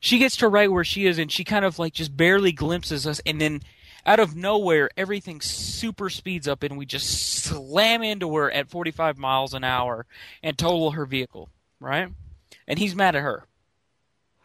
She 0.00 0.18
gets 0.18 0.36
to 0.36 0.48
right 0.48 0.70
where 0.70 0.84
she 0.84 1.06
is 1.06 1.18
and 1.18 1.30
she 1.30 1.44
kind 1.44 1.64
of 1.64 1.78
like 1.78 1.92
just 1.92 2.16
barely 2.16 2.52
glimpses 2.52 3.06
us 3.06 3.20
and 3.26 3.40
then 3.40 3.62
out 4.04 4.20
of 4.20 4.36
nowhere 4.36 4.88
everything 4.96 5.40
super 5.40 6.08
speeds 6.08 6.46
up 6.46 6.62
and 6.62 6.78
we 6.78 6.86
just 6.86 7.42
slam 7.42 8.02
into 8.02 8.34
her 8.36 8.50
at 8.50 8.70
45 8.70 9.18
miles 9.18 9.52
an 9.52 9.64
hour 9.64 10.06
and 10.42 10.56
total 10.56 10.92
her 10.92 11.06
vehicle, 11.06 11.48
right? 11.80 12.08
And 12.68 12.78
he's 12.78 12.94
mad 12.94 13.16
at 13.16 13.22
her. 13.22 13.44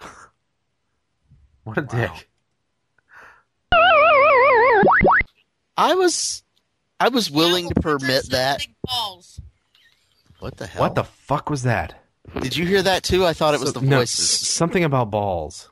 what 1.63 1.77
a 1.77 1.81
dick. 1.81 2.27
I 5.77 5.95
was, 5.95 6.43
I 6.99 7.09
was 7.09 7.31
willing 7.31 7.69
to 7.69 7.75
permit 7.75 8.29
that. 8.29 8.59
Big 8.59 8.75
balls. 8.83 9.39
What 10.39 10.57
the 10.57 10.67
hell? 10.67 10.81
What 10.81 10.95
the 10.95 11.03
fuck 11.03 11.49
was 11.49 11.63
that? 11.63 12.00
Did 12.39 12.55
you 12.55 12.65
hear 12.65 12.81
that 12.81 13.03
too? 13.03 13.25
I 13.25 13.33
thought 13.33 13.53
it 13.53 13.59
was 13.59 13.73
So- 13.73 13.79
the 13.79 13.85
no, 13.85 13.97
voices. 13.99 14.41
s- 14.41 14.47
something 14.49 14.83
about 14.83 15.11
balls. 15.11 15.69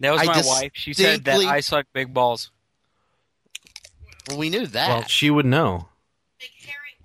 That 0.00 0.12
was 0.12 0.20
I 0.22 0.24
my 0.26 0.42
wife. 0.44 0.72
She 0.74 0.92
said 0.94 1.24
that 1.24 1.40
I 1.40 1.60
suck 1.60 1.86
big 1.92 2.14
balls. 2.14 2.50
Well, 4.28 4.38
we 4.38 4.48
knew 4.50 4.66
that. 4.66 4.88
Well, 4.88 5.04
she 5.08 5.28
would 5.30 5.46
know. 5.46 5.88
Big 6.38 6.50
hairy 6.64 6.96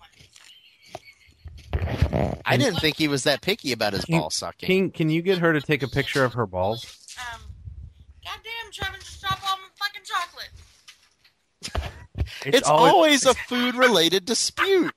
one. 2.21 2.39
I 2.45 2.57
didn't 2.57 2.79
think 2.81 2.97
he 2.97 3.07
was 3.07 3.23
that 3.23 3.41
picky 3.41 3.71
about 3.71 3.93
his 3.93 4.05
Can- 4.05 4.19
ball 4.19 4.29
sucking. 4.29 4.67
Can 4.67 4.91
can 4.91 5.09
you 5.09 5.21
get 5.23 5.39
her 5.39 5.53
to 5.53 5.61
take 5.61 5.81
a 5.81 5.87
picture 5.87 6.23
of 6.23 6.33
her 6.33 6.45
balls? 6.45 6.85
Um, 7.33 7.41
goddamn, 8.23 8.71
Trevor, 8.71 8.97
just 8.99 9.21
drop 9.21 9.39
all 9.49 9.57
my 9.57 9.69
fucking 9.79 10.03
chocolate. 10.05 10.49
it's 12.45 12.67
always 12.69 13.25
a 13.25 13.33
food 13.33 13.73
related 13.75 14.25
dispute. 14.25 14.93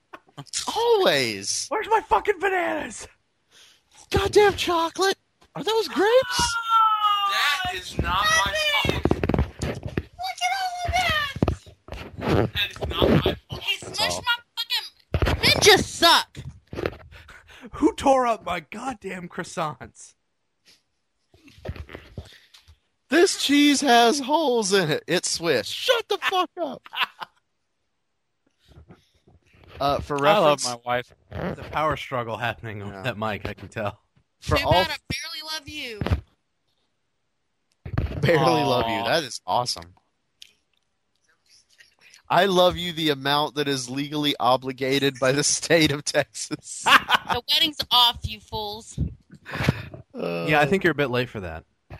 Always. 0.75 1.65
Where's 1.69 1.87
my 1.89 2.01
fucking 2.07 2.39
bananas? 2.39 3.07
Goddamn 4.11 4.53
chocolate. 4.53 5.17
Are 5.55 5.63
those 5.63 5.87
grapes? 5.87 6.55
That 7.29 7.75
is 7.75 7.97
not 7.97 8.25
my 8.25 8.53
fault. 8.83 9.03
Look 9.63 10.39
at 10.45 10.53
all 10.57 10.77
of 10.85 10.91
that. 10.93 12.53
That 12.53 12.71
is 12.71 12.87
not 12.87 13.09
my 13.09 13.35
fault. 13.49 13.63
He 13.63 13.77
smushed 13.77 14.21
my 14.23 14.37
fucking. 14.55 15.41
Men 15.41 15.53
just 15.61 15.95
suck. 15.95 16.39
Who 17.73 17.93
tore 17.95 18.27
up 18.27 18.45
my 18.45 18.61
goddamn 18.61 19.27
croissants? 19.27 20.13
This 23.09 23.41
cheese 23.43 23.81
has 23.81 24.19
holes 24.19 24.73
in 24.73 24.89
it. 24.91 25.03
It's 25.07 25.31
Swiss. 25.31 25.67
Shut 25.67 26.07
the 26.07 26.17
fuck 26.17 26.49
up. 26.61 26.87
Uh, 29.79 29.99
for 29.99 30.25
I 30.27 30.37
love 30.39 30.63
my 30.63 30.77
wife. 30.85 31.13
There's 31.29 31.59
a 31.59 31.63
power 31.63 31.95
struggle 31.97 32.37
happening 32.37 32.79
Yeah. 32.79 32.85
with 32.95 33.03
that 33.03 33.17
mic. 33.17 33.45
I 33.47 33.53
can 33.53 33.67
tell. 33.67 33.99
for 34.41 34.57
Too 34.57 34.65
all 34.65 34.71
bad 34.73 34.89
I 34.91 34.97
barely 35.09 35.41
love 35.53 35.69
you. 35.69 35.99
barely 38.21 38.61
Aw. 38.61 38.67
love 38.67 38.87
you. 38.89 39.03
That 39.03 39.23
is 39.23 39.41
awesome. 39.45 39.93
I 42.29 42.45
love 42.45 42.75
you 42.75 42.91
the 42.91 43.09
amount 43.09 43.55
that 43.55 43.67
is 43.69 43.89
legally 43.89 44.35
obligated 44.39 45.17
by 45.19 45.31
the 45.31 45.43
state 45.43 45.91
of 45.91 46.03
Texas. 46.03 46.83
The 47.27 47.41
wedding's 47.53 47.77
off, 47.91 48.19
you 48.23 48.39
fools. 48.39 48.97
Yeah, 50.15 50.59
I 50.61 50.65
think 50.65 50.83
you're 50.83 50.91
a 50.91 50.95
bit 50.95 51.09
late 51.11 51.27
for 51.29 51.41
that. 51.41 51.65
I'm, 51.91 51.97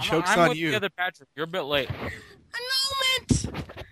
Joke's 0.00 0.30
I'm 0.30 0.38
on 0.38 0.48
with 0.50 0.58
you. 0.58 0.70
The 0.70 0.76
other 0.76 0.90
Patrick, 0.90 1.28
you're 1.36 1.44
a 1.44 1.48
bit 1.48 1.62
late. 1.62 1.90
Annulment. 1.90 3.83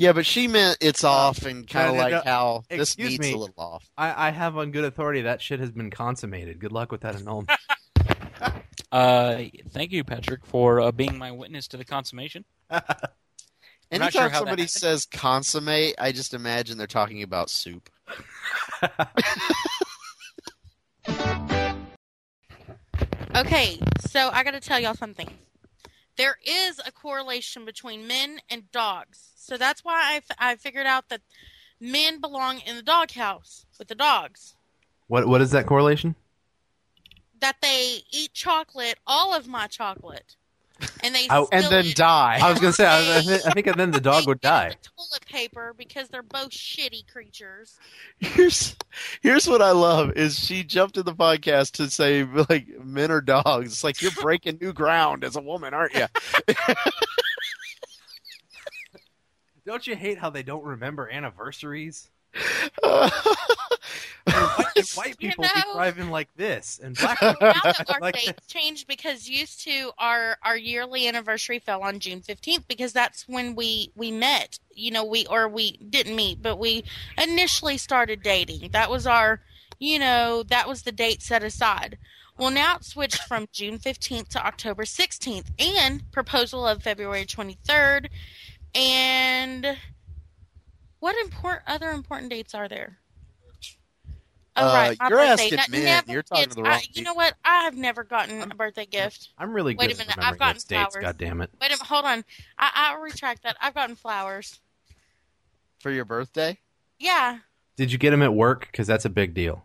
Yeah, 0.00 0.14
but 0.14 0.24
she 0.24 0.48
meant 0.48 0.78
it's 0.80 1.04
off 1.04 1.44
and 1.44 1.68
kind 1.68 1.88
Uh, 1.88 1.92
of 1.92 1.96
like 1.98 2.12
no, 2.12 2.22
how 2.24 2.64
this 2.70 2.94
excuse 2.94 3.10
meat's 3.10 3.20
me. 3.20 3.32
a 3.34 3.36
little 3.36 3.54
off. 3.58 3.86
I, 3.98 4.28
I 4.28 4.30
have 4.30 4.56
on 4.56 4.70
good 4.70 4.84
authority 4.84 5.20
that 5.22 5.42
shit 5.42 5.60
has 5.60 5.70
been 5.72 5.90
consummated. 5.90 6.58
Good 6.58 6.72
luck 6.72 6.90
with 6.90 7.02
that 7.02 7.16
annulment. 7.16 7.50
Uh, 8.92 9.44
thank 9.68 9.92
you, 9.92 10.02
Patrick, 10.02 10.44
for 10.44 10.80
uh, 10.80 10.90
being 10.90 11.16
my 11.16 11.30
witness 11.30 11.68
to 11.68 11.76
the 11.76 11.84
consummation. 11.84 12.44
Anytime 13.92 14.10
sure 14.10 14.30
somebody 14.34 14.66
says 14.66 15.06
consommate, 15.06 15.94
I 15.96 16.10
just 16.10 16.34
imagine 16.34 16.76
they're 16.76 16.88
talking 16.88 17.22
about 17.22 17.50
soup. 17.50 17.88
Okay, 23.36 23.78
so 24.08 24.28
I 24.32 24.42
got 24.42 24.50
to 24.52 24.60
tell 24.60 24.80
y'all 24.80 24.94
something. 24.94 25.28
There 26.20 26.36
is 26.44 26.78
a 26.84 26.92
correlation 26.92 27.64
between 27.64 28.06
men 28.06 28.40
and 28.50 28.70
dogs. 28.72 29.30
So 29.36 29.56
that's 29.56 29.82
why 29.82 30.02
I, 30.12 30.16
f- 30.16 30.36
I 30.38 30.56
figured 30.56 30.84
out 30.84 31.08
that 31.08 31.22
men 31.80 32.20
belong 32.20 32.60
in 32.66 32.76
the 32.76 32.82
doghouse 32.82 33.64
with 33.78 33.88
the 33.88 33.94
dogs. 33.94 34.54
what 35.06 35.26
what 35.26 35.40
is 35.40 35.50
that 35.52 35.64
correlation? 35.64 36.14
That 37.40 37.56
they 37.62 38.00
eat 38.12 38.34
chocolate, 38.34 38.98
all 39.06 39.34
of 39.34 39.48
my 39.48 39.66
chocolate, 39.66 40.36
and 41.02 41.14
they 41.14 41.26
I- 41.28 41.44
And 41.52 41.64
then 41.66 41.84
eat- 41.86 41.96
die. 41.96 42.38
I 42.42 42.50
was 42.50 42.58
gonna 42.60 42.72
say 42.72 42.86
I, 42.86 43.18
I, 43.18 43.22
thi- 43.22 43.40
I 43.46 43.50
think 43.52 43.74
then 43.76 43.90
the 43.90 44.00
dog 44.00 44.26
would 44.26 44.40
die. 44.40 44.70
the 44.70 44.76
Toilet 44.96 45.26
paper 45.26 45.74
because 45.76 46.08
they're 46.08 46.22
both 46.22 46.50
shitty 46.50 47.10
creatures. 47.12 47.78
Here's 48.18 48.76
here's 49.22 49.46
what 49.48 49.62
I 49.62 49.70
love 49.72 50.12
is 50.16 50.38
she 50.38 50.62
jumped 50.64 50.96
in 50.96 51.04
the 51.04 51.14
podcast 51.14 51.72
to 51.72 51.90
say 51.90 52.24
like 52.48 52.68
men 52.84 53.10
are 53.10 53.20
dogs. 53.20 53.72
It's 53.72 53.84
like 53.84 54.00
you're 54.02 54.10
breaking 54.12 54.58
new 54.60 54.72
ground 54.72 55.24
as 55.24 55.36
a 55.36 55.40
woman, 55.40 55.74
aren't 55.74 55.94
you? 55.94 56.06
Don't 59.66 59.86
you 59.86 59.94
hate 59.94 60.18
how 60.18 60.30
they 60.30 60.42
don't 60.42 60.64
remember 60.64 61.08
anniversaries? 61.08 62.10
Uh, 62.82 63.10
White, 64.32 64.90
white 64.94 65.16
You 65.20 65.28
people 65.30 65.44
know- 65.44 65.50
be 65.54 65.62
driving 65.74 66.10
like 66.10 66.28
this, 66.36 66.80
and 66.82 66.96
black 66.96 67.20
Now 67.22 67.32
people 67.32 67.48
that 67.52 67.90
our 67.94 68.00
like 68.00 68.14
dates 68.14 68.46
changed 68.46 68.86
because 68.86 69.28
used 69.28 69.62
to 69.64 69.90
our 69.98 70.36
our 70.44 70.56
yearly 70.56 71.06
anniversary 71.06 71.58
fell 71.58 71.82
on 71.82 71.98
June 71.98 72.20
fifteenth 72.20 72.66
because 72.68 72.92
that's 72.92 73.28
when 73.28 73.54
we 73.54 73.92
we 73.94 74.10
met. 74.10 74.58
You 74.74 74.90
know, 74.90 75.04
we 75.04 75.26
or 75.26 75.48
we 75.48 75.72
didn't 75.78 76.16
meet, 76.16 76.40
but 76.42 76.56
we 76.56 76.84
initially 77.18 77.76
started 77.78 78.22
dating. 78.22 78.70
That 78.72 78.90
was 78.90 79.06
our, 79.06 79.40
you 79.78 79.98
know, 79.98 80.42
that 80.44 80.66
was 80.68 80.82
the 80.82 80.92
date 80.92 81.22
set 81.22 81.42
aside. 81.42 81.98
Well, 82.38 82.50
now 82.50 82.76
it 82.76 82.84
switched 82.84 83.22
from 83.24 83.48
June 83.52 83.78
fifteenth 83.78 84.30
to 84.30 84.46
October 84.46 84.84
sixteenth, 84.86 85.50
and 85.58 86.10
proposal 86.12 86.66
of 86.66 86.82
February 86.82 87.26
twenty 87.26 87.58
third, 87.66 88.08
and 88.74 89.76
what 91.00 91.16
important 91.18 91.62
other 91.66 91.90
important 91.90 92.30
dates 92.30 92.54
are 92.54 92.68
there? 92.68 92.98
Oh, 94.60 94.68
Uh, 94.68 94.72
right, 94.74 94.98
my 95.00 95.08
you're 95.08 95.18
birthday. 95.18 95.32
asking 95.44 95.56
That 95.56 95.68
men. 95.70 96.04
You're 96.08 96.22
talking 96.22 96.44
gets- 96.44 96.54
to 96.56 96.62
the 96.62 96.68
wrong 96.68 96.78
I, 96.78 96.82
You 96.92 97.02
know 97.02 97.14
what? 97.14 97.34
I 97.44 97.62
have 97.64 97.76
never 97.76 98.04
gotten 98.04 98.42
a 98.42 98.54
birthday 98.54 98.86
gift. 98.86 99.30
I'm 99.38 99.52
really 99.52 99.74
good 99.74 99.80
Wait 99.88 99.94
a 99.94 99.98
minute, 99.98 100.18
I've 100.18 100.38
gotten 100.38 100.54
those 100.56 100.64
dates. 100.64 100.92
flowers. 100.92 101.04
God 101.04 101.18
damn 101.18 101.40
it! 101.40 101.50
Wait 101.60 101.68
a 101.68 101.70
minute, 101.74 101.86
hold 101.86 102.04
on. 102.04 102.24
I, 102.58 102.92
I 102.96 103.00
retract 103.02 103.42
that. 103.44 103.56
I've 103.60 103.74
gotten 103.74 103.96
flowers. 103.96 104.60
for 105.80 105.90
your 105.90 106.04
birthday. 106.04 106.58
Yeah, 106.98 107.38
Did 107.76 107.90
you 107.92 107.96
get 107.98 108.10
them 108.10 108.20
at 108.22 108.34
work? 108.34 108.68
Because 108.70 108.86
that's 108.86 109.06
a 109.06 109.10
big 109.10 109.32
deal. 109.32 109.64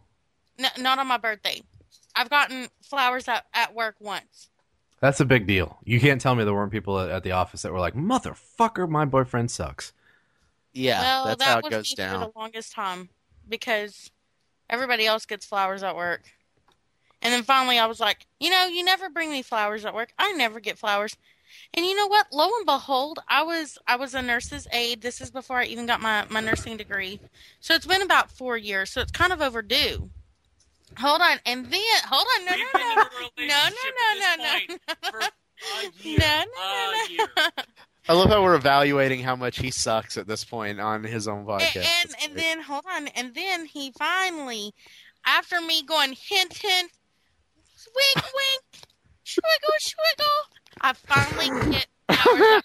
n- 0.57 0.69
not 0.79 0.99
on 0.99 1.07
my 1.07 1.17
birthday. 1.17 1.61
I've 2.15 2.29
gotten 2.29 2.69
flowers 2.81 3.27
at, 3.27 3.45
at 3.53 3.75
work 3.75 3.95
once. 3.99 4.49
That's 5.01 5.19
a 5.19 5.25
big 5.25 5.45
deal. 5.45 5.77
You 5.83 5.99
can't 5.99 6.21
tell 6.21 6.33
me 6.33 6.45
there 6.45 6.53
weren't 6.53 6.71
people 6.71 6.97
at, 6.97 7.09
at 7.09 7.23
the 7.23 7.31
office 7.33 7.63
that 7.63 7.73
were 7.73 7.79
like, 7.81 7.93
"Motherfucker, 7.93 8.87
my 8.87 9.03
boyfriend 9.03 9.51
sucks." 9.51 9.91
Yeah, 10.71 11.01
well, 11.01 11.25
that's 11.25 11.39
that 11.39 11.45
how 11.51 11.57
it 11.59 11.63
was 11.65 11.71
goes 11.71 11.91
me 11.91 11.95
down. 11.95 12.19
for 12.21 12.31
the 12.33 12.39
longest 12.39 12.71
time 12.71 13.09
because 13.49 14.09
everybody 14.69 15.05
else 15.05 15.25
gets 15.25 15.45
flowers 15.45 15.83
at 15.83 15.95
work. 15.95 16.21
And 17.21 17.33
then 17.33 17.43
finally, 17.43 17.79
I 17.79 17.87
was 17.87 17.99
like, 17.99 18.27
you 18.39 18.49
know, 18.49 18.67
you 18.67 18.83
never 18.83 19.09
bring 19.09 19.31
me 19.31 19.41
flowers 19.41 19.85
at 19.85 19.95
work. 19.95 20.13
I 20.19 20.31
never 20.33 20.59
get 20.59 20.77
flowers. 20.77 21.15
And 21.73 21.85
you 21.85 21.95
know 21.95 22.07
what? 22.07 22.27
Lo 22.31 22.49
and 22.57 22.65
behold, 22.65 23.19
I 23.27 23.43
was 23.43 23.77
I 23.87 23.95
was 23.95 24.13
a 24.13 24.21
nurse's 24.21 24.67
aide. 24.71 25.01
This 25.01 25.21
is 25.21 25.31
before 25.31 25.57
I 25.57 25.65
even 25.65 25.85
got 25.85 26.01
my 26.01 26.25
my 26.29 26.39
nursing 26.39 26.77
degree. 26.77 27.19
So 27.59 27.73
it's 27.73 27.85
been 27.85 28.01
about 28.01 28.31
four 28.31 28.57
years. 28.57 28.91
So 28.91 29.01
it's 29.01 29.11
kind 29.11 29.33
of 29.33 29.41
overdue. 29.41 30.09
Hold 30.99 31.21
on, 31.21 31.39
and 31.45 31.65
then 31.65 31.81
hold 32.07 32.25
on, 32.37 32.45
no, 32.45 32.51
We've 32.53 32.67
no, 32.73 32.79
been 32.79 32.91
in 32.91 32.99
no, 32.99 33.01
a 33.01 33.09
no, 33.09 33.29
relationship 33.37 33.95
no, 33.95 34.11
at 34.11 34.19
no, 34.19 34.21
this 34.21 34.37
no, 34.37 34.43
point 34.43 34.81
no, 35.03 35.09
for 35.09 35.19
no, 35.19 35.27
a 35.79 35.91
year. 36.03 36.45
no, 36.55 36.91
a 36.91 36.91
no, 36.91 37.03
year. 37.09 37.27
no. 37.37 37.63
I 38.07 38.13
love 38.13 38.29
how 38.29 38.43
we're 38.43 38.55
evaluating 38.55 39.21
how 39.21 39.35
much 39.35 39.57
he 39.57 39.71
sucks 39.71 40.17
at 40.17 40.27
this 40.27 40.43
point 40.45 40.79
on 40.79 41.03
his 41.03 41.27
own 41.27 41.45
podcast. 41.45 41.77
And, 41.77 41.87
and 41.87 42.15
and 42.23 42.35
then 42.39 42.61
hold 42.61 42.83
on, 42.89 43.07
and 43.09 43.33
then 43.33 43.65
he 43.65 43.91
finally, 43.97 44.73
after 45.25 45.59
me 45.59 45.81
going 45.83 46.13
hint 46.13 46.53
hint, 46.53 46.91
wink 47.95 48.25
wink, 48.35 48.63
swiggle 49.25 49.79
swiggle, 49.79 50.43
I 50.81 50.93
finally 50.93 51.71
get 51.71 51.87
flowers. 52.11 52.63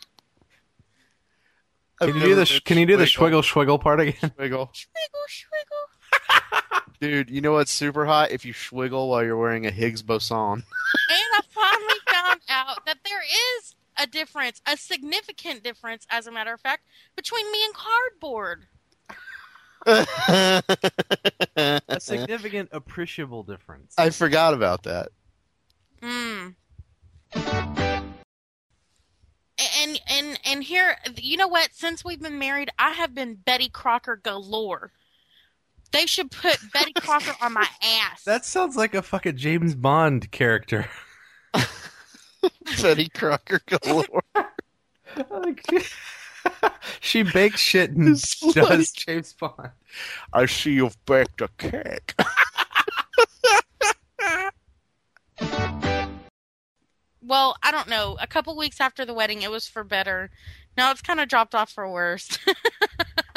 Can 2.00 2.14
you 2.16 2.20
do 2.20 2.34
the 2.34 2.46
sh- 2.46 2.60
Can 2.60 2.78
you 2.78 2.86
do 2.86 2.96
the 2.96 3.04
swiggle. 3.04 3.42
swiggle 3.42 3.66
swiggle 3.66 3.80
part 3.80 4.00
again? 4.00 4.14
Swiggle. 4.38 4.68
Swiggle 4.72 5.26
swiggle. 5.28 6.80
Dude, 7.00 7.30
you 7.30 7.40
know 7.40 7.52
what's 7.52 7.70
super 7.72 8.04
hot? 8.04 8.30
If 8.30 8.44
you 8.44 8.52
swiggle 8.52 9.08
while 9.08 9.24
you're 9.24 9.36
wearing 9.38 9.66
a 9.66 9.70
Higgs 9.70 10.02
boson. 10.02 10.36
And 10.36 10.64
I 11.08 11.40
finally 11.50 11.94
found 12.10 12.40
out 12.50 12.84
that 12.86 12.98
there 13.04 13.22
is 13.22 13.74
a 14.00 14.06
difference, 14.06 14.60
a 14.66 14.76
significant 14.76 15.62
difference, 15.62 16.06
as 16.10 16.26
a 16.26 16.32
matter 16.32 16.52
of 16.52 16.60
fact, 16.60 16.84
between 17.16 17.50
me 17.52 17.58
and 17.64 17.74
cardboard. 17.74 18.66
A 19.86 21.82
significant, 21.98 22.70
appreciable 22.72 23.42
difference. 23.42 23.94
I 23.98 24.10
forgot 24.10 24.54
about 24.54 24.84
that. 24.84 25.08
Mm. 26.02 26.54
And 29.78 30.00
and 30.08 30.40
and 30.44 30.64
here, 30.64 30.96
you 31.16 31.36
know 31.36 31.48
what? 31.48 31.70
Since 31.72 32.04
we've 32.04 32.20
been 32.20 32.38
married, 32.38 32.70
I 32.78 32.92
have 32.92 33.14
been 33.14 33.34
Betty 33.34 33.68
Crocker 33.68 34.16
galore. 34.16 34.92
They 35.92 36.06
should 36.06 36.30
put 36.30 36.58
Betty 36.72 36.92
Crocker 36.94 37.34
on 37.42 37.52
my 37.52 37.66
ass. 37.82 38.22
That 38.24 38.44
sounds 38.44 38.76
like 38.76 38.94
a 38.94 39.02
fucking 39.02 39.36
James 39.36 39.74
Bond 39.74 40.30
character. 40.30 40.88
Betty 42.82 43.08
Crocker 43.08 43.60
galore. 43.66 44.22
she 47.00 47.22
bakes 47.22 47.60
shit 47.60 47.90
and 47.90 48.08
It's 48.10 48.42
like- 48.42 48.54
does 48.54 48.92
James 48.92 49.32
Bond. 49.32 49.70
I 50.32 50.46
see 50.46 50.72
you've 50.72 50.96
baked 51.04 51.40
a 51.40 51.48
cake. 51.58 52.14
well, 57.22 57.56
I 57.62 57.70
don't 57.70 57.88
know. 57.88 58.16
A 58.20 58.26
couple 58.26 58.56
weeks 58.56 58.80
after 58.80 59.04
the 59.04 59.14
wedding, 59.14 59.42
it 59.42 59.50
was 59.50 59.66
for 59.66 59.84
better. 59.84 60.30
Now 60.76 60.90
it's 60.90 61.02
kind 61.02 61.20
of 61.20 61.28
dropped 61.28 61.54
off 61.54 61.70
for 61.70 61.90
worse. 61.90 62.38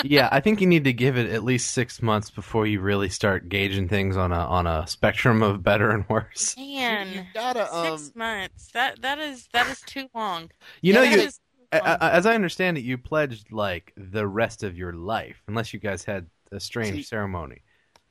Yeah, 0.03 0.29
I 0.31 0.39
think 0.39 0.61
you 0.61 0.67
need 0.67 0.83
to 0.85 0.93
give 0.93 1.17
it 1.17 1.31
at 1.31 1.43
least 1.43 1.71
six 1.71 2.01
months 2.01 2.29
before 2.29 2.67
you 2.67 2.79
really 2.81 3.09
start 3.09 3.49
gauging 3.49 3.87
things 3.87 4.17
on 4.17 4.31
a 4.31 4.37
on 4.39 4.67
a 4.67 4.85
spectrum 4.87 5.41
of 5.41 5.63
better 5.63 5.89
and 5.91 6.05
worse. 6.09 6.55
Man, 6.57 7.13
you 7.13 7.23
gotta 7.33 7.73
um 7.75 7.97
six 7.97 8.15
months. 8.15 8.69
That 8.73 9.01
that 9.01 9.19
is 9.19 9.47
that 9.53 9.67
is 9.69 9.81
too 9.81 10.07
long. 10.13 10.51
You 10.81 10.93
know, 10.93 11.01
That 11.01 11.11
you 11.13 11.19
is 11.23 11.39
long. 11.73 11.97
as 12.01 12.25
I 12.25 12.35
understand 12.35 12.77
it, 12.77 12.81
you 12.81 12.97
pledged 12.97 13.51
like 13.51 13.93
the 13.97 14.27
rest 14.27 14.63
of 14.63 14.77
your 14.77 14.93
life, 14.93 15.41
unless 15.47 15.73
you 15.73 15.79
guys 15.79 16.03
had 16.03 16.27
a 16.51 16.59
strange 16.59 16.95
See- 16.97 17.03
ceremony. 17.03 17.61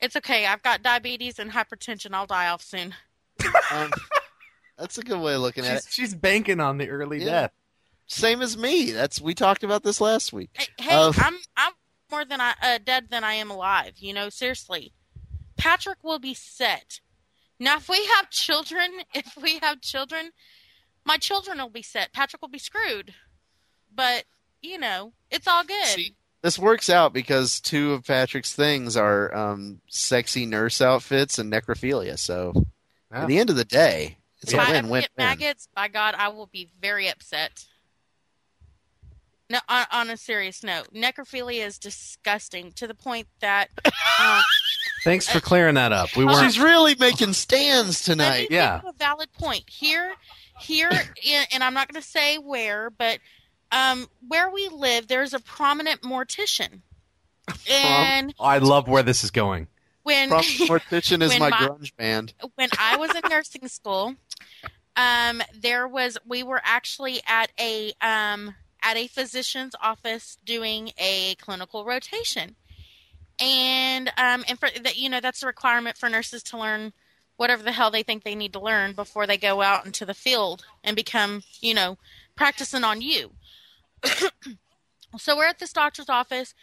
It's 0.01 0.16
okay. 0.16 0.47
I've 0.47 0.62
got 0.64 0.82
diabetes 0.82 1.38
and 1.38 1.53
hypertension. 1.53 2.12
I'll 2.12 2.26
die 2.26 2.49
off 2.49 2.61
soon. 2.62 2.93
um, 3.72 3.93
that's 4.76 4.99
a 4.99 5.03
good 5.03 5.20
way 5.20 5.34
of 5.34 5.40
looking 5.43 5.64
at 5.64 5.76
it. 5.76 5.84
She's, 5.88 5.95
she's 5.95 6.14
banking 6.14 6.59
on 6.59 6.78
the 6.78 6.88
early 6.88 7.18
Yeah. 7.20 7.24
death. 7.43 7.51
Same 8.09 8.43
as 8.43 8.59
me. 8.59 8.90
That's 8.90 9.20
we 9.20 9.32
talked 9.32 9.62
about 9.62 9.84
this 9.84 10.01
last 10.01 10.32
week. 10.32 10.51
Hey, 10.55 10.66
hey 10.78 10.95
Uh, 10.95 11.12
I'm 11.18 11.36
I'm 11.57 11.72
more 12.12 12.24
than 12.24 12.40
I 12.40 12.54
uh, 12.62 12.78
dead 12.84 13.06
than 13.10 13.24
I 13.24 13.34
am 13.34 13.50
alive. 13.50 13.94
You 13.98 14.12
know, 14.12 14.28
seriously. 14.28 14.92
Patrick 15.56 16.04
will 16.04 16.18
be 16.20 16.34
set. 16.34 17.00
Now, 17.58 17.76
if 17.78 17.88
we 17.88 18.04
have 18.16 18.30
children, 18.30 18.90
if 19.14 19.36
we 19.40 19.58
have 19.60 19.80
children, 19.80 20.30
my 21.04 21.16
children 21.16 21.58
will 21.58 21.70
be 21.70 21.82
set. 21.82 22.12
Patrick 22.12 22.40
will 22.42 22.48
be 22.48 22.58
screwed. 22.58 23.14
But 23.92 24.24
you 24.60 24.78
know, 24.78 25.12
it's 25.30 25.48
all 25.48 25.64
good. 25.64 25.86
See, 25.86 26.14
this 26.42 26.58
works 26.58 26.88
out 26.90 27.12
because 27.12 27.60
two 27.60 27.92
of 27.94 28.04
Patrick's 28.04 28.52
things 28.52 28.96
are 28.96 29.34
um, 29.34 29.80
sexy 29.88 30.46
nurse 30.46 30.80
outfits 30.80 31.38
and 31.38 31.52
necrophilia. 31.52 32.18
So 32.18 32.52
Yeah. 33.10 33.22
at 33.22 33.28
the 33.28 33.38
end 33.38 33.50
of 33.50 33.56
the 33.56 33.64
day, 33.64 34.18
it's 34.40 34.52
if 34.52 34.58
a 34.58 34.62
I 34.62 34.66
ever 34.70 34.82
win-win. 34.88 35.00
get 35.02 35.10
maggots, 35.16 35.68
by 35.74 35.88
God, 35.88 36.14
I 36.16 36.28
will 36.28 36.46
be 36.46 36.68
very 36.80 37.08
upset. 37.08 37.64
No, 39.53 39.59
on, 39.68 39.84
on 39.92 40.09
a 40.09 40.16
serious 40.16 40.62
note, 40.64 40.88
necrophilia 40.94 41.66
is 41.66 41.78
disgusting 41.78 42.72
to 42.72 42.86
the 42.86 42.94
point 42.94 43.26
that 43.40 43.68
um, 44.18 44.40
Thanks 45.05 45.28
for 45.28 45.40
clearing 45.40 45.74
that 45.74 45.92
up. 45.92 46.16
We 46.16 46.24
weren't. 46.24 46.40
She's 46.42 46.59
really 46.59 46.94
making 46.98 47.34
stands 47.34 48.09
let 48.09 48.16
me 48.16 48.24
tonight. 48.24 48.46
Yeah. 48.50 48.80
a 48.86 48.92
valid 48.94 49.30
point 49.34 49.68
here. 49.68 50.14
Here, 50.59 50.88
in, 50.90 51.44
and 51.53 51.62
I'm 51.62 51.74
not 51.74 51.92
going 51.92 52.00
to 52.00 52.07
say 52.09 52.38
where, 52.38 52.88
but 52.88 53.18
um, 53.72 54.09
where 54.26 54.48
we 54.48 54.68
live, 54.68 55.07
there's 55.07 55.34
a 55.34 55.40
prominent 55.40 56.00
mortician, 56.00 56.80
and 57.70 58.32
I 58.40 58.57
love 58.59 58.88
where 58.88 59.03
this 59.03 59.22
is 59.22 59.30
going. 59.30 59.66
when 60.03 60.28
From 60.30 60.38
Mortician 60.68 61.20
is 61.22 61.30
When 61.32 61.40
my 61.40 61.50
my- 61.50 61.57
grunge 61.59 61.94
band. 61.96 62.32
when 62.55 62.70
I 62.78 62.96
was 62.96 63.11
in 63.14 63.22
nursing 63.28 63.68
school, 63.68 64.14
um, 64.96 65.42
there 65.61 65.86
was 65.86 66.16
we 66.26 66.42
were 66.42 66.61
actually 66.64 67.20
at 67.26 67.50
a 67.61 67.92
um, 68.00 68.55
at 68.82 68.96
a 68.96 69.06
physician's 69.06 69.74
office 69.80 70.38
doing 70.44 70.92
a 70.98 71.34
clinical 71.36 71.84
rotation, 71.84 72.56
and 73.38 74.08
um, 74.16 74.44
and 74.48 74.58
for 74.58 74.68
that 74.82 74.96
you 74.96 75.08
know 75.08 75.20
that's 75.20 75.42
a 75.42 75.46
requirement 75.46 75.96
for 75.96 76.08
nurses 76.08 76.42
to 76.44 76.58
learn 76.58 76.92
whatever 77.36 77.62
the 77.62 77.72
hell 77.72 77.90
they 77.90 78.02
think 78.02 78.22
they 78.22 78.34
need 78.34 78.52
to 78.52 78.60
learn 78.60 78.92
before 78.92 79.26
they 79.26 79.36
go 79.36 79.62
out 79.62 79.86
into 79.86 80.04
the 80.04 80.14
field 80.14 80.64
and 80.84 80.96
become 80.96 81.42
you 81.60 81.74
know 81.74 81.98
practicing 82.36 82.84
on 82.84 83.00
you. 83.00 83.32
so 85.18 85.36
we're 85.36 85.46
at 85.46 85.58
this 85.58 85.72
doctor's 85.72 86.08
office 86.08 86.54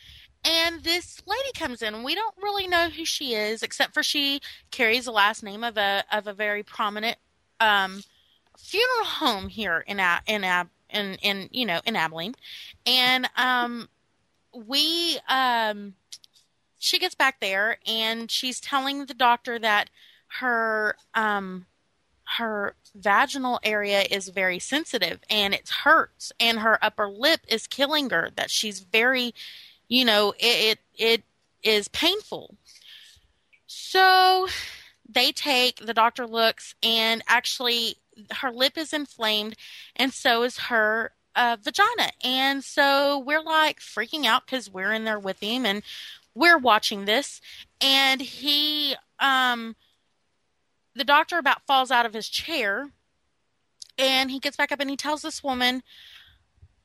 and 0.46 0.84
this 0.84 1.22
lady 1.26 1.52
comes 1.56 1.82
in 1.82 2.04
we 2.04 2.16
don't 2.16 2.36
really 2.42 2.68
know 2.68 2.90
who 2.90 3.06
she 3.06 3.34
is 3.34 3.62
except 3.62 3.94
for 3.94 4.04
she 4.04 4.40
carries 4.72 5.06
the 5.06 5.12
last 5.12 5.44
name 5.44 5.64
of 5.64 5.78
a 5.78 6.04
of 6.12 6.28
a 6.28 6.34
very 6.34 6.64
prominent 6.64 7.18
um, 7.60 8.04
funeral 8.58 9.06
home 9.06 9.50
here 9.50 9.84
in 9.88 10.00
A- 10.00 10.22
in 10.28 10.44
Ab- 10.44 10.70
in 10.90 11.16
in 11.16 11.50
you 11.52 11.66
know 11.66 11.82
in 11.86 11.96
Abilene, 11.96 12.36
and 12.86 13.30
um, 13.36 13.90
we 14.54 15.20
um, 15.28 15.94
she 16.80 17.00
gets 17.00 17.16
back 17.16 17.40
there 17.40 17.78
and 17.88 18.30
she's 18.32 18.60
telling 18.60 19.06
the 19.06 19.14
doctor 19.14 19.60
that 19.60 19.90
her 20.40 20.96
um 21.16 21.66
her 22.38 22.76
vaginal 22.94 23.60
area 23.64 24.04
is 24.12 24.30
very 24.30 24.60
sensitive 24.60 25.20
and 25.32 25.54
it 25.54 25.68
hurts 25.84 26.32
and 26.40 26.60
her 26.60 26.78
upper 26.84 27.10
lip 27.10 27.42
is 27.48 27.66
killing 27.66 28.10
her 28.12 28.30
that 28.36 28.52
she's 28.52 28.82
very 28.82 29.34
you 29.88 30.06
know 30.06 30.34
it 30.38 30.78
it, 30.78 30.80
it 30.98 31.24
is 31.64 31.88
painful. 31.90 32.56
So 33.68 34.48
they 35.08 35.32
take 35.32 35.86
the 35.86 35.94
doctor 35.94 36.28
looks 36.28 36.76
and 36.84 37.24
actually 37.28 37.98
her 38.38 38.52
lip 38.52 38.78
is 38.78 38.94
inflamed 38.94 39.56
and 39.96 40.14
so 40.14 40.44
is 40.44 40.58
her 40.58 41.12
uh, 41.36 41.58
vagina. 41.62 42.12
And 42.24 42.64
so 42.64 43.18
we're 43.20 43.42
like 43.42 43.80
freaking 43.80 44.26
out 44.26 44.46
because 44.46 44.70
we're 44.70 44.92
in 44.92 45.06
there 45.06 45.20
with 45.20 45.40
him 45.40 45.66
and 45.66 45.84
we're 46.36 46.58
watching 46.58 47.06
this. 47.06 47.42
And 47.82 48.22
he 48.22 48.96
um 49.20 49.76
the 50.96 51.04
doctor 51.04 51.38
about 51.38 51.66
falls 51.66 51.92
out 51.92 52.06
of 52.06 52.14
his 52.14 52.30
chair 52.30 52.90
and 53.98 54.32
he 54.32 54.40
gets 54.40 54.58
back 54.58 54.72
up 54.72 54.80
and 54.80 54.90
he 54.90 54.98
tells 54.98 55.22
this 55.22 55.44
woman 55.44 55.84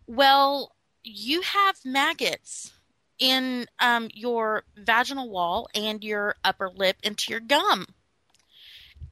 well 0.07 0.75
you 1.03 1.43
have 1.43 1.77
maggots 1.85 2.73
in 3.19 3.67
um, 3.79 4.09
your 4.13 4.65
vaginal 4.77 5.31
wall 5.31 5.69
and 5.75 6.03
your 6.03 6.35
upper 6.43 6.69
lip 6.69 6.97
into 7.03 7.31
your 7.31 7.41
gum 7.41 7.87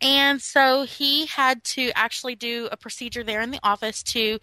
and 0.00 0.40
so 0.40 0.84
he 0.84 1.26
had 1.26 1.62
to 1.64 1.90
actually 1.94 2.34
do 2.34 2.68
a 2.72 2.76
procedure 2.76 3.22
there 3.22 3.40
in 3.40 3.50
the 3.50 3.60
office 3.62 4.02
to 4.04 4.38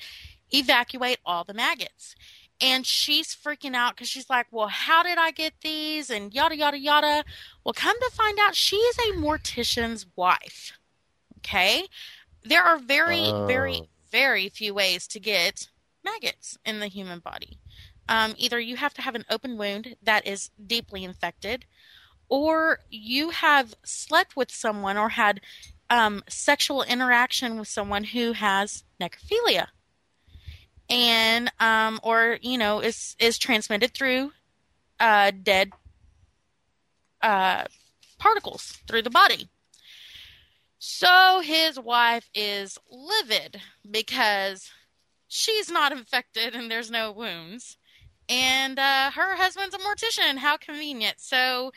evacuate 0.52 1.20
all 1.26 1.44
the 1.44 1.54
maggots. 1.54 2.16
And 2.62 2.86
she's 2.86 3.34
freaking 3.36 3.74
out 3.74 3.96
because 3.96 4.10
she's 4.10 4.30
like, 4.30 4.48
Well, 4.52 4.68
how 4.68 5.04
did 5.04 5.18
I 5.18 5.32
get 5.32 5.54
these? 5.62 6.10
And 6.10 6.34
yada, 6.34 6.58
yada, 6.58 6.78
yada. 6.78 7.24
Well, 7.64 7.74
come 7.74 7.98
to 8.00 8.12
find 8.12 8.38
out, 8.40 8.56
she 8.56 8.76
is 8.76 8.98
a 8.98 9.18
mortician's 9.18 10.06
wife. 10.16 10.74
Okay? 11.38 11.88
There 12.44 12.64
are 12.64 12.78
very, 12.78 13.22
Oh. 13.28 13.46
very, 13.48 13.90
very 14.12 14.50
few 14.50 14.74
ways 14.74 15.08
to 15.08 15.20
get 15.20 15.70
maggots 16.04 16.58
in 16.66 16.80
the 16.80 16.88
human 16.88 17.20
body. 17.20 17.60
Um, 18.10 18.34
either 18.38 18.60
you 18.60 18.76
have 18.76 18.94
to 18.96 19.02
have 19.04 19.16
an 19.16 19.26
open 19.30 19.58
wound 19.58 19.96
that 20.02 20.26
is 20.26 20.50
deeply 20.66 21.04
infected, 21.04 21.66
or 22.30 22.80
you 22.90 23.32
have 23.32 23.74
slept 23.84 24.36
with 24.36 24.52
someone 24.52 24.98
or 24.98 25.10
had 25.10 25.42
um, 25.90 26.24
sexual 26.30 26.84
interaction 26.84 27.60
with 27.60 27.68
someone 27.68 28.04
who 28.04 28.34
has 28.34 28.84
necrophilia, 29.02 29.68
and 30.90 31.52
um, 31.60 32.00
or 32.04 32.38
you 32.42 32.58
know 32.58 32.80
is 32.80 33.16
is 33.20 33.38
transmitted 33.38 33.94
through 33.94 34.32
uh, 35.00 35.32
dead 35.44 35.72
uh, 37.22 37.64
particles 38.18 38.78
through 38.88 39.02
the 39.02 39.10
body. 39.10 39.50
So 40.78 41.42
his 41.44 41.78
wife 41.80 42.30
is 42.34 42.78
livid 42.90 43.62
because 43.90 44.72
she's 45.28 45.70
not 45.70 45.92
infected 45.98 46.56
and 46.56 46.70
there's 46.70 46.92
no 46.92 47.12
wounds. 47.12 47.78
And 48.28 48.78
uh, 48.78 49.12
her 49.12 49.36
husband's 49.38 49.74
a 49.74 49.80
mortician. 49.80 50.38
How 50.38 50.56
convenient. 50.58 51.16
So 51.20 51.72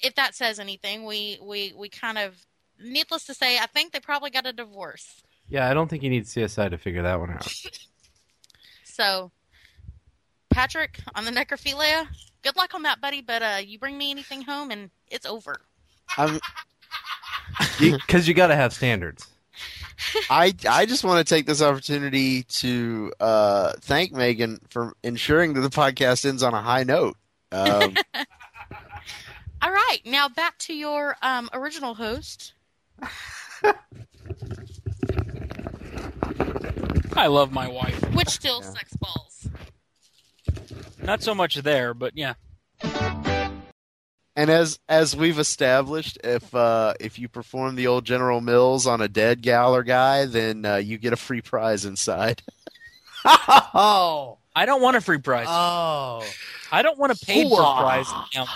if 0.00 0.14
that 0.14 0.34
says 0.34 0.58
anything, 0.58 1.04
we, 1.04 1.38
we, 1.42 1.72
we 1.76 1.88
kind 1.88 2.18
of, 2.18 2.34
needless 2.80 3.24
to 3.26 3.34
say, 3.34 3.58
I 3.58 3.66
think 3.66 3.92
they 3.92 4.00
probably 4.00 4.30
got 4.30 4.46
a 4.46 4.52
divorce. 4.52 5.22
Yeah, 5.48 5.68
I 5.68 5.74
don't 5.74 5.88
think 5.88 6.02
you 6.02 6.10
need 6.10 6.24
CSI 6.24 6.70
to 6.70 6.78
figure 6.78 7.02
that 7.02 7.18
one 7.18 7.30
out. 7.30 7.52
So, 8.98 9.30
Patrick, 10.50 10.98
on 11.14 11.24
the 11.24 11.30
necrophilia, 11.30 12.08
good 12.42 12.56
luck 12.56 12.74
on 12.74 12.82
that, 12.82 13.00
buddy. 13.00 13.20
But 13.20 13.42
uh, 13.42 13.58
you 13.64 13.78
bring 13.78 13.96
me 13.96 14.10
anything 14.10 14.42
home 14.42 14.72
and 14.72 14.90
it's 15.06 15.24
over. 15.24 15.60
I'm, 16.16 16.40
Because 17.78 18.26
you 18.28 18.34
got 18.34 18.48
to 18.48 18.56
have 18.56 18.72
standards. 18.72 19.28
I 20.30 20.54
I 20.68 20.84
just 20.86 21.04
want 21.04 21.24
to 21.24 21.34
take 21.34 21.46
this 21.46 21.62
opportunity 21.62 22.42
to 22.44 23.12
uh, 23.20 23.72
thank 23.80 24.12
Megan 24.12 24.60
for 24.68 24.94
ensuring 25.02 25.54
that 25.54 25.60
the 25.60 25.70
podcast 25.70 26.24
ends 26.24 26.42
on 26.42 26.54
a 26.54 26.62
high 26.62 26.84
note. 26.84 27.16
Um, 27.52 27.94
All 29.60 29.70
right, 29.72 29.98
now 30.04 30.28
back 30.28 30.56
to 30.58 30.74
your 30.74 31.16
um, 31.22 31.48
original 31.52 31.94
host. 31.94 32.52
I 37.16 37.26
love 37.26 37.52
my 37.52 37.66
wife. 37.68 38.00
Which 38.14 38.28
still 38.28 38.60
Yeah. 38.62 38.70
sucks 38.70 38.94
balls. 38.96 39.48
Not 41.02 41.22
so 41.22 41.34
much 41.34 41.56
there, 41.56 41.94
but 41.94 42.16
yeah. 42.16 42.34
and 44.36 44.50
as 44.50 44.78
as 44.88 45.16
we've 45.16 45.38
established, 45.38 46.18
if 46.22 46.54
uh, 46.54 46.94
if 47.00 47.18
you 47.18 47.28
perform 47.28 47.74
the 47.74 47.86
old 47.88 48.04
General 48.04 48.40
Mills 48.40 48.86
on 48.86 49.00
a 49.00 49.08
dead 49.08 49.42
gal 49.42 49.74
or 49.74 49.82
guy, 49.82 50.26
then 50.26 50.64
uh, 50.64 50.76
you 50.76 50.98
get 50.98 51.12
a 51.12 51.16
free 51.16 51.40
prize 51.40 51.84
inside. 51.84 52.42
oh, 53.24 54.38
I 54.54 54.66
don't 54.66 54.82
want 54.82 54.96
a 54.96 55.00
free 55.00 55.18
prize. 55.18 55.46
oh. 55.48 56.24
I 56.70 56.82
don't 56.82 56.98
want 56.98 57.12
a 57.12 57.24
paid 57.26 57.48
for 57.48 57.56
Hooah. 57.56 58.46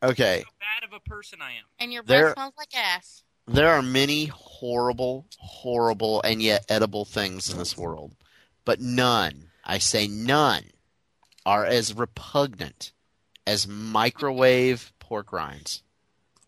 Prize. 0.00 0.08
How 0.08 0.12
Okay, 0.12 0.44
bad 0.58 0.84
of 0.88 0.92
a 0.92 1.00
person 1.00 1.40
I 1.42 1.52
am. 1.52 1.64
And 1.78 1.92
your 1.92 2.02
There- 2.02 2.26
breath 2.26 2.34
smells 2.34 2.54
like 2.58 2.74
ass. 2.76 3.22
there 3.46 3.70
are 3.70 3.82
many 3.82 4.26
horrible, 4.26 5.26
horrible, 5.38 6.22
and 6.22 6.42
yet 6.42 6.64
edible 6.68 7.04
things 7.04 7.50
in 7.50 7.58
this 7.58 7.76
world, 7.76 8.16
but 8.64 8.80
none, 8.80 9.50
I 9.64 9.78
say 9.78 10.06
none, 10.06 10.70
are 11.46 11.64
as 11.64 11.94
repugnant 11.94 12.92
as 13.46 13.66
microwave 13.66 14.92
pork 14.98 15.32
rinds. 15.32 15.82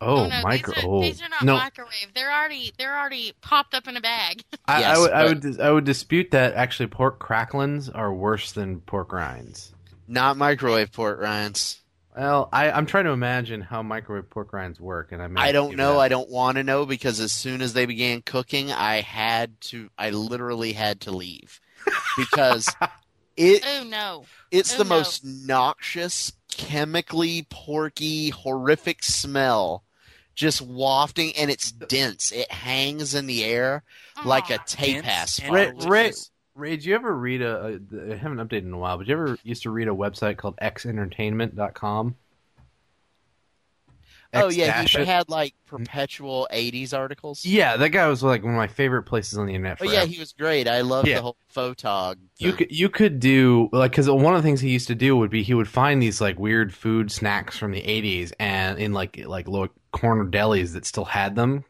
Oh, 0.00 0.24
oh 0.24 0.28
no, 0.28 0.42
micro. 0.42 0.74
These 0.74 0.84
are, 0.84 0.88
oh. 0.88 1.02
these 1.02 1.22
are 1.22 1.28
not 1.28 1.42
no, 1.44 1.54
microwave. 1.56 2.12
They're 2.12 2.32
already 2.32 2.72
they're 2.76 2.98
already 2.98 3.34
popped 3.40 3.72
up 3.72 3.86
in 3.86 3.96
a 3.96 4.00
bag. 4.00 4.42
I, 4.66 4.80
Yes, 4.80 4.96
I 4.96 5.00
would, 5.00 5.12
I 5.12 5.24
would, 5.24 5.60
I 5.60 5.70
would 5.70 5.84
dispute 5.84 6.32
that. 6.32 6.54
Actually, 6.54 6.88
pork 6.88 7.20
cracklins 7.20 7.88
are 7.94 8.12
worse 8.12 8.50
than 8.50 8.80
pork 8.80 9.12
rinds. 9.12 9.72
Not 10.08 10.36
microwave 10.36 10.90
pork 10.92 11.20
rinds. 11.20 11.81
Well, 12.16 12.48
I, 12.52 12.70
I'm 12.70 12.84
trying 12.86 13.04
to 13.04 13.10
imagine 13.10 13.62
how 13.62 13.82
microwave 13.82 14.28
pork 14.28 14.52
rinds 14.52 14.78
work, 14.80 15.12
and 15.12 15.22
I 15.22 15.48
I 15.48 15.52
don't 15.52 15.76
know. 15.76 15.94
that- 15.94 15.98
I 16.00 16.08
don't 16.08 16.28
want 16.30 16.56
to 16.58 16.62
know 16.64 16.84
because 16.84 17.20
as 17.20 17.32
soon 17.32 17.62
as 17.62 17.72
they 17.72 17.86
began 17.86 18.20
cooking, 18.22 18.70
I 18.70 19.00
had 19.00 19.58
to. 19.62 19.88
I 19.96 20.10
literally 20.10 20.72
had 20.74 21.00
to 21.02 21.10
leave 21.10 21.58
because 22.18 22.68
it 23.36 23.64
Oh 23.66 23.84
no. 23.84 24.24
it's 24.50 24.74
Oh, 24.74 24.78
the 24.78 24.84
no. 24.84 24.90
most 24.90 25.24
noxious, 25.24 26.32
chemically 26.50 27.46
porky, 27.48 28.28
horrific 28.28 29.02
smell, 29.02 29.82
just 30.34 30.60
wafting, 30.60 31.32
and 31.36 31.50
it's 31.50 31.72
dense. 31.72 32.30
It 32.30 32.52
hangs 32.52 33.14
in 33.14 33.26
the 33.26 33.42
air 33.44 33.84
like 34.22 34.50
a 34.50 34.58
Aw. 34.58 34.64
tape 34.66 35.02
Dense 35.02 35.06
pass. 35.06 35.38
and 35.38 35.50
Ray, 36.54 36.70
delicious. 36.70 36.70
Ray, 36.70 36.70
Ray, 36.70 36.76
did 36.76 36.84
you 36.84 36.94
ever 36.94 37.16
read 37.16 37.42
a? 37.42 37.80
I 38.12 38.16
haven't 38.16 38.38
updated 38.38 38.64
in 38.66 38.72
a 38.72 38.78
while, 38.78 38.98
but 38.98 39.06
you 39.06 39.14
ever 39.14 39.38
used 39.42 39.62
to 39.64 39.70
read 39.70 39.88
a 39.88 39.92
website 39.92 40.36
called 40.36 40.56
xentertainment.com? 40.56 42.16
Oh 44.34 44.48
yeah, 44.48 44.80
X 44.80 44.92
he 44.92 45.04
had 45.04 45.28
like 45.28 45.54
perpetual 45.66 46.48
'80s 46.50 46.96
articles. 46.96 47.44
Yeah, 47.44 47.76
that 47.76 47.90
guy 47.90 48.06
was 48.08 48.22
like 48.22 48.42
one 48.42 48.54
of 48.54 48.56
my 48.56 48.66
favorite 48.66 49.02
places 49.02 49.36
on 49.36 49.46
the 49.46 49.54
internet. 49.54 49.76
Oh 49.82 49.84
yeah, 49.84 50.06
he 50.06 50.18
was 50.18 50.32
great. 50.32 50.66
I 50.66 50.80
loved 50.80 51.06
Yeah. 51.06 51.16
the 51.16 51.22
whole 51.22 51.36
photog. 51.54 52.16
You 52.38 52.54
could 52.54 52.72
you 52.72 52.88
could 52.88 53.20
do 53.20 53.68
like 53.72 53.90
because 53.90 54.08
one 54.08 54.34
of 54.34 54.42
the 54.42 54.46
things 54.46 54.62
he 54.62 54.70
used 54.70 54.86
to 54.88 54.94
do 54.94 55.18
would 55.18 55.28
be 55.30 55.42
he 55.42 55.52
would 55.52 55.68
find 55.68 56.00
these 56.00 56.18
like 56.22 56.38
weird 56.38 56.72
food 56.72 57.12
snacks 57.12 57.58
from 57.58 57.72
the 57.72 57.82
'80s 57.82 58.32
and 58.40 58.78
in 58.78 58.94
like 58.94 59.22
like 59.26 59.48
little 59.48 59.68
corner 59.92 60.24
delis 60.24 60.72
that 60.72 60.86
still 60.86 61.04
had 61.04 61.36
them, 61.36 61.64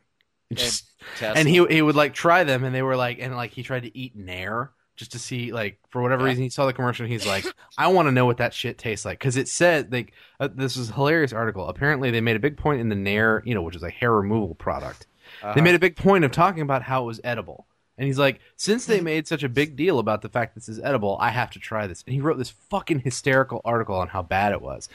Just- 0.56 0.88
Tesla. 1.18 1.38
and 1.38 1.48
he 1.48 1.64
he 1.66 1.82
would 1.82 1.96
like 1.96 2.14
try 2.14 2.44
them 2.44 2.62
and 2.64 2.74
they 2.74 2.82
were 2.82 2.96
like 2.96 3.18
and 3.18 3.34
like 3.36 3.50
he 3.50 3.62
tried 3.62 3.82
to 3.82 3.96
eat 3.98 4.14
Nair 4.14 4.70
just 4.94 5.12
to 5.12 5.18
see 5.18 5.52
like 5.52 5.78
for 5.90 6.00
whatever 6.00 6.22
Yeah. 6.22 6.28
reason 6.28 6.44
he 6.44 6.48
saw 6.48 6.64
the 6.66 6.72
commercial 6.72 7.04
and 7.04 7.12
he's 7.12 7.26
like 7.26 7.44
I 7.76 7.88
want 7.88 8.06
to 8.06 8.12
know 8.12 8.24
what 8.26 8.36
that 8.36 8.54
shit 8.54 8.78
tastes 8.78 9.04
like 9.04 9.18
because 9.18 9.36
it 9.36 9.48
said 9.48 9.92
like 9.92 10.12
uh, 10.38 10.48
this 10.54 10.76
was 10.76 10.90
a 10.90 10.92
hilarious 10.92 11.32
article 11.32 11.66
apparently 11.68 12.10
they 12.12 12.20
made 12.20 12.36
a 12.36 12.40
big 12.40 12.56
point 12.56 12.80
in 12.80 12.88
the 12.88 12.94
Nair 12.94 13.42
you 13.44 13.54
know 13.54 13.62
which 13.62 13.74
is 13.74 13.82
a 13.82 13.90
hair 13.90 14.12
removal 14.12 14.54
product 14.54 15.06
Uh-huh. 15.42 15.54
they 15.54 15.60
made 15.60 15.74
a 15.74 15.78
big 15.80 15.96
point 15.96 16.24
of 16.24 16.30
talking 16.30 16.62
about 16.62 16.82
how 16.82 17.02
it 17.02 17.06
was 17.06 17.20
edible. 17.24 17.66
And 17.98 18.06
he's 18.06 18.18
like, 18.18 18.40
since 18.56 18.86
they 18.86 19.00
made 19.02 19.28
such 19.28 19.42
a 19.42 19.48
big 19.50 19.76
deal 19.76 19.98
about 19.98 20.22
the 20.22 20.28
fact 20.30 20.54
this 20.54 20.68
is 20.68 20.80
edible, 20.80 21.18
I 21.20 21.28
have 21.28 21.50
to 21.50 21.58
try 21.58 21.86
this. 21.86 22.02
And 22.06 22.14
he 22.14 22.20
wrote 22.22 22.38
this 22.38 22.48
fucking 22.70 23.00
hysterical 23.00 23.60
article 23.66 23.94
on 23.96 24.08
how 24.08 24.22
bad 24.22 24.52
it 24.52 24.62
was. 24.62 24.88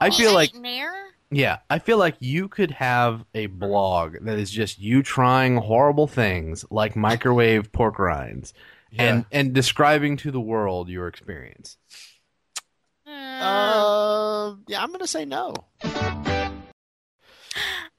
I 0.00 0.10
feel 0.10 0.32
like, 0.32 0.54
Nair? 0.54 0.92
Yeah, 1.36 1.58
I 1.70 1.78
feel 1.78 1.98
like 1.98 2.16
you 2.20 2.48
could 2.48 2.70
have 2.72 3.24
a 3.34 3.46
blog 3.46 4.16
that 4.22 4.38
is 4.38 4.50
just 4.50 4.78
you 4.78 5.02
trying 5.02 5.56
horrible 5.56 6.06
things 6.06 6.64
like 6.70 6.96
microwave 6.96 7.72
pork 7.72 7.98
rinds 7.98 8.52
and 8.98 9.24
and 9.32 9.52
describing 9.52 10.16
to 10.18 10.30
the 10.30 10.40
world 10.40 10.88
your 10.88 11.08
experience. 11.08 11.76
Uh, 13.06 13.10
Uh, 13.10 14.54
yeah, 14.68 14.82
I'm 14.82 14.92
gonna 14.92 15.06
say 15.06 15.24
no. 15.24 15.54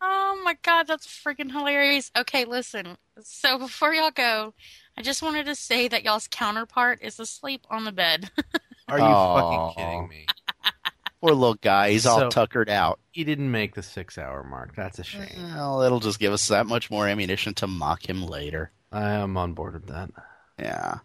oh 0.01 0.41
my 0.43 0.55
god, 0.63 0.87
that's 0.87 1.07
freaking 1.07 1.51
hilarious. 1.51 2.11
Okay, 2.17 2.45
listen. 2.45 2.97
So 3.21 3.57
before 3.57 3.93
y'all 3.93 4.11
go, 4.11 4.53
I 4.97 5.01
just 5.01 5.21
wanted 5.21 5.45
to 5.47 5.55
say 5.55 5.87
that 5.87 6.03
y'all's 6.03 6.27
counterpart 6.29 6.99
is 7.01 7.19
asleep 7.19 7.65
on 7.69 7.83
the 7.83 7.91
bed. 7.91 8.29
Are 8.87 8.99
you 8.99 9.05
Aw. 9.05 9.73
fucking 9.73 9.83
kidding 9.83 10.07
me? 10.07 10.25
Poor 11.27 11.35
little 11.35 11.55
guy. 11.55 11.91
He's 11.91 12.05
all 12.05 12.19
So- 12.19 12.29
tuckered 12.29 12.69
out. 12.69 12.99
He 13.11 13.23
didn't 13.23 13.51
make 13.51 13.75
the 13.75 13.83
six 13.83 14.17
hour 14.17 14.43
mark. 14.43 14.75
That's 14.75 14.99
a 14.99 15.03
shame. 15.03 15.27
Well, 15.55 15.81
it'll 15.81 15.99
just 15.99 16.19
give 16.19 16.33
us 16.33 16.47
that 16.49 16.65
much 16.67 16.89
more 16.91 17.07
ammunition 17.07 17.53
to 17.55 17.67
mock 17.67 18.07
him 18.09 18.25
later. 18.25 18.71
I 18.91 19.11
am 19.11 19.37
on 19.37 19.53
board 19.53 19.73
with 19.73 19.87
that. 19.87 20.09
Yeah. 20.59 20.99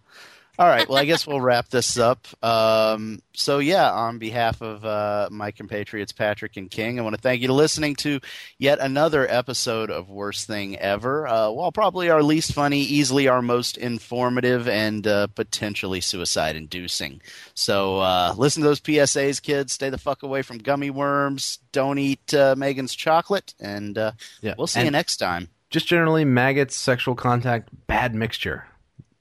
All 0.61 0.69
right. 0.69 0.87
Well, 0.87 0.99
I 0.99 1.07
guess 1.07 1.27
we'll 1.27 1.41
wrap 1.41 1.71
this 1.71 1.97
up. 1.99 2.27
Um, 2.45 3.23
so, 3.33 3.61
yeah, 3.61 3.91
on 3.91 4.19
behalf 4.19 4.61
of 4.61 4.85
uh, 4.85 5.31
my 5.33 5.53
compatriots 5.53 6.13
Patrick 6.13 6.59
and 6.59 6.71
King, 6.71 6.99
I 6.99 7.03
want 7.03 7.17
to 7.17 7.21
thank 7.23 7.41
you 7.41 7.47
to 7.47 7.55
listening 7.55 7.97
to 7.97 8.21
yet 8.59 8.79
another 8.79 9.27
episode 9.27 9.91
of 9.91 10.11
Worst 10.11 10.47
Thing 10.47 10.79
Ever. 10.79 11.27
Uh, 11.27 11.49
while 11.51 11.73
probably 11.73 12.11
our 12.11 12.23
least 12.23 12.53
funny, 12.53 12.83
easily 12.83 13.27
our 13.27 13.41
most 13.41 13.79
informative, 13.79 14.69
and 14.69 15.07
uh, 15.07 15.29
potentially 15.29 16.03
suicide-inducing. 16.03 17.23
So, 17.55 18.01
uh, 18.01 18.35
listen 18.37 18.63
to 18.63 18.69
those 18.69 18.83
PSAs, 18.83 19.41
kids. 19.41 19.73
Stay 19.73 19.89
the 19.89 19.97
fuck 19.97 20.23
away 20.23 20.43
from 20.43 20.59
gummy 20.59 20.91
worms. 20.91 21.59
Don't 21.73 21.97
eat 21.99 22.35
uh, 22.35 22.55
Megan's 22.55 22.95
chocolate, 22.95 23.55
and 23.61 23.97
uh, 23.97 24.13
Yeah. 24.43 24.57
we'll 24.59 24.67
see 24.67 24.85
you 24.85 24.91
next 24.91 25.17
time. 25.17 25.49
just 25.71 25.87
generally 25.87 26.27
maggots, 26.27 26.77
sexual 26.77 27.15
contact, 27.15 27.71
bad 27.87 28.15
mixture. 28.15 28.67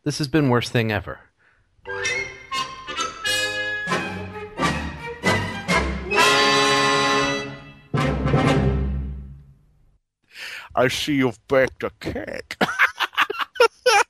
This 0.04 0.18
has 0.18 0.28
been 0.28 0.50
worst 0.50 0.74
thing 0.74 0.92
ever. 0.92 1.20
I 10.76 10.88
see 10.88 11.16
you've 11.16 11.46
baked 11.50 11.84
a 11.84 11.92
cake. 12.00 12.56